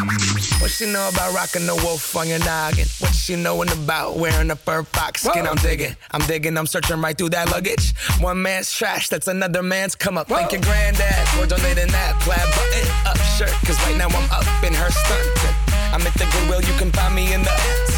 What 0.60 0.70
she 0.70 0.90
know 0.90 1.08
about 1.08 1.34
rocking 1.34 1.66
the 1.66 1.74
wolf 1.74 2.16
on 2.16 2.28
your 2.28 2.38
noggin? 2.40 2.86
What 2.98 3.14
she 3.14 3.36
knowin' 3.36 3.68
about 3.70 4.16
wearing 4.16 4.50
a 4.50 4.56
fur 4.56 4.82
fox 4.84 5.22
skin? 5.22 5.46
I'm 5.46 5.56
digging, 5.56 5.94
I'm 6.12 6.22
digging, 6.22 6.56
I'm 6.56 6.66
searching 6.66 7.00
right 7.00 7.16
through 7.16 7.30
that 7.30 7.50
luggage. 7.50 7.94
One 8.20 8.42
man's 8.42 8.72
trash, 8.72 9.08
that's 9.08 9.28
another 9.28 9.62
man's 9.62 9.94
come 9.94 10.16
up. 10.16 10.28
Thank 10.28 10.52
your 10.52 10.62
granddad 10.62 11.28
for 11.28 11.46
donating 11.46 11.88
that 11.88 12.18
plaid 12.20 12.40
button 12.56 13.06
up 13.06 13.18
shirt. 13.36 13.52
Cause 13.66 13.78
right 13.86 13.96
now 13.96 14.08
I'm 14.08 14.30
up 14.30 14.64
in 14.64 14.72
her 14.72 14.90
stunt. 14.90 15.64
I'm 15.92 16.02
at 16.06 16.14
the 16.14 16.24
Goodwill, 16.32 16.62
you 16.62 16.78
can 16.78 16.90
find 16.92 17.14
me 17.14 17.32
in 17.34 17.42
the. 17.42 17.97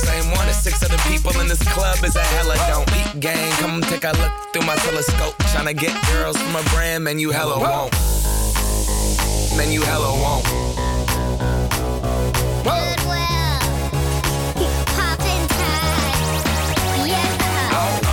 same 0.05 0.31
one 0.31 0.47
as 0.49 0.61
six 0.61 0.83
other 0.83 0.97
people 1.09 1.31
in 1.39 1.47
this 1.47 1.61
club 1.73 2.03
is 2.03 2.15
a 2.15 2.23
hella 2.35 2.55
don't 2.67 2.89
eat 2.99 3.19
gang. 3.19 3.51
Come 3.61 3.81
take 3.81 4.03
a 4.03 4.13
look 4.21 4.33
through 4.51 4.65
my 4.65 4.75
telescope. 4.77 5.35
Tryna 5.53 5.75
get 5.77 5.93
girls 6.11 6.37
from 6.37 6.55
a 6.55 6.63
brand, 6.73 7.03
man, 7.03 7.19
you 7.19 7.31
hella 7.31 7.59
won't. 7.59 7.93
Man, 9.57 9.71
you 9.71 9.81
hella 9.81 10.11
won't. 10.23 10.45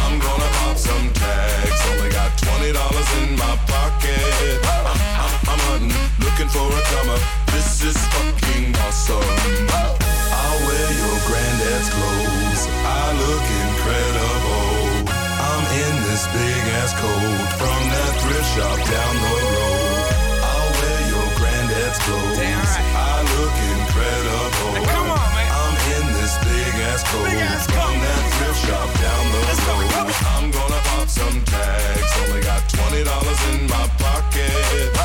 I'm 0.00 0.18
gonna 0.18 0.50
pop 0.58 0.76
some 0.76 1.12
tags. 1.12 1.80
Only 1.90 2.10
got 2.10 2.36
twenty 2.36 2.72
dollars 2.72 3.08
in 3.22 3.36
my 3.36 3.54
pocket. 3.66 4.58
I'm, 4.64 4.86
I'm, 5.24 5.32
I'm 5.50 5.60
hunting, 5.68 5.94
looking 6.24 6.48
for 6.48 6.66
a 6.66 6.82
come 6.92 7.10
up. 7.10 7.22
This 7.52 7.82
is 7.82 7.96
fucking 8.12 8.76
awesome. 8.76 10.07
I'll 10.48 10.60
wear 10.64 10.88
your 10.96 11.18
granddad's 11.28 11.90
clothes. 11.92 12.62
I 12.80 13.04
look 13.20 13.46
incredible. 13.68 15.12
I'm 15.12 15.64
in 15.84 15.94
this 16.08 16.24
big 16.32 16.62
ass 16.80 16.92
coat 16.96 17.48
from 17.60 17.80
that 17.92 18.12
thrift 18.24 18.48
shop 18.56 18.78
down 18.80 19.14
the 19.20 19.34
road. 19.52 20.08
I'll 20.40 20.72
wear 20.80 21.00
your 21.12 21.28
granddad's 21.36 22.00
clothes. 22.00 22.72
I 22.96 23.28
look 23.36 23.56
incredible. 23.76 24.72
come 24.88 25.10
on, 25.12 25.28
man. 25.36 25.52
I'm 25.52 25.76
in 26.00 26.06
this 26.16 26.32
big 26.40 26.74
ass 26.88 27.04
coat 27.12 27.28
from 27.68 27.92
that 28.08 28.22
thrift 28.40 28.60
shop 28.64 28.88
down 29.04 29.24
the 29.36 29.42
road. 29.68 30.16
I'm 30.32 30.48
gonna 30.50 30.80
pop 30.88 31.08
some 31.12 31.44
tags. 31.44 32.10
Only 32.24 32.40
got 32.40 32.64
twenty 32.72 33.04
dollars 33.04 33.40
in 33.52 33.68
my 33.68 33.84
pocket. 34.00 34.97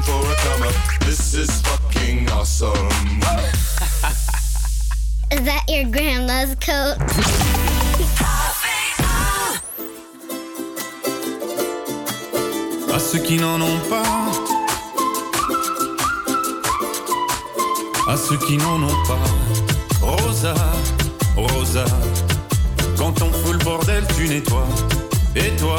Looking 0.00 0.22
for 0.22 0.32
a 0.32 0.36
come 0.36 0.62
up. 0.62 0.74
This 1.00 1.34
is 1.34 1.50
fucking 1.62 2.30
awesome. 2.30 2.70
Is 5.32 5.42
that 5.44 5.64
your 5.68 5.84
grandma's 5.90 6.56
coat? 6.56 6.96
ceux 12.98 13.18
qui 13.20 13.38
n'en 13.38 13.60
ont 13.60 13.80
pas. 13.88 14.02
À 18.06 18.16
ceux 18.16 18.36
qui 18.36 18.56
n'en 18.56 18.82
ont 18.82 19.02
pas. 19.06 19.18
Rosa, 20.00 20.54
Rosa, 21.36 21.84
quand 22.96 23.20
on 23.22 23.32
fout 23.32 23.54
le 23.54 23.64
bordel, 23.64 24.04
tu 24.16 24.28
nettoies. 24.28 24.68
Et 25.34 25.50
toi, 25.56 25.78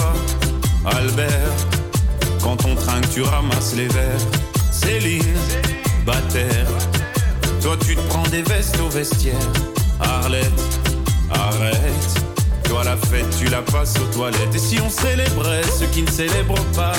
Albert, 0.83 1.80
quand 2.41 2.65
on 2.65 2.75
trinque, 2.75 3.09
tu 3.13 3.21
ramasses 3.21 3.73
les 3.75 3.87
verres. 3.87 4.19
Céline, 4.71 5.23
Bataire, 6.05 6.67
toi 7.61 7.77
tu 7.85 7.95
te 7.95 8.01
prends 8.09 8.27
des 8.29 8.41
vestes 8.41 8.79
au 8.79 8.89
vestiaire. 8.89 9.35
Arlette, 9.99 10.79
arrête. 11.29 12.23
Toi 12.63 12.83
la 12.83 12.97
fête, 12.97 13.29
tu 13.37 13.45
la 13.45 13.61
passes 13.61 13.95
aux 13.99 14.13
toilettes. 14.13 14.55
Et 14.55 14.59
si 14.59 14.79
on 14.81 14.89
célébrait 14.89 15.63
ceux 15.77 15.87
qui 15.87 16.03
ne 16.03 16.09
célèbrent 16.09 16.65
pas? 16.75 16.93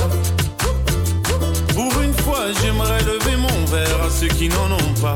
Pour 1.75 2.01
une 2.03 2.15
fois, 2.15 2.47
j'aimerais 2.63 3.03
lever 3.03 3.37
mon 3.37 3.65
verre 3.67 4.03
à 4.07 4.11
ceux 4.11 4.29
qui 4.29 4.49
n'en 4.49 4.71
ont 4.73 4.95
pas. 5.01 5.15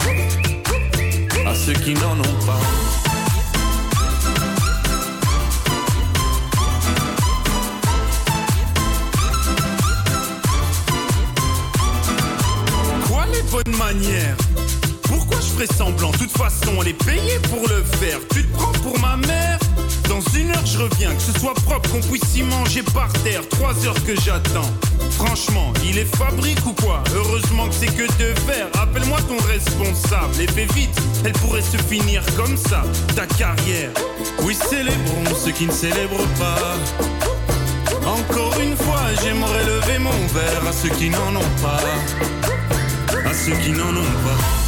À 1.46 1.54
ceux 1.54 1.74
qui 1.74 1.94
n'en 1.94 2.18
ont 2.18 2.46
pas. 2.46 2.85
Semblant 15.64 16.10
De 16.10 16.18
toute 16.18 16.36
façon, 16.36 16.72
on 16.78 16.82
est 16.82 17.04
payé 17.04 17.38
pour 17.48 17.66
le 17.66 17.82
faire. 17.82 18.18
Tu 18.34 18.44
te 18.44 18.52
prends 18.52 18.72
pour 18.72 18.98
ma 19.00 19.16
mère 19.16 19.58
Dans 20.06 20.20
une 20.36 20.50
heure, 20.50 20.66
je 20.66 20.78
reviens. 20.78 21.14
Que 21.14 21.22
ce 21.22 21.40
soit 21.40 21.54
propre, 21.54 21.88
qu'on 21.90 22.00
puisse 22.00 22.36
y 22.36 22.42
manger 22.42 22.82
par 22.82 23.10
terre. 23.24 23.40
Trois 23.48 23.72
heures 23.86 24.04
que 24.04 24.14
j'attends. 24.20 24.70
Franchement, 25.12 25.72
il 25.82 25.96
est 25.96 26.16
fabrique 26.16 26.64
ou 26.66 26.74
quoi? 26.74 27.02
Heureusement 27.14 27.68
que 27.68 27.74
c'est 27.74 27.86
que 27.86 28.02
de 28.02 28.38
verre. 28.46 28.68
Appelle-moi 28.80 29.18
ton 29.22 29.38
responsable. 29.46 30.34
Et 30.40 30.46
fais 30.46 30.66
vite, 30.74 31.00
elle 31.24 31.32
pourrait 31.32 31.62
se 31.62 31.78
finir 31.78 32.22
comme 32.36 32.56
ça. 32.56 32.82
Ta 33.14 33.26
carrière. 33.26 33.90
Oui, 34.42 34.54
célébrons 34.54 35.34
ceux 35.42 35.52
qui 35.52 35.66
ne 35.66 35.72
célèbrent 35.72 36.28
pas. 36.38 36.76
Encore 38.06 38.60
une 38.60 38.76
fois, 38.76 39.00
j'aimerais 39.22 39.64
lever 39.64 39.98
mon 40.00 40.10
verre 40.34 40.68
à 40.68 40.72
ceux 40.72 40.90
qui 40.90 41.08
n'en 41.08 41.34
ont 41.34 41.54
pas. 41.62 41.80
À 43.24 43.32
ceux 43.32 43.56
qui 43.56 43.70
n'en 43.70 43.88
ont 43.88 44.14
pas. 44.22 44.65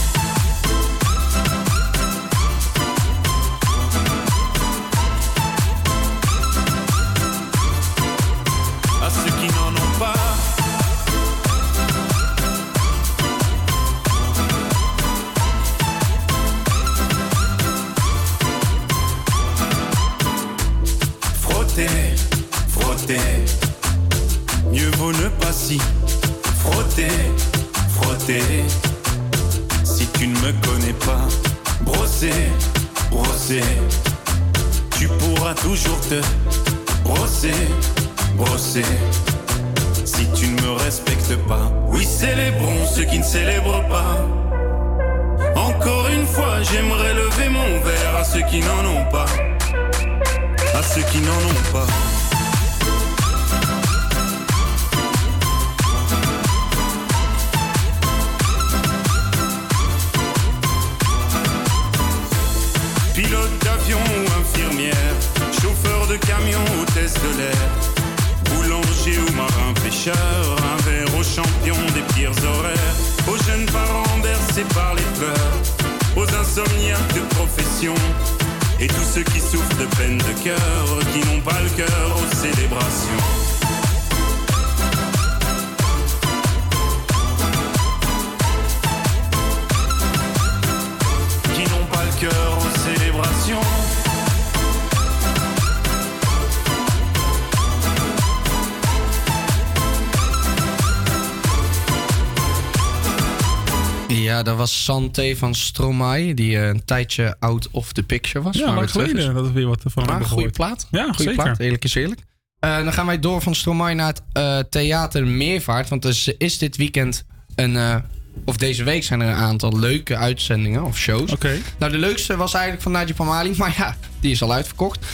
Was 104.58 104.84
Santé 104.84 105.36
van 105.36 105.54
Stromae, 105.54 106.34
die 106.34 106.58
eh, 106.58 106.66
een 106.66 106.84
tijdje 106.84 107.36
out 107.38 107.68
of 107.70 107.92
the 107.92 108.02
picture 108.02 108.44
was. 108.44 108.56
Ja, 108.56 108.66
maar 108.66 108.74
lang 108.74 108.86
is. 108.86 108.92
geleden 108.92 109.34
dat 109.34 109.46
we 109.46 109.52
weer 109.52 109.66
wat 109.66 109.82
van 109.84 110.04
Maar 110.04 110.24
goede 110.24 110.50
plaat. 110.50 110.86
Ja, 110.90 111.02
goede 111.02 111.22
zeker. 111.22 111.42
plaat. 111.42 111.58
Eerlijk 111.58 111.84
is 111.84 111.94
eerlijk. 111.94 112.20
Eh, 112.58 112.76
dan 112.76 112.92
gaan 112.92 113.06
wij 113.06 113.18
door 113.18 113.42
van 113.42 113.54
Stromae 113.54 113.94
naar 113.94 114.06
het 114.06 114.22
eh, 114.32 114.58
Theater 114.58 115.26
Meervaart. 115.26 115.88
Want 115.88 116.04
er 116.04 116.10
is, 116.10 116.32
is 116.38 116.58
dit 116.58 116.76
weekend 116.76 117.24
een... 117.54 118.02
of 118.44 118.56
deze 118.56 118.84
week 118.84 119.04
zijn 119.04 119.20
er 119.20 119.28
een 119.28 119.34
aantal 119.34 119.78
leuke 119.78 120.16
uitzendingen 120.16 120.84
of 120.84 120.98
shows. 120.98 121.32
Oké. 121.32 121.58
Nou, 121.78 121.92
de 121.92 121.98
leukste 121.98 122.36
was 122.36 122.52
eigenlijk 122.52 122.82
van 122.82 122.92
Najib 122.92 123.20
Amali. 123.20 123.54
Maar 123.58 123.74
ja, 123.76 123.96
die 124.20 124.30
is 124.30 124.42
al 124.42 124.52
uitverkocht. 124.52 125.06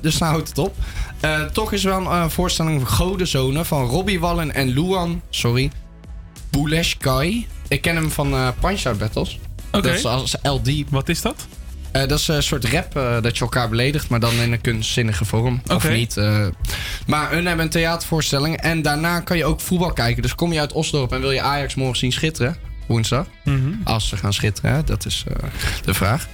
Dus 0.00 0.18
nou 0.18 0.32
houdt 0.32 0.48
het 0.48 0.58
op. 0.58 0.76
Toch 1.52 1.72
is 1.72 1.84
wel 1.84 2.12
een 2.12 2.30
voorstelling 2.30 2.80
van 2.80 2.90
Godenzonen 2.90 3.66
van 3.66 3.84
Robbie 3.84 4.20
Wallen 4.20 4.54
en 4.54 4.68
Luan, 4.68 5.22
sorry, 5.30 5.70
Bouleshkai. 6.50 7.46
Ik 7.72 7.80
ken 7.80 7.96
hem 7.96 8.10
van 8.10 8.32
eh 8.32 8.48
Punch 8.60 8.86
Out 8.86 8.98
Battles. 8.98 9.38
Oké. 9.70 9.88
Dat 9.88 9.94
is 9.94 10.04
als 10.04 10.36
LD. 10.42 10.70
Wat 10.88 11.08
is 11.08 11.22
dat? 11.22 11.46
Eh, 11.92 12.06
dat 12.06 12.18
is 12.18 12.28
een 12.28 12.42
soort 12.42 12.64
rap 12.64 12.96
eh, 12.96 13.22
dat 13.22 13.36
je 13.36 13.42
elkaar 13.42 13.68
beledigt, 13.68 14.08
maar 14.08 14.20
dan 14.20 14.32
in 14.32 14.52
een 14.52 14.60
kunstzinnige 14.60 15.24
vorm. 15.24 15.62
Of 15.66 15.88
niet. 15.88 16.16
maar 17.06 17.30
hun 17.30 17.46
hebben 17.46 17.64
een 17.64 17.70
theatervoorstelling. 17.70 18.56
En 18.56 18.82
daarna 18.82 19.20
kan 19.20 19.36
je 19.36 19.44
ook 19.44 19.60
voetbal 19.60 19.92
kijken. 19.92 20.22
Dus 20.22 20.34
kom 20.34 20.52
je 20.52 20.60
uit 20.60 20.72
Osdorp 20.72 21.12
en 21.12 21.20
wil 21.20 21.30
je 21.30 21.40
Ajax 21.40 21.74
morgen 21.74 21.96
zien 21.98 22.12
schitteren. 22.12 22.56
Woensdag. 22.86 23.26
Mhm. 23.44 23.72
Als 23.84 24.08
ze 24.08 24.16
gaan 24.16 24.32
schitteren, 24.32 24.72
hè, 24.72 24.84
dat 24.84 25.06
is 25.06 25.24
de 25.84 25.94
vraag. 25.94 26.28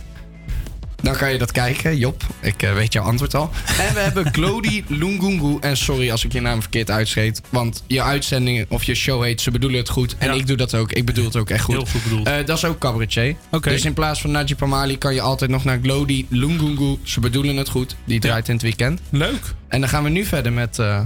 Dan 1.02 1.16
kan 1.16 1.32
je 1.32 1.38
dat 1.38 1.52
kijken, 1.52 1.96
Job. 1.96 2.22
Ik 2.40 2.62
eh, 2.62 2.72
weet 2.74 2.92
jouw 2.92 3.04
antwoord 3.04 3.34
al. 3.34 3.50
En 3.78 3.94
we 3.94 4.00
hebben 4.00 4.32
Glody 4.34 4.84
Lungungu. 4.86 5.56
En 5.60 5.76
sorry 5.76 6.10
als 6.10 6.24
ik 6.24 6.32
je 6.32 6.40
naam 6.40 6.60
verkeerd 6.60 6.90
uitscheet. 6.90 7.40
Want 7.50 7.84
je 7.86 8.02
uitzending 8.02 8.66
of 8.68 8.84
je 8.84 8.94
show 8.94 9.22
heet 9.22 9.40
Ze 9.40 9.50
bedoelen 9.50 9.78
het 9.78 9.88
goed. 9.88 10.16
En 10.18 10.34
ik 10.34 10.46
doe 10.46 10.56
dat 10.56 10.74
ook. 10.74 10.92
Ik 10.92 11.04
bedoel 11.06 11.24
het 11.24 11.36
ook 11.36 11.50
echt 11.50 11.64
goed. 11.64 11.74
Heel 11.74 11.86
goed 11.86 12.02
bedoeld. 12.02 12.26
Eh, 12.26 12.34
dat 12.46 12.56
is 12.56 12.64
ook 12.64 12.78
cabaretier. 12.78 13.36
Dus 13.60 13.84
in 13.84 13.94
plaats 13.94 14.20
van 14.20 14.30
Najib 14.30 14.62
Amali 14.62 14.98
kan 14.98 15.14
je 15.14 15.20
altijd 15.20 15.50
nog 15.50 15.64
naar 15.64 15.78
Glody 15.82 16.26
Lungungu. 16.28 16.98
Ze 17.02 17.20
bedoelen 17.20 17.56
het 17.56 17.68
goed. 17.68 17.96
Die 18.04 18.20
draait 18.20 18.48
in 18.48 18.54
het 18.54 18.62
weekend. 18.62 19.00
Leuk. 19.10 19.54
En 19.68 19.80
dan 19.80 19.88
gaan 19.88 20.02
we 20.04 20.08
nu 20.10 20.24
verder 20.24 20.52
met 20.52 20.78
eh 20.78 21.00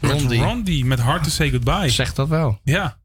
Met 0.00 0.10
Rondi. 0.10 0.38
Rondi, 0.38 0.84
met 0.84 0.98
Hard 1.00 1.22
to 1.24 1.30
Say 1.30 1.50
Goodbye. 1.50 1.88
Zeg 1.88 2.14
dat 2.14 2.28
wel. 2.28 2.58
Ja. 2.64 2.96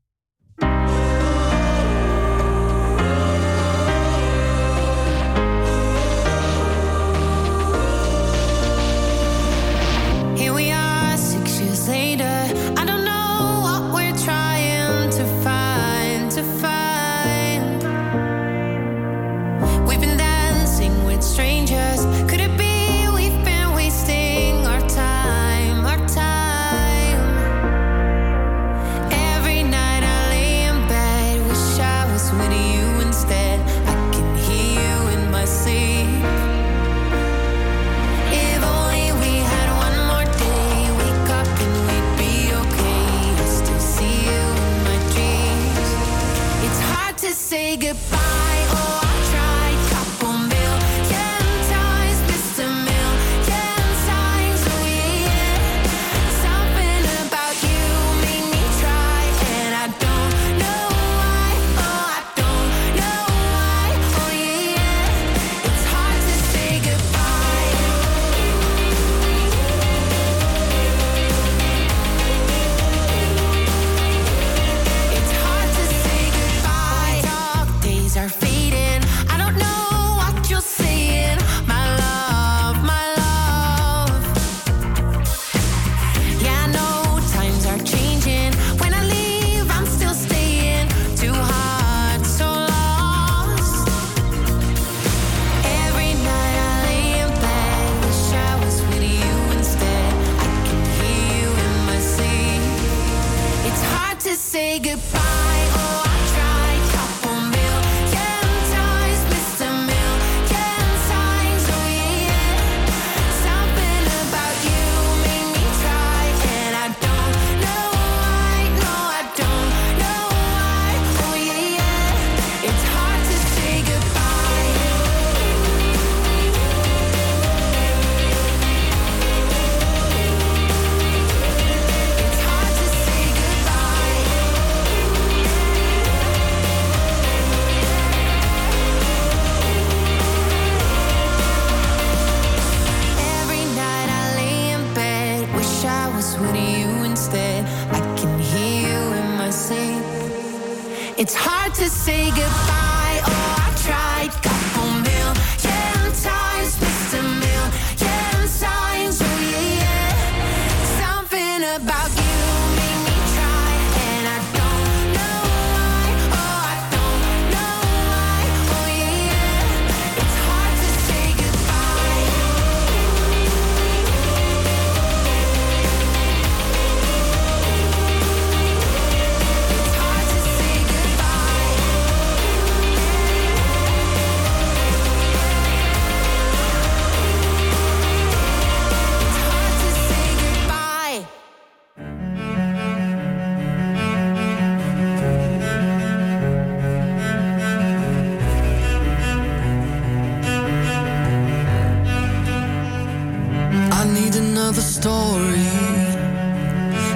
story, 205.11 205.67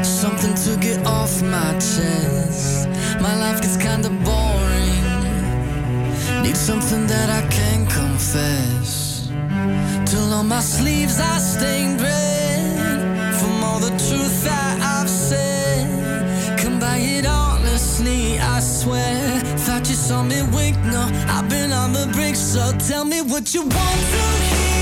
something 0.04 0.54
to 0.66 0.72
get 0.88 1.00
off 1.06 1.42
my 1.42 1.72
chest. 1.74 2.90
My 3.26 3.36
life 3.44 3.60
gets 3.64 3.78
kinda 3.78 4.10
boring. 4.28 5.04
Need 6.44 6.58
something 6.70 7.04
that 7.14 7.30
I 7.40 7.42
can 7.58 7.80
confess. 8.00 8.92
Till 10.10 10.30
on 10.40 10.48
my 10.56 10.64
sleeves 10.76 11.16
I 11.34 11.38
stained 11.54 12.00
red 12.02 13.34
from 13.40 13.56
all 13.68 13.80
the 13.88 13.94
truth 14.08 14.38
that 14.50 14.76
I've 14.96 15.12
said. 15.30 15.84
Come 16.62 16.78
by 16.80 16.98
it 17.16 17.26
honestly, 17.26 18.40
I 18.56 18.58
swear. 18.80 19.20
Thought 19.66 19.86
you 19.92 19.98
saw 20.08 20.20
me 20.32 20.40
wink, 20.56 20.76
no, 20.94 21.04
I've 21.36 21.50
been 21.56 21.72
on 21.82 21.90
the 21.98 22.06
brink, 22.16 22.36
so 22.54 22.62
tell 22.90 23.06
me 23.14 23.20
what 23.32 23.46
you 23.54 23.62
want 23.62 24.02
to 24.14 24.26
hear. 24.52 24.75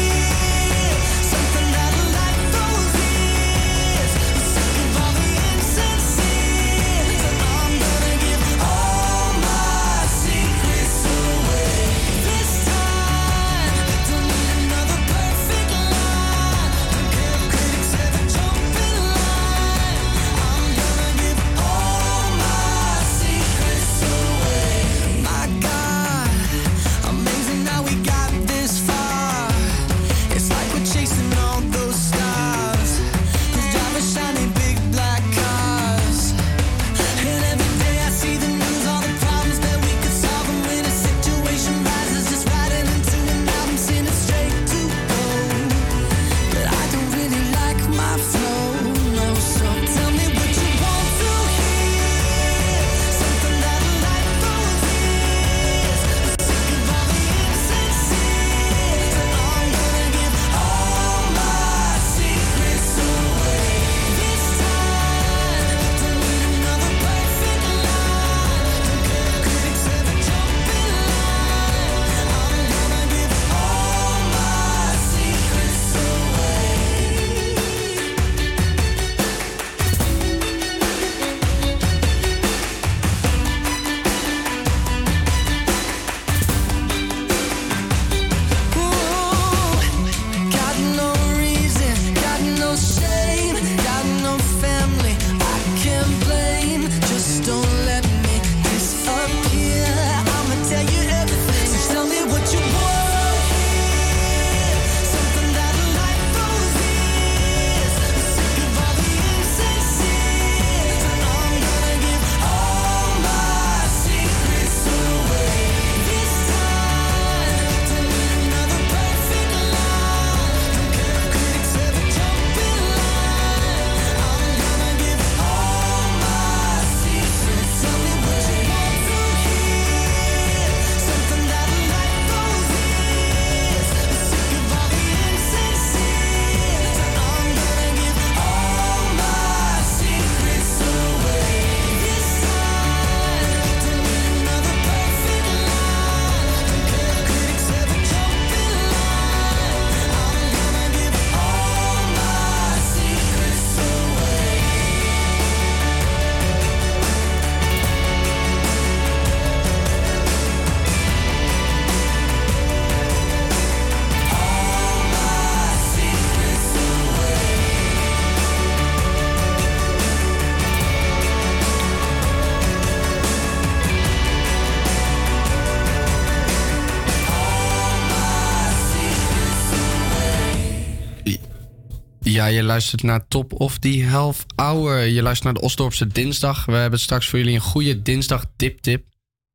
Ja, 182.44 182.49
je 182.49 182.64
luistert 182.64 183.03
naar 183.03 183.28
Top 183.28 183.60
of 183.61 183.78
the 183.78 184.06
Half 184.06 184.45
Hour. 184.56 185.06
Je 185.06 185.22
luistert 185.22 185.44
naar 185.44 185.53
de 185.53 185.68
Osdorpse 185.68 186.07
Dinsdag. 186.07 186.65
We 186.65 186.72
hebben 186.72 186.99
straks 186.99 187.30
voor 187.30 187.40
jullie 187.40 187.53
een 187.53 187.61
goede 187.61 188.02
dinsdag 188.02 188.45
tip 188.56 188.80
tip 188.80 189.06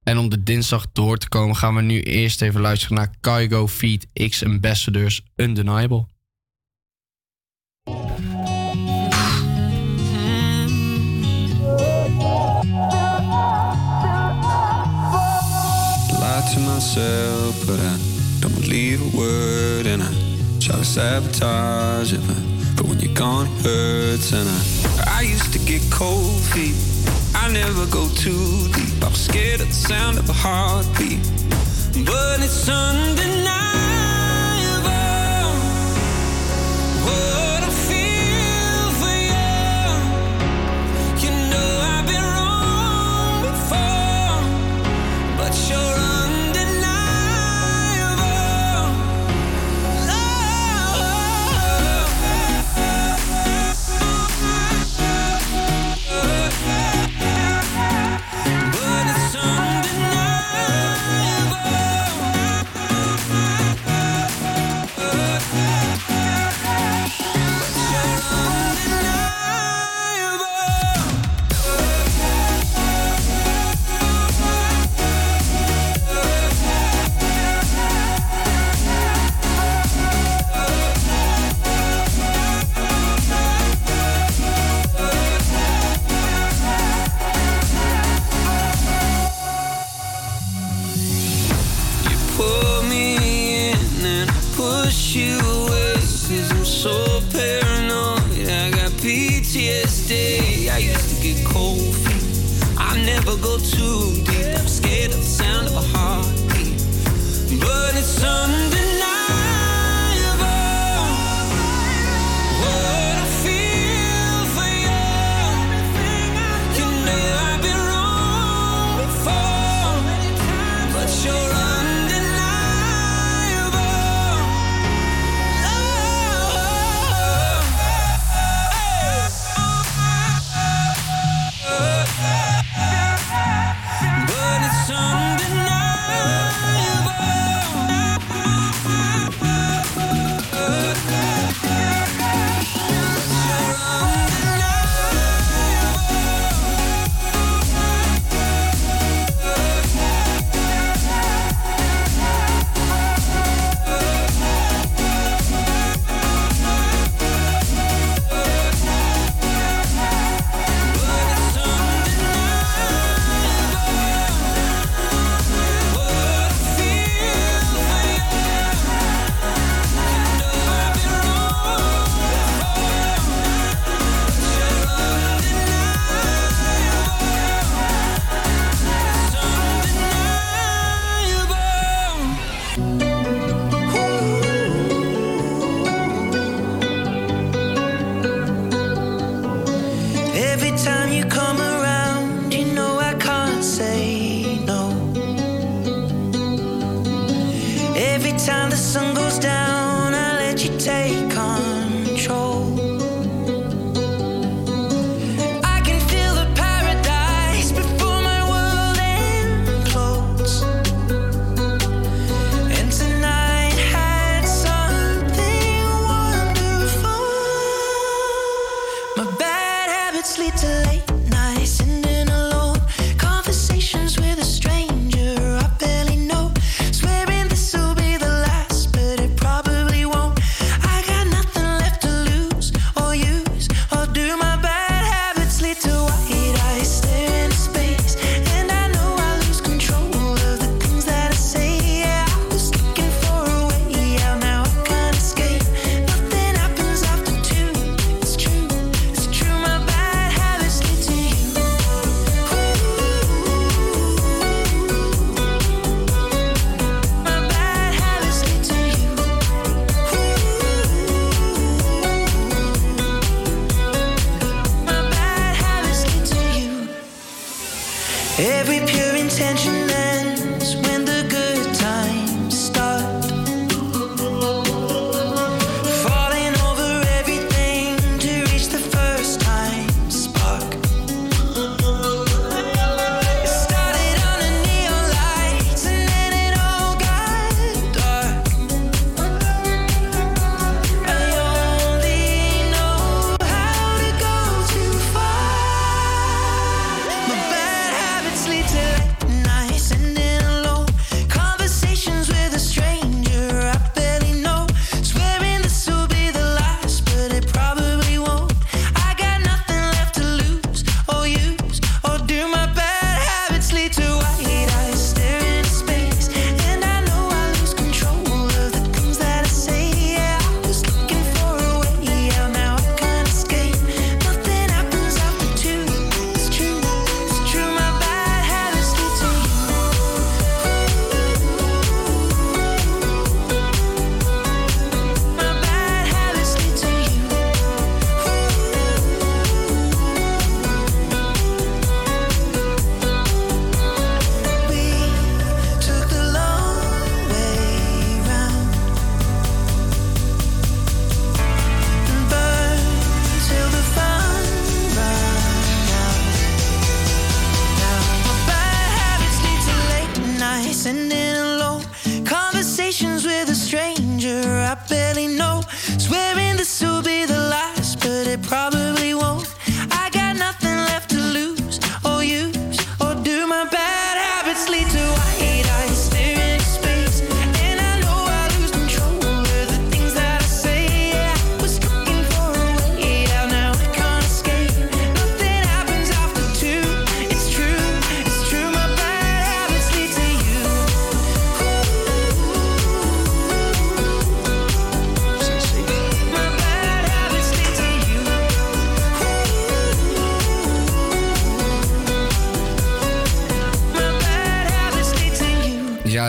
En 0.02 0.18
om 0.18 0.28
de 0.28 0.42
dinsdag 0.42 0.86
door 0.92 1.18
te 1.18 1.28
komen 1.28 1.56
gaan 1.56 1.74
we 1.74 1.82
nu 1.82 2.02
eerst 2.02 2.42
even 2.42 2.60
luisteren 2.60 2.96
naar 2.96 3.14
Kygo 3.20 3.66
Feed 3.66 4.06
X 4.28 4.44
Ambassadors 4.44 5.22
Undeniable. 5.36 6.06
myself, 16.56 17.66
don't 18.40 18.58
sabotage 20.84 22.57
But 22.78 22.86
when 22.86 23.00
you're 23.00 23.12
gone, 23.12 23.46
hurts 23.64 24.32
and 24.32 24.48
I 24.48 25.18
I 25.18 25.22
used 25.22 25.52
to 25.52 25.58
get 25.58 25.82
cold 25.90 26.40
feet. 26.52 26.76
I 27.34 27.50
never 27.50 27.86
go 27.86 28.08
too 28.10 28.68
deep. 28.72 29.02
I 29.02 29.08
was 29.08 29.20
scared 29.20 29.60
of 29.60 29.66
the 29.66 29.74
sound 29.74 30.16
of 30.16 30.30
a 30.30 30.32
heartbeat. 30.32 31.18
But 32.06 32.38
it's 32.40 32.52
Sunday 32.52 33.42
night. 33.42 33.67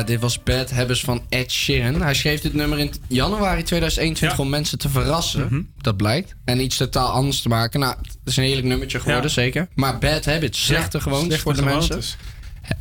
Dit 0.10 0.20
was 0.20 0.44
Bad 0.44 0.72
Habits 0.72 1.02
van 1.02 1.22
Ed 1.30 1.52
Sheeran. 1.52 2.02
Hij 2.02 2.14
schreef 2.14 2.42
dit 2.42 2.54
nummer 2.54 2.80
in 2.80 2.94
januari 3.08 3.64
2021 3.64 4.40
om 4.40 4.50
mensen 4.50 4.78
te 4.78 4.90
verrassen. 4.90 5.46
Mhm. 5.46 5.62
Dat 5.82 5.98
blijkt. 5.98 6.36
En 6.46 6.60
iets 6.62 6.78
totaal 6.78 7.10
anders 7.10 7.42
te 7.42 7.50
maken. 7.50 7.80
Nou, 7.80 7.96
het 8.02 8.18
is 8.26 8.38
een 8.38 8.44
heerlijk 8.44 8.68
nummertje 8.68 9.00
geworden, 9.00 9.24
Ja. 9.24 9.30
zeker. 9.30 9.68
Maar 9.76 9.98
Bad 9.98 10.26
Habits, 10.26 10.66
slechte 10.66 10.98
Ja, 10.98 11.04
gewoontes 11.04 11.28
slechte 11.28 11.44
voor 11.44 11.54
de 11.54 11.62
gewoontes. 11.62 11.90
mensen. 11.90 12.18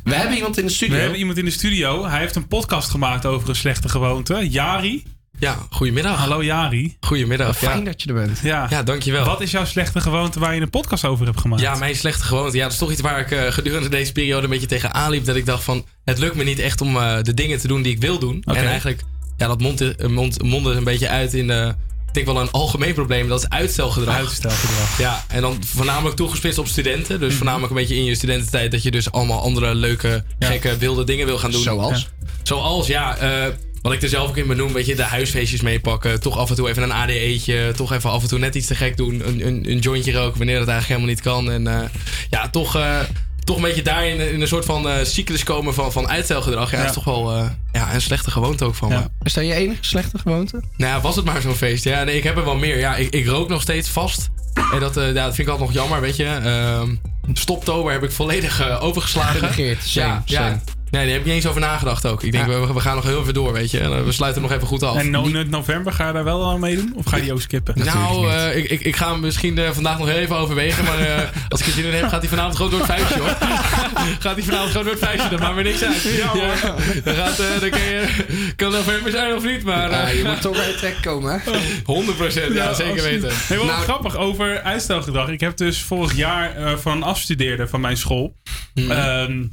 We 0.03 0.15
hebben 0.15 0.35
iemand 0.35 0.57
in 0.57 0.65
de 0.65 0.71
studio. 0.71 0.95
We 0.95 1.01
hebben 1.01 1.19
iemand 1.19 1.37
in 1.37 1.45
de 1.45 1.51
studio. 1.51 2.05
Hij 2.07 2.19
heeft 2.19 2.35
een 2.35 2.47
podcast 2.47 2.89
gemaakt 2.89 3.25
over 3.25 3.49
een 3.49 3.55
slechte 3.55 3.89
gewoonte. 3.89 4.49
Jari. 4.49 5.03
Ja, 5.39 5.57
goedemiddag. 5.69 6.17
Hallo 6.17 6.43
Jari. 6.43 6.97
Goedemiddag. 6.99 7.57
Fijn 7.57 7.77
ja. 7.77 7.83
dat 7.83 8.01
je 8.01 8.09
er 8.09 8.15
bent. 8.15 8.39
Ja. 8.43 8.67
ja, 8.69 8.83
dankjewel. 8.83 9.25
Wat 9.25 9.41
is 9.41 9.51
jouw 9.51 9.65
slechte 9.65 10.01
gewoonte 10.01 10.39
waar 10.39 10.55
je 10.55 10.61
een 10.61 10.69
podcast 10.69 11.05
over 11.05 11.25
hebt 11.25 11.39
gemaakt? 11.41 11.61
Ja, 11.61 11.75
mijn 11.75 11.95
slechte 11.95 12.23
gewoonte. 12.23 12.57
Ja, 12.57 12.63
dat 12.63 12.71
is 12.71 12.77
toch 12.77 12.91
iets 12.91 13.01
waar 13.01 13.19
ik 13.19 13.31
eh, 13.31 13.51
gedurende 13.51 13.89
deze 13.89 14.11
periode 14.11 14.43
een 14.43 14.49
beetje 14.49 14.67
tegenaan 14.67 15.11
liep. 15.11 15.25
Dat 15.25 15.35
ik 15.35 15.45
dacht 15.45 15.63
van, 15.63 15.85
het 16.09 16.19
lukt 16.19 16.35
me 16.35 16.43
niet 16.43 16.59
echt 16.59 16.81
om 16.81 16.97
eh, 16.97 17.21
de 17.21 17.33
dingen 17.33 17.59
te 17.59 17.67
doen 17.67 17.81
die 17.81 17.93
ik 17.93 18.01
wil 18.01 18.19
doen. 18.19 18.43
En 18.45 18.55
eigenlijk, 18.55 19.01
ja, 19.37 19.47
dat 19.47 19.61
mondde, 19.61 19.95
eh, 19.95 20.07
mond, 20.07 20.43
mondde 20.43 20.71
een 20.71 20.83
beetje 20.83 21.09
uit 21.09 21.33
in, 21.33 21.49
eh, 21.49 21.67
ik 22.07 22.13
denk 22.13 22.25
wel 22.25 22.41
een 22.41 22.51
algemeen 22.51 22.93
probleem. 22.93 23.27
Dat 23.27 23.39
is 23.39 23.49
uitstelgedrag. 23.49 24.15
Uitstelgedrag. 24.15 24.97
Ja, 24.97 25.25
en 25.27 25.41
dan 25.41 25.63
voornamelijk 25.63 26.15
toegespitst 26.15 26.59
op 26.59 26.67
studenten. 26.67 27.15
Mhm. 27.15 27.23
Dus 27.23 27.35
voornamelijk 27.35 27.71
een 27.71 27.77
beetje 27.77 27.95
in 27.95 28.03
je 28.03 28.15
studententijd 28.15 28.71
dat 28.71 28.83
je 28.83 28.91
dus 28.91 29.11
allemaal 29.11 29.41
andere 29.41 29.75
leuke, 29.75 30.23
gekke, 30.39 30.77
wilde 30.77 31.03
dingen 31.03 31.25
wil 31.25 31.37
gaan 31.37 31.51
doen. 31.51 31.61
Zoals? 31.61 32.01
Ja. 32.01 32.27
Zoals, 32.43 32.87
ja, 32.87 33.17
wat 33.81 33.93
ik 33.93 34.01
er 34.01 34.09
zelf 34.09 34.29
ook 34.29 34.37
in 34.37 34.47
benoem, 34.47 34.73
weet 34.73 34.85
je, 34.85 34.95
de 34.95 35.03
huisfeestjes 35.03 35.61
meepakken. 35.61 36.19
Toch 36.19 36.37
af 36.37 36.49
en 36.49 36.55
toe 36.55 36.69
even 36.69 36.83
een 36.83 36.91
ADE'tje. 36.91 37.73
Toch 37.75 37.93
even 37.93 38.09
af 38.09 38.21
en 38.21 38.27
toe 38.27 38.39
net 38.39 38.55
iets 38.55 38.67
te 38.67 38.75
gek 38.75 38.97
doen. 38.97 39.27
Een, 39.27 39.47
een, 39.47 39.71
een 39.71 39.79
jointje 39.79 40.11
roken 40.11 40.37
wanneer 40.37 40.59
dat 40.59 40.67
eigenlijk 40.67 41.01
helemaal 41.01 41.07
niet 41.07 41.21
kan. 41.21 41.51
En 41.51 41.91
ja, 42.29 42.49
toch, 42.49 42.77
toch 43.49 43.57
een 43.57 43.63
beetje 43.69 43.81
daarin 43.83 44.19
in 44.33 44.41
een 44.41 44.47
soort 44.47 44.65
van 44.65 44.89
eh, 44.89 45.03
cyclus 45.03 45.43
komen 45.43 45.73
van, 45.73 45.91
van 45.91 46.09
uitstelgedrag. 46.09 46.71
Ja, 46.71 46.77
Ja. 46.77 46.83
dat 46.83 46.95
is 46.97 47.03
toch 47.03 47.13
wel 47.13 47.35
eh, 47.35 47.49
ja, 47.71 47.93
een 47.93 48.01
slechte 48.01 48.31
gewoonte 48.31 48.65
ook 48.65 48.75
van 48.75 48.89
me. 48.89 49.01
Is 49.23 49.33
dat 49.33 49.45
je 49.45 49.53
enige 49.53 49.83
slechte 49.83 50.17
gewoonte? 50.17 50.61
Nou 50.77 50.91
ja, 50.93 51.01
was 51.01 51.15
het 51.15 51.25
maar 51.25 51.41
zo'n 51.41 51.55
feest. 51.55 51.83
Ja, 51.83 52.03
nee, 52.03 52.17
ik 52.17 52.23
heb 52.23 52.37
er 52.37 52.45
wel 52.45 52.55
meer. 52.57 52.77
Ja, 52.79 52.95
ik, 52.95 53.13
ik 53.13 53.25
rook 53.27 53.49
nog 53.49 53.61
steeds 53.61 53.89
vast. 53.89 54.29
En 54.73 54.79
dat, 54.79 54.97
eh, 54.97 55.05
ja, 55.07 55.13
dat 55.25 55.35
vind 55.35 55.47
ik 55.47 55.53
altijd 55.53 55.69
nog 55.69 55.77
jammer, 55.81 56.01
weet 56.01 56.15
je. 56.15 56.23
Stoptober 57.33 57.91
heb 57.91 58.03
ik 58.03 58.11
volledig 58.11 58.61
eh, 58.61 58.83
overgeslagen. 58.83 59.39
Genegeerd, 59.39 59.83
same, 59.83 60.21
ja. 60.25 60.59
Nee, 60.91 61.03
daar 61.03 61.11
heb 61.11 61.19
ik 61.19 61.25
niet 61.25 61.35
eens 61.35 61.47
over 61.47 61.61
nagedacht 61.61 62.05
ook. 62.05 62.23
Ik 62.23 62.31
denk, 62.31 62.45
we, 62.45 62.73
we 62.73 62.79
gaan 62.79 62.95
nog 62.95 63.03
heel 63.03 63.21
even 63.21 63.33
door, 63.33 63.53
weet 63.53 63.71
je. 63.71 63.79
En, 63.79 63.93
eh, 63.93 64.03
we 64.03 64.11
sluiten 64.11 64.41
nog 64.41 64.51
even 64.51 64.67
goed 64.67 64.83
af. 64.83 64.95
En 64.95 65.09
no, 65.09 65.23
in 65.25 65.49
november 65.49 65.93
ga 65.93 66.07
je 66.07 66.13
daar 66.13 66.23
wel 66.23 66.49
aan 66.49 66.59
meedoen? 66.59 66.93
Of 66.95 67.05
ga 67.05 67.15
je 67.15 67.21
die 67.21 67.33
ook 67.33 67.41
skippen? 67.41 67.73
Nou, 67.77 68.31
eh, 68.31 68.57
ik, 68.57 68.69
ik, 68.69 68.81
ik 68.81 68.95
ga 68.95 69.11
hem 69.11 69.19
misschien 69.19 69.59
vandaag 69.73 69.97
nog 69.97 70.07
heel 70.07 70.17
even 70.17 70.35
overwegen. 70.35 70.83
Maar 70.83 70.99
eh, 70.99 71.23
als 71.49 71.59
ik 71.59 71.65
er 71.65 71.73
zin 71.73 71.85
in 71.85 71.93
heb, 71.93 72.07
gaat 72.07 72.19
hij 72.21 72.29
vanavond 72.29 72.55
gewoon 72.55 72.71
door 72.71 72.79
het 72.79 72.89
vuistje 72.89 73.19
hoor. 73.19 73.29
gaat 74.19 74.35
hij 74.35 74.43
vanavond 74.43 74.69
gewoon 74.71 74.83
door 74.83 74.93
het 74.93 75.03
vuistje. 75.03 75.29
Dat 75.29 75.39
maakt 75.39 75.55
me 75.55 75.63
niks 75.63 75.83
uit. 75.83 76.01
Ja, 76.01 76.27
hoor. 76.27 76.73
dan, 77.03 77.15
gaat, 77.15 77.39
eh, 77.39 77.59
dan 77.59 77.69
kan, 77.69 77.79
je, 77.79 78.07
kan 78.55 78.71
november 78.71 79.11
zijn 79.11 79.35
of 79.35 79.43
niet. 79.43 79.63
Maar, 79.63 79.91
Ja, 79.91 80.07
je 80.07 80.23
moet 80.23 80.41
toch 80.41 80.55
bij 80.55 80.67
je 80.67 80.75
trek 80.75 80.95
komen, 81.01 81.41
hè? 81.45 81.51
100 81.83 82.17
procent, 82.17 82.53
ja, 82.53 82.73
zeker 82.73 83.03
weten. 83.03 83.29
Hey, 83.33 83.57
wel 83.57 83.65
Nou, 83.65 83.81
grappig 83.81 84.17
over 84.17 84.61
uitstelgedrag. 84.61 85.29
Ik 85.29 85.39
heb 85.39 85.57
dus 85.57 85.81
vorig 85.81 86.15
jaar 86.15 86.55
eh, 86.55 86.77
van 86.77 86.91
een 86.91 87.03
afstudeerde 87.19 87.67
van 87.67 87.81
mijn 87.81 87.97
school. 87.97 88.35
Ehm, 88.73 89.47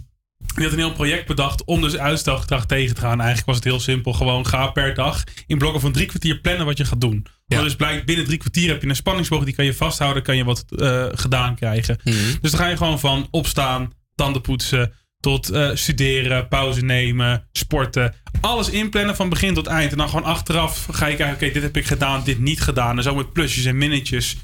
die 0.55 0.65
had 0.65 0.73
een 0.73 0.79
heel 0.79 0.93
project 0.93 1.27
bedacht 1.27 1.65
om 1.65 1.81
dus 1.81 1.97
uitstelgedrag 1.97 2.67
tegen 2.67 2.95
te 2.95 3.01
gaan. 3.01 3.19
Eigenlijk 3.19 3.47
was 3.47 3.57
het 3.57 3.65
heel 3.65 3.81
simpel. 3.81 4.13
Gewoon 4.13 4.47
ga 4.47 4.67
per 4.67 4.95
dag 4.95 5.25
in 5.47 5.59
blokken 5.59 5.81
van 5.81 5.93
drie 5.93 6.07
kwartier 6.07 6.41
plannen 6.41 6.67
wat 6.67 6.77
je 6.77 6.85
gaat 6.85 7.01
doen. 7.01 7.27
Maar 7.47 7.63
dus 7.63 7.77
blijkt 7.77 8.07
binnen 8.07 8.25
drie 8.25 8.39
kwartier 8.39 8.69
heb 8.69 8.83
je 8.83 8.89
een 8.89 8.97
spanningsboog. 8.97 9.45
Die 9.45 9.55
kan 9.55 9.65
je 9.65 9.75
vasthouden. 9.75 10.23
Kan 10.23 10.37
je 10.37 10.45
wat 10.45 10.65
eh, 10.69 11.07
gedaan 11.11 11.55
krijgen. 11.55 11.99
Mhm. 12.05 12.17
Dus 12.41 12.51
dan 12.51 12.61
ga 12.61 12.67
je 12.67 12.77
gewoon 12.77 13.01
van 13.01 13.29
opstaan, 13.31 13.93
tanden 14.15 14.43
poetsen. 14.43 14.93
Tot 15.21 15.49
eh, 15.49 15.71
studeren, 15.75 16.49
pauze 16.49 16.85
nemen, 16.85 17.49
sporten. 17.53 18.15
Alles 18.41 18.71
inplannen 18.71 19.17
van 19.17 19.29
begin 19.29 19.55
tot 19.55 19.67
eind. 19.67 19.93
En 19.93 19.99
dan 19.99 20.09
gewoon 20.09 20.25
achteraf 20.25 20.89
ga 20.91 21.07
je 21.07 21.17
kijken, 21.17 21.35
oké, 21.35 21.53
dit 21.53 21.63
heb 21.63 21.77
ik 21.77 21.87
gedaan, 21.87 22.25
dit 22.25 22.39
niet 22.39 22.61
gedaan. 22.61 22.97
En 22.97 23.03
zo 23.03 23.15
met 23.15 23.33
plusjes 23.33 23.65
en 23.65 23.79
minnetjes 23.79 24.37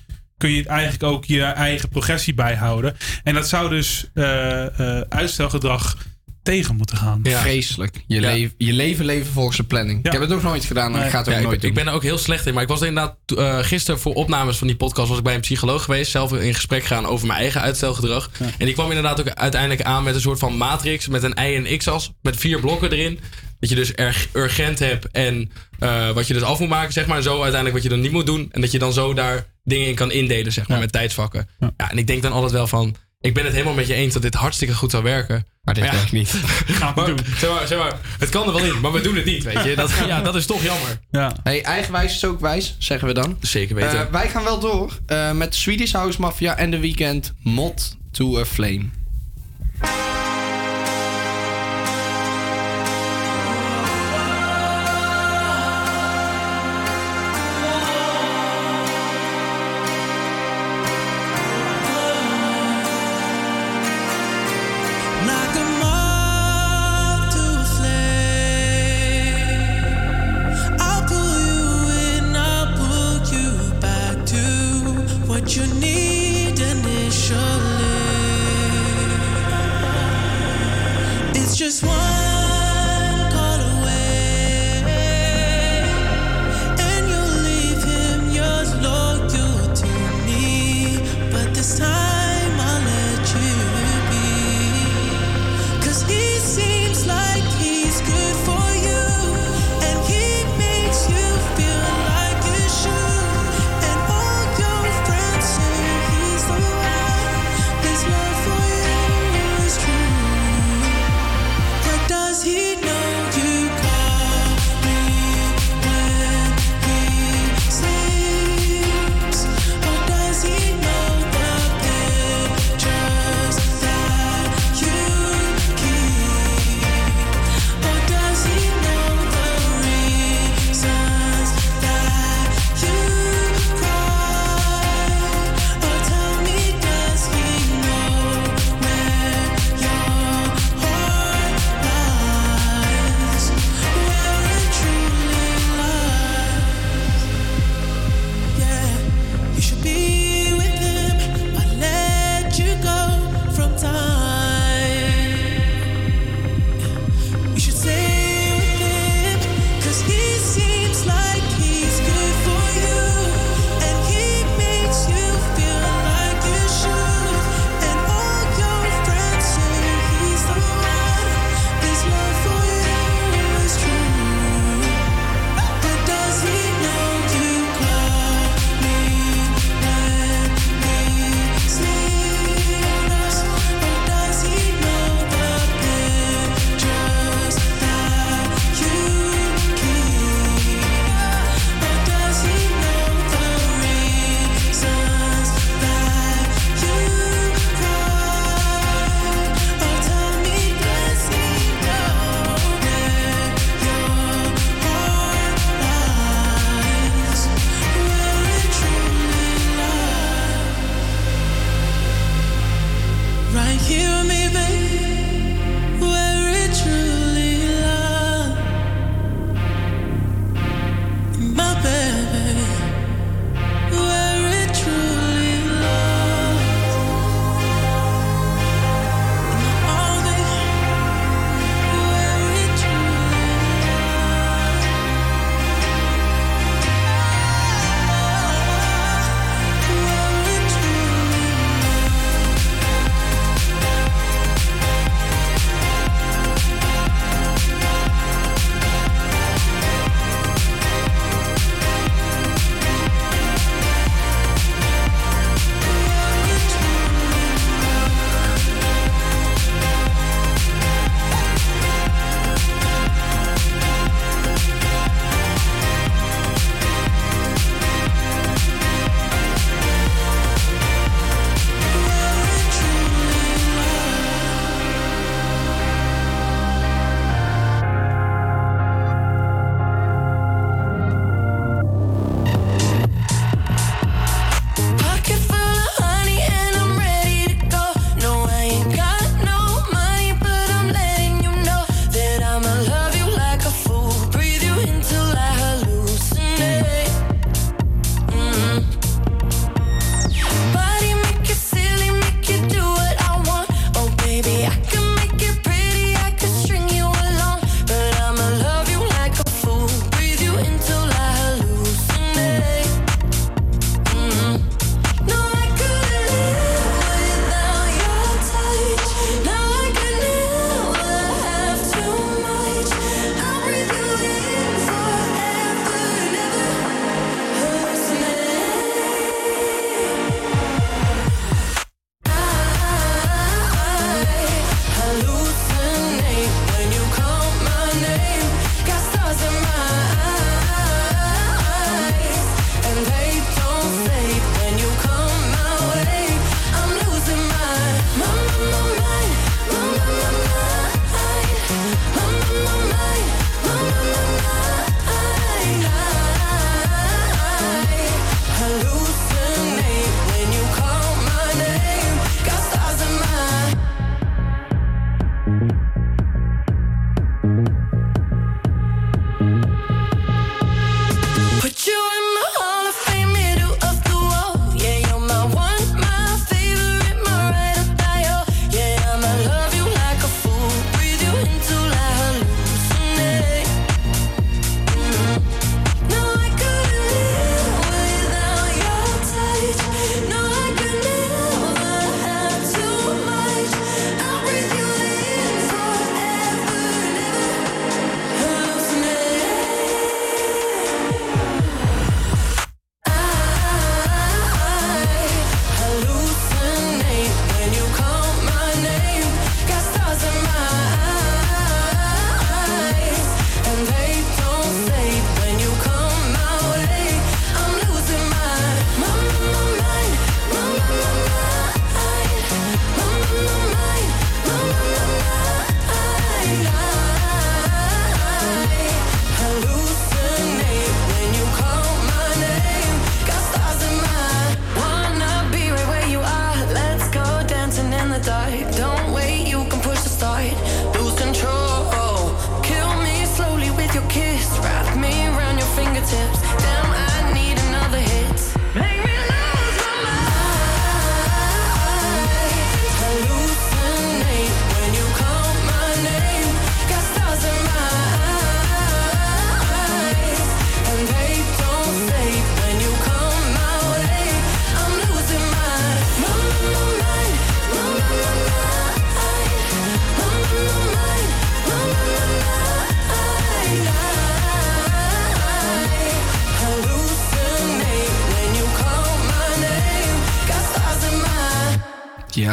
kun 0.42 0.50
je 0.50 0.58
het 0.58 0.66
eigenlijk 0.66 1.02
ook 1.02 1.24
je 1.24 1.42
eigen 1.42 1.88
progressie 1.88 2.34
bijhouden. 2.34 2.96
En 3.22 3.34
dat 3.34 3.48
zou 3.48 3.68
dus 3.68 4.10
eh, 4.14 4.64
eh, 4.98 5.00
uitstelgedrag 5.08 5.96
tegen 6.42 6.76
moeten 6.76 6.96
gaan. 6.96 7.20
Vreselijk. 7.22 8.04
Je, 8.06 8.20
Ja. 8.20 8.30
leven, 8.32 8.54
je 8.58 8.72
leven 8.72 9.04
leven 9.04 9.32
volgens 9.32 9.56
de 9.56 9.62
planning. 9.64 10.04
Ik 10.06 10.12
heb 10.12 10.20
het 10.20 10.30
nog 10.30 10.42
nooit 10.42 10.64
gedaan 10.64 10.96
en 10.96 11.04
ik 11.04 11.10
ga 11.10 11.18
het 11.18 11.26
ook 11.28 11.32
Ja, 11.34 11.40
ik, 11.40 11.46
nooit 11.46 11.60
doen. 11.60 11.70
ik 11.70 11.76
ben 11.76 11.86
er 11.86 11.92
ook 11.92 12.02
heel 12.02 12.18
slecht 12.18 12.46
in. 12.46 12.54
Maar 12.54 12.62
ik 12.62 12.68
was 12.68 12.80
inderdaad 12.82 13.16
eh, 13.36 13.58
gisteren 13.58 14.00
voor 14.00 14.14
opnames 14.14 14.56
van 14.58 14.66
die 14.66 14.76
podcast... 14.76 15.08
was 15.08 15.18
ik 15.18 15.24
bij 15.24 15.34
een 15.34 15.40
psycholoog 15.40 15.84
geweest. 15.84 16.10
Zelf 16.10 16.32
in 16.32 16.54
gesprek 16.54 16.84
gaan 16.84 17.06
over 17.06 17.26
mijn 17.26 17.38
eigen 17.38 17.60
uitstelgedrag. 17.60 18.30
En 18.58 18.64
die 18.66 18.74
kwam 18.74 18.88
inderdaad 18.88 19.20
ook 19.20 19.28
uiteindelijk 19.28 19.82
aan 19.82 20.02
met 20.02 20.14
een 20.14 20.20
soort 20.20 20.38
van 20.38 20.56
matrix... 20.56 21.08
met 21.08 21.22
een 21.22 21.36
y- 21.38 21.66
en 21.66 21.78
x-as, 21.78 22.12
met 22.22 22.36
vier 22.36 22.60
blokken 22.60 22.92
erin. 22.92 23.18
Dat 23.62 23.70
je 23.70 23.76
dus 23.76 23.92
erg 23.92 24.28
urgent 24.32 24.78
hebt 24.78 25.10
en 25.10 25.50
eh, 25.78 26.10
wat 26.10 26.26
je 26.26 26.34
dus 26.34 26.42
af 26.42 26.58
moet 26.58 26.68
maken, 26.68 26.92
zeg 26.92 27.06
maar. 27.06 27.16
En 27.16 27.22
zo 27.22 27.32
uiteindelijk 27.32 27.72
wat 27.72 27.82
je 27.82 27.88
dan 27.88 28.00
niet 28.00 28.12
moet 28.12 28.26
doen. 28.26 28.48
En 28.50 28.60
dat 28.60 28.70
je 28.70 28.78
dan 28.78 28.92
zo 28.92 29.14
daar 29.14 29.46
dingen 29.64 29.86
in 29.86 29.94
kan 29.94 30.12
indelen, 30.12 30.52
zeg 30.52 30.68
maar, 30.68 30.78
met 30.78 30.92
tijdsvakken. 30.92 31.48
Ja. 31.58 31.72
en 31.76 31.98
ik 31.98 32.06
denk 32.06 32.22
dan 32.22 32.32
altijd 32.32 32.52
wel 32.52 32.66
van... 32.66 32.96
Ik 33.20 33.34
ben 33.34 33.44
het 33.44 33.52
helemaal 33.52 33.74
met 33.74 33.86
je 33.86 33.94
eens 33.94 34.12
dat 34.12 34.22
dit 34.22 34.34
hartstikke 34.34 34.74
goed 34.74 34.90
zou 34.90 35.02
werken. 35.02 35.46
Maar 35.62 35.74
dit 35.74 35.84
ja, 35.84 35.92
werkt 35.92 36.12
niet. 36.12 36.30
Gaan 36.66 36.92
maar, 36.96 37.14
zeg 37.38 37.50
maar, 37.50 37.66
zeg 37.66 37.78
maar, 37.78 37.98
het 38.18 38.28
kan 38.28 38.46
er 38.46 38.52
wel 38.52 38.64
in, 38.64 38.80
maar 38.80 38.92
we 38.92 39.00
doen 39.00 39.16
het 39.16 39.24
niet, 39.24 39.44
weet 39.44 39.64
je. 39.64 39.74
Dat, 39.76 39.92
ja, 40.06 40.22
dat 40.22 40.34
is 40.34 40.46
toch 40.46 40.62
jammer. 40.62 41.00
Ja. 41.10 41.36
Hey, 41.42 41.62
eigenwijs 41.62 42.14
is 42.14 42.24
ook 42.24 42.40
wijs, 42.40 42.76
zeggen 42.78 43.08
we 43.08 43.14
dan. 43.14 43.36
Zeker 43.40 43.74
weten. 43.74 43.98
Eh, 43.98 44.12
wij 44.12 44.28
gaan 44.28 44.44
wel 44.44 44.58
door 44.58 44.98
eh, 45.06 45.32
met 45.32 45.54
Swedish 45.54 45.92
House 45.92 46.20
Mafia 46.20 46.56
en 46.56 46.70
de 46.70 46.78
weekend 46.78 47.32
Mod 47.42 47.96
to 48.10 48.38
a 48.38 48.44
Flame. 48.44 48.84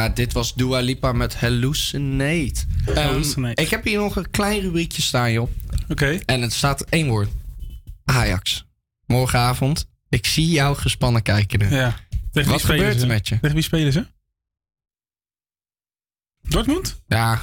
Ja, 0.10 0.15
dit 0.15 0.34
was 0.34 0.53
Dua 0.53 0.80
Lipa 0.80 1.11
met 1.11 1.36
Hallucinate. 1.40 2.53
Hallucinate. 2.94 3.61
ik 3.61 3.69
heb 3.69 3.84
hier 3.84 3.99
nog 3.99 4.15
een 4.15 4.30
klein 4.31 4.60
rubriekje 4.61 5.02
staan, 5.02 5.31
joh. 5.31 5.49
Oké. 5.90 6.19
En 6.26 6.41
het 6.41 6.53
staat 6.53 6.81
één 6.81 7.07
woord. 7.07 7.30
Ajax. 8.06 8.65
Morgenavond. 9.06 9.90
Ik 10.10 10.26
zie 10.26 10.48
jou 10.48 10.76
gespannen 10.76 11.22
kijken 11.22 11.60
nu. 11.60 11.69
Ja. 11.76 11.90
Tegen 12.31 12.31
wie 12.34 12.44
Wat 12.44 12.60
spelen 12.60 12.77
gebeurt 12.77 12.95
ze? 12.95 13.02
er 13.02 13.07
met 13.07 13.27
je? 13.27 13.40
Tegen 13.40 13.56
wie 13.56 13.64
spelen 13.64 13.91
ze? 13.91 14.06
Dortmund? 16.41 17.02
Ja. 17.07 17.41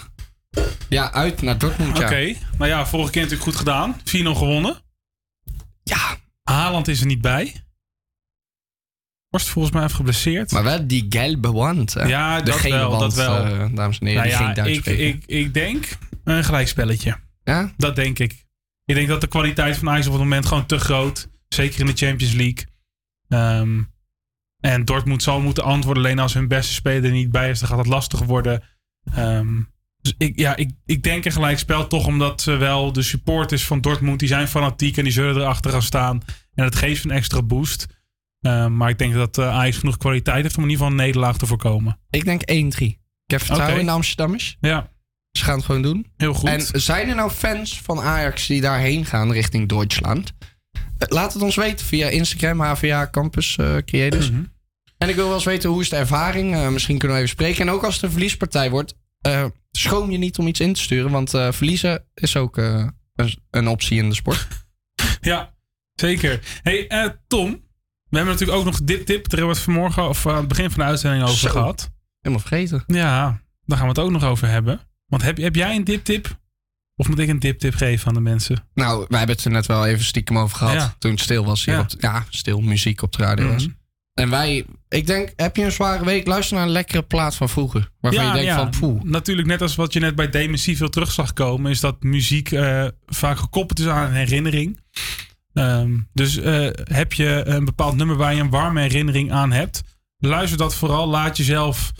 Ja, 0.89 1.13
uit 1.13 1.43
naar 1.43 1.59
Dortmund, 1.59 1.99
Oké. 1.99 2.17
ja. 2.17 2.37
Nou 2.59 2.71
ja, 2.71 2.87
vorige 2.87 3.11
keer 3.11 3.23
natuurlijk 3.23 3.49
goed 3.49 3.59
gedaan. 3.59 4.01
4-0 4.01 4.03
gewonnen. 4.37 4.77
Ja. 5.83 6.17
Haaland 6.43 6.89
is 6.89 7.01
er 7.01 7.07
niet 7.07 7.21
bij. 7.21 7.55
Volgens 9.45 9.75
mij 9.75 9.83
even 9.85 9.97
geblesseerd. 9.97 10.51
Maar 10.53 10.63
wel 10.65 10.87
die 10.87 11.07
gelbe 11.09 11.53
wand. 11.53 11.95
hè? 11.95 12.03
Ja, 12.05 12.41
dat 12.41 12.63
wel, 12.63 12.99
dat 12.99 13.15
wel. 13.15 13.45
eh, 13.45 13.67
dames 13.75 13.99
en 13.99 14.07
heren, 14.07 14.29
Nou 14.29 14.37
die 14.39 14.47
ja, 14.47 14.53
Duits 14.55 14.71
ik, 14.77 14.81
spreken. 14.81 15.07
ik, 15.07 15.25
ik 15.27 15.55
denk 15.55 15.89
een 16.25 16.45
gelijkspelletje. 16.45 17.17
Ja? 17.45 17.73
Dat 17.77 17.97
denk 17.97 18.19
ik. 18.19 18.45
Ik 18.85 18.95
denk 18.95 19.09
dat 19.09 19.21
de 19.21 19.27
kwaliteit 19.27 19.77
van 19.77 19.89
Ajax 19.89 20.07
op 20.07 20.13
het 20.13 20.23
moment 20.23 20.47
gewoon 20.47 20.67
te 20.67 20.79
groot. 20.79 21.29
Zeker 21.49 21.81
in 21.81 21.87
de 21.87 21.93
Champions 22.07 22.33
League. 22.35 22.65
Ehm, 23.29 23.83
en 24.61 24.85
Dortmund 24.85 25.23
zal 25.23 25.41
moeten 25.41 25.65
antwoorden. 25.65 26.05
Alleen 26.05 26.19
als 26.19 26.35
hun 26.35 26.49
beste 26.49 26.73
speler 26.73 27.05
er 27.05 27.11
niet 27.11 27.31
bij 27.31 27.51
is, 27.51 27.59
dan 27.59 27.69
gaat 27.69 27.79
het 27.79 27.87
lastig 27.87 28.21
worden. 28.21 28.63
Ehm, 29.15 29.61
dus 30.01 30.15
ik, 30.19 30.39
ja, 30.39 30.57
ik, 30.57 30.71
ik 30.85 31.03
denk 31.03 31.25
een 31.25 31.33
gelijkspel 31.33 31.87
toch 31.87 32.07
omdat 32.07 32.41
ze 32.41 32.57
wel 32.57 32.93
de 32.93 33.03
supporters 33.03 33.65
van 33.65 33.81
Dortmund, 33.81 34.19
die 34.19 34.29
zijn 34.29 34.49
fanatiek 34.49 34.97
en 34.97 35.05
die 35.05 35.13
zullen 35.13 35.37
erachter 35.37 35.71
gaan 35.71 35.83
staan. 35.83 36.23
En 36.55 36.65
dat 36.65 36.77
geeft 36.77 37.05
een 37.05 37.11
extra 37.11 37.43
boost. 37.43 37.87
Ehm, 38.47 38.77
maar 38.77 38.90
ik 38.90 38.98
denk 38.98 39.14
dat 39.14 39.39
eh, 39.39 39.48
Ajax 39.48 39.77
genoeg 39.77 39.97
kwaliteit 39.97 40.43
heeft 40.43 40.56
om 40.56 40.62
in 40.62 40.70
ieder 40.70 40.85
geval 40.85 40.98
een 40.98 41.05
nederlaag 41.06 41.39
te 41.39 41.47
voorkomen. 41.47 41.98
Ik 42.10 42.24
denk 42.24 42.40
1-3. 42.40 42.44
Ik 43.24 43.32
heb 43.32 43.43
vertrouwen 43.43 43.81
in 43.81 43.86
de 43.86 43.93
Amsterdammers. 43.93 44.56
Ja. 44.60 44.90
Ze 45.31 45.44
gaan 45.44 45.56
het 45.56 45.64
gewoon 45.64 45.82
doen. 45.82 46.06
Heel 46.16 46.35
goed. 46.35 46.48
En 46.48 46.81
zijn 46.81 47.09
er 47.09 47.14
nou 47.14 47.31
fans 47.31 47.81
van 47.81 48.01
Ajax 48.01 48.47
die 48.47 48.60
daarheen 48.60 49.05
gaan 49.05 49.32
richting 49.32 49.68
Duitsland? 49.68 50.32
Eh, 50.73 51.09
Laat 51.09 51.32
het 51.32 51.43
ons 51.43 51.55
weten 51.56 51.86
via 51.86 52.09
Instagram, 52.09 52.60
HVA 52.60 53.09
Campus 53.10 53.56
eh, 53.56 53.77
Creators. 53.77 54.31
Mhm. 54.31 54.43
En 54.98 55.09
ik 55.09 55.14
wil 55.14 55.24
wel 55.27 55.35
eens 55.35 55.44
weten 55.44 55.70
hoe 55.70 55.81
is 55.81 55.89
de 55.89 55.97
ervaring. 55.97 56.55
Eh, 56.55 56.68
misschien 56.68 56.98
kunnen 56.98 57.16
we 57.16 57.23
even 57.23 57.35
spreken. 57.35 57.66
En 57.66 57.73
ook 57.73 57.82
als 57.85 57.94
het 57.94 58.02
een 58.02 58.10
verliespartij 58.10 58.70
wordt, 58.70 58.94
eh, 59.20 59.44
schroom 59.70 60.10
je 60.10 60.18
niet 60.18 60.39
om 60.39 60.47
iets 60.47 60.60
in 60.60 60.73
te 60.73 60.81
sturen. 60.81 61.10
Want 61.10 61.35
eh, 61.35 61.52
verliezen 61.52 62.05
is 62.14 62.36
ook 62.36 62.59
eh, 62.59 62.86
een, 63.14 63.39
een 63.51 63.68
optie 63.68 63.98
in 63.98 64.09
de 64.09 64.14
sport. 64.14 64.47
Ja, 65.20 65.55
zeker. 65.94 66.40
Hey, 66.62 66.86
eh, 66.86 67.09
Tom. 67.27 67.64
We 68.17 68.23
hebben 68.23 68.41
natuurlijk 68.41 68.67
ook 68.67 68.73
nog 68.73 68.87
Dip 68.87 69.07
Tip. 69.07 69.29
Daar 69.29 69.39
hebben 69.39 69.47
we 69.49 69.55
het 69.55 69.65
vanmorgen 69.65 70.09
of 70.09 70.27
aan 70.27 70.37
het 70.37 70.49
begin 70.49 70.71
van 70.71 70.79
de 70.79 70.85
uitzending 70.85 71.23
over 71.25 71.37
Zo. 71.37 71.49
gehad. 71.51 71.91
Helemaal 72.21 72.47
vergeten. 72.47 72.85
Ja, 72.87 73.41
daar 73.65 73.79
gaan 73.79 73.87
we 73.87 73.93
het 73.93 73.99
ook 74.03 74.11
nog 74.11 74.25
over 74.25 74.49
hebben. 74.49 74.81
Want 75.07 75.23
heb, 75.23 75.37
heb 75.37 75.55
jij 75.55 75.77
een 75.77 75.85
Dip 75.85 76.05
Tip? 76.05 76.39
Of 76.95 77.09
moet 77.09 77.19
ik 77.19 77.29
een 77.29 77.39
Dip 77.39 77.59
Tip 77.59 77.75
geven 77.75 78.09
aan 78.09 78.15
de 78.15 78.21
mensen? 78.21 78.69
Nou, 78.75 79.07
wij 79.09 79.19
hebben 79.19 79.37
het 79.37 79.45
er 79.45 79.51
net 79.51 79.67
wel 79.67 79.87
even 79.87 80.05
stiekem 80.05 80.39
over 80.39 80.57
gehad. 80.57 80.75
Ja. 80.75 80.95
Toen 80.99 81.11
het 81.11 81.21
stil 81.21 81.45
was 81.45 81.65
hier 81.65 81.75
Ja. 81.75 81.81
op 81.81 81.91
ja, 81.99 82.25
stil 82.31 82.61
muziek 82.61 83.03
op 83.03 83.13
de 83.13 83.23
radio 83.23 83.49
was. 83.53 83.67
Mhm. 83.67 83.75
En 84.15 84.31
wij, 84.31 84.65
ik 84.89 85.07
denk, 85.07 85.33
heb 85.37 85.57
je 85.57 85.65
een 85.65 85.73
zware 85.73 86.05
week? 86.05 86.27
Luister 86.27 86.57
naar 86.57 86.67
een 86.67 86.73
lekkere 86.73 87.03
plaat 87.03 87.35
van 87.35 87.49
vroeger. 87.49 87.91
Waarvan 88.01 88.27
je 88.27 88.33
denkt 88.33 88.55
van, 88.55 88.71
poeh. 88.71 89.03
Natuurlijk, 89.03 89.49
net 89.49 89.63
als 89.63 89.75
wat 89.75 89.93
je 89.93 90.01
net 90.01 90.15
bij 90.15 90.31
Dementie 90.31 90.77
veel 90.77 90.89
terug 90.91 91.13
zag 91.13 91.33
komen, 91.33 91.71
is 91.71 91.81
dat 91.81 92.03
muziek 92.03 92.53
eh, 92.53 92.87
vaak 93.07 93.39
gekoppeld 93.39 93.79
is 93.79 93.87
aan 93.87 94.07
een 94.09 94.15
herinnering. 94.15 94.81
Ehm, 95.57 95.97
dus 96.12 96.37
eh, 96.37 96.66
heb 96.73 97.12
je 97.12 97.43
een 97.47 97.65
bepaald 97.65 97.97
nummer 97.97 98.16
waar 98.16 98.35
je 98.35 98.41
een 98.41 98.51
warme 98.51 98.81
herinnering 98.81 99.33
aan 99.33 99.53
hebt, 99.53 99.83
luister 100.19 100.59
dat 100.59 100.74
vooral. 100.74 101.09
Laat 101.09 101.37
jezelf 101.37 101.93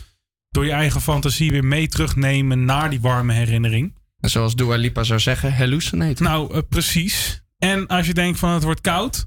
door 0.51 0.65
je 0.65 0.71
eigen 0.73 1.01
fantasie 1.01 1.51
weer 1.51 1.65
mee 1.65 1.89
terugnemen 1.89 2.65
naar 2.65 2.91
die 2.91 3.01
warme 3.01 3.33
herinnering. 3.33 3.95
En 4.21 4.31
zoals 4.31 4.55
Dua 4.55 4.77
Lipa 4.77 5.03
zou 5.03 5.21
zeggen, 5.21 5.55
hallucinate. 5.57 6.23
Nou, 6.23 6.55
eh, 6.55 6.61
precies. 6.69 7.43
En 7.59 7.87
als 7.87 8.07
je 8.07 8.15
denkt 8.15 8.39
van 8.39 8.51
het 8.51 8.63
wordt 8.63 8.81
koud, 8.81 9.27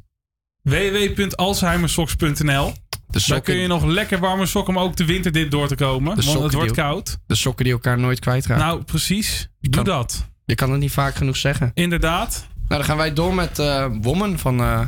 www.alzheimersocks.nl 0.61 2.73
Daar 3.07 3.21
sokken- 3.21 3.43
kun 3.53 3.61
je 3.61 3.67
nog 3.67 3.85
lekker 3.85 4.19
warme 4.19 4.45
sokken 4.45 4.75
om 4.75 4.81
ook 4.83 4.95
de 4.95 5.05
winterdip 5.05 5.51
door 5.51 5.67
te 5.67 5.75
komen. 5.75 6.15
De 6.15 6.23
want 6.25 6.43
het 6.43 6.53
wordt 6.53 6.73
die- 6.73 6.83
koud. 6.83 7.17
De 7.27 7.35
sokken 7.35 7.63
die 7.63 7.73
elkaar 7.73 7.99
nooit 7.99 8.19
kwijtraken. 8.19 8.65
Nou, 8.65 8.83
precies. 8.83 9.49
Doe 9.59 9.71
kan- 9.71 9.83
dat. 9.83 10.27
Je 10.45 10.55
kan 10.55 10.71
het 10.71 10.79
niet 10.79 10.91
vaak 10.91 11.15
genoeg 11.15 11.37
zeggen. 11.37 11.71
Inderdaad. 11.73 12.47
Nou, 12.69 12.81
dan 12.81 12.83
gaan 12.83 12.97
wij 12.97 13.13
door 13.13 13.33
met 13.33 13.59
eh 13.59 13.85
Woman 14.01 14.39
van 14.39 14.59
eh 14.59 14.79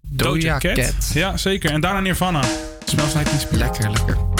Doja 0.00 0.58
Cat. 0.58 1.10
Ja, 1.14 1.36
zeker. 1.36 1.70
En 1.70 1.80
daarna 1.80 2.00
Nirvana. 2.00 2.40
Smells 2.84 3.14
like 3.14 3.30
teen 3.30 3.40
spirit. 3.40 3.58
Lekker, 3.58 3.90
lekker. 3.90 4.37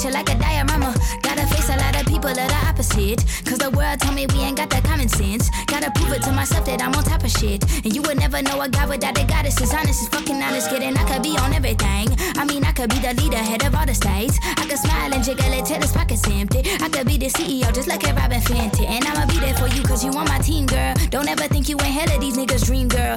Picture 0.00 0.14
like 0.14 0.30
a 0.30 0.38
diorama. 0.38 0.94
Gotta 1.22 1.46
face 1.46 1.68
a 1.68 1.76
lot 1.76 1.94
of 2.00 2.06
people 2.06 2.32
that 2.32 2.50
are 2.50 2.68
opposite. 2.68 3.24
Cause 3.44 3.58
the 3.58 3.70
world 3.70 4.00
told 4.00 4.14
me 4.14 4.26
we 4.32 4.40
ain't 4.40 4.56
got 4.56 4.70
the 4.70 4.80
common 4.80 5.08
sense. 5.08 5.50
Gotta 5.66 5.90
prove 5.94 6.12
it 6.12 6.22
to 6.22 6.32
myself 6.32 6.64
that 6.66 6.82
I'm 6.82 6.94
on 6.94 7.04
top 7.04 7.22
of 7.22 7.30
shit. 7.30 7.62
And 7.84 7.94
you 7.94 8.02
would 8.02 8.18
never 8.18 8.40
know 8.42 8.60
a 8.60 8.68
guy 8.68 8.86
without 8.86 9.18
a 9.18 9.24
goddess 9.24 9.60
is 9.60 9.72
honest, 9.74 10.02
is 10.02 10.08
fucking 10.08 10.40
honest. 10.40 10.70
Kidding, 10.70 10.96
I 10.96 11.04
could 11.04 11.22
be 11.22 11.36
on 11.36 11.52
everything. 11.52 12.08
I 12.40 12.44
mean, 12.44 12.64
I 12.64 12.72
could 12.72 12.90
be 12.90 12.98
the 12.98 13.12
leader, 13.14 13.36
head 13.36 13.64
of 13.64 13.74
all 13.74 13.86
the 13.86 13.94
states. 13.94 14.38
I 14.42 14.64
could 14.68 14.78
smile 14.78 15.12
and 15.12 15.22
jiggle 15.22 15.52
it 15.52 15.66
till 15.66 15.80
his 15.80 15.92
pockets 15.92 16.26
empty. 16.28 16.62
I 16.80 16.88
could 16.88 17.06
be 17.06 17.18
the 17.18 17.28
CEO, 17.28 17.68
just 17.74 17.88
like 17.88 18.06
a 18.08 18.14
Robin 18.14 18.40
Fenty. 18.40 18.88
And 18.88 19.04
I'ma 19.04 19.26
be 19.26 19.38
there 19.38 19.54
for 19.54 19.68
you, 19.68 19.82
cause 19.82 20.04
you 20.04 20.12
on 20.12 20.26
my 20.28 20.38
team, 20.38 20.66
girl. 20.66 20.94
Don't 21.10 21.28
ever 21.28 21.46
think 21.48 21.68
you 21.68 21.76
ain't 21.80 21.92
hell 21.92 22.10
of 22.14 22.20
these 22.20 22.36
niggas' 22.36 22.64
dream, 22.64 22.88
girl 22.88 23.16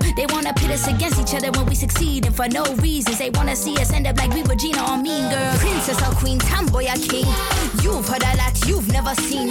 wanna 0.54 0.68
pit 0.68 0.72
us 0.72 0.88
against 0.88 1.20
each 1.20 1.36
other 1.36 1.52
when 1.58 1.66
we 1.68 1.76
succeed 1.76 2.26
and 2.26 2.36
for 2.36 2.48
no 2.50 2.64
reasons. 2.76 3.18
They 3.18 3.30
wanna 3.32 3.56
see 3.56 3.76
us 3.78 3.92
end 3.92 4.08
up 4.08 4.18
like 4.18 4.34
we 4.34 4.44
were 4.44 4.56
Gina 4.56 4.84
or 4.92 4.98
Mean 4.98 5.30
Girl. 5.30 5.58
Princess 5.58 6.02
or 6.02 6.16
Queen, 6.16 6.40
Tomboy 6.40 6.86
or 6.86 6.98
King. 6.98 7.26
You've 7.82 8.08
heard 8.08 8.24
a 8.24 8.38
lot 8.38 8.68
you've 8.68 8.92
never 8.92 9.16
seen. 9.16 9.50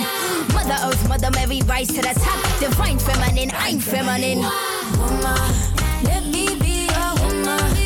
Mother 0.52 0.76
Earth, 0.84 1.08
Mother 1.08 1.30
Mary, 1.30 1.62
rise 1.66 1.88
to 1.88 2.02
the 2.02 2.14
top. 2.20 2.60
Divine 2.60 2.98
feminine, 2.98 3.50
I'm 3.54 3.80
feminine. 3.80 4.38
Woman, 4.98 5.52
let 6.04 6.24
me 6.26 6.54
be 6.60 6.88
a 6.88 7.14
woman. 7.22 7.81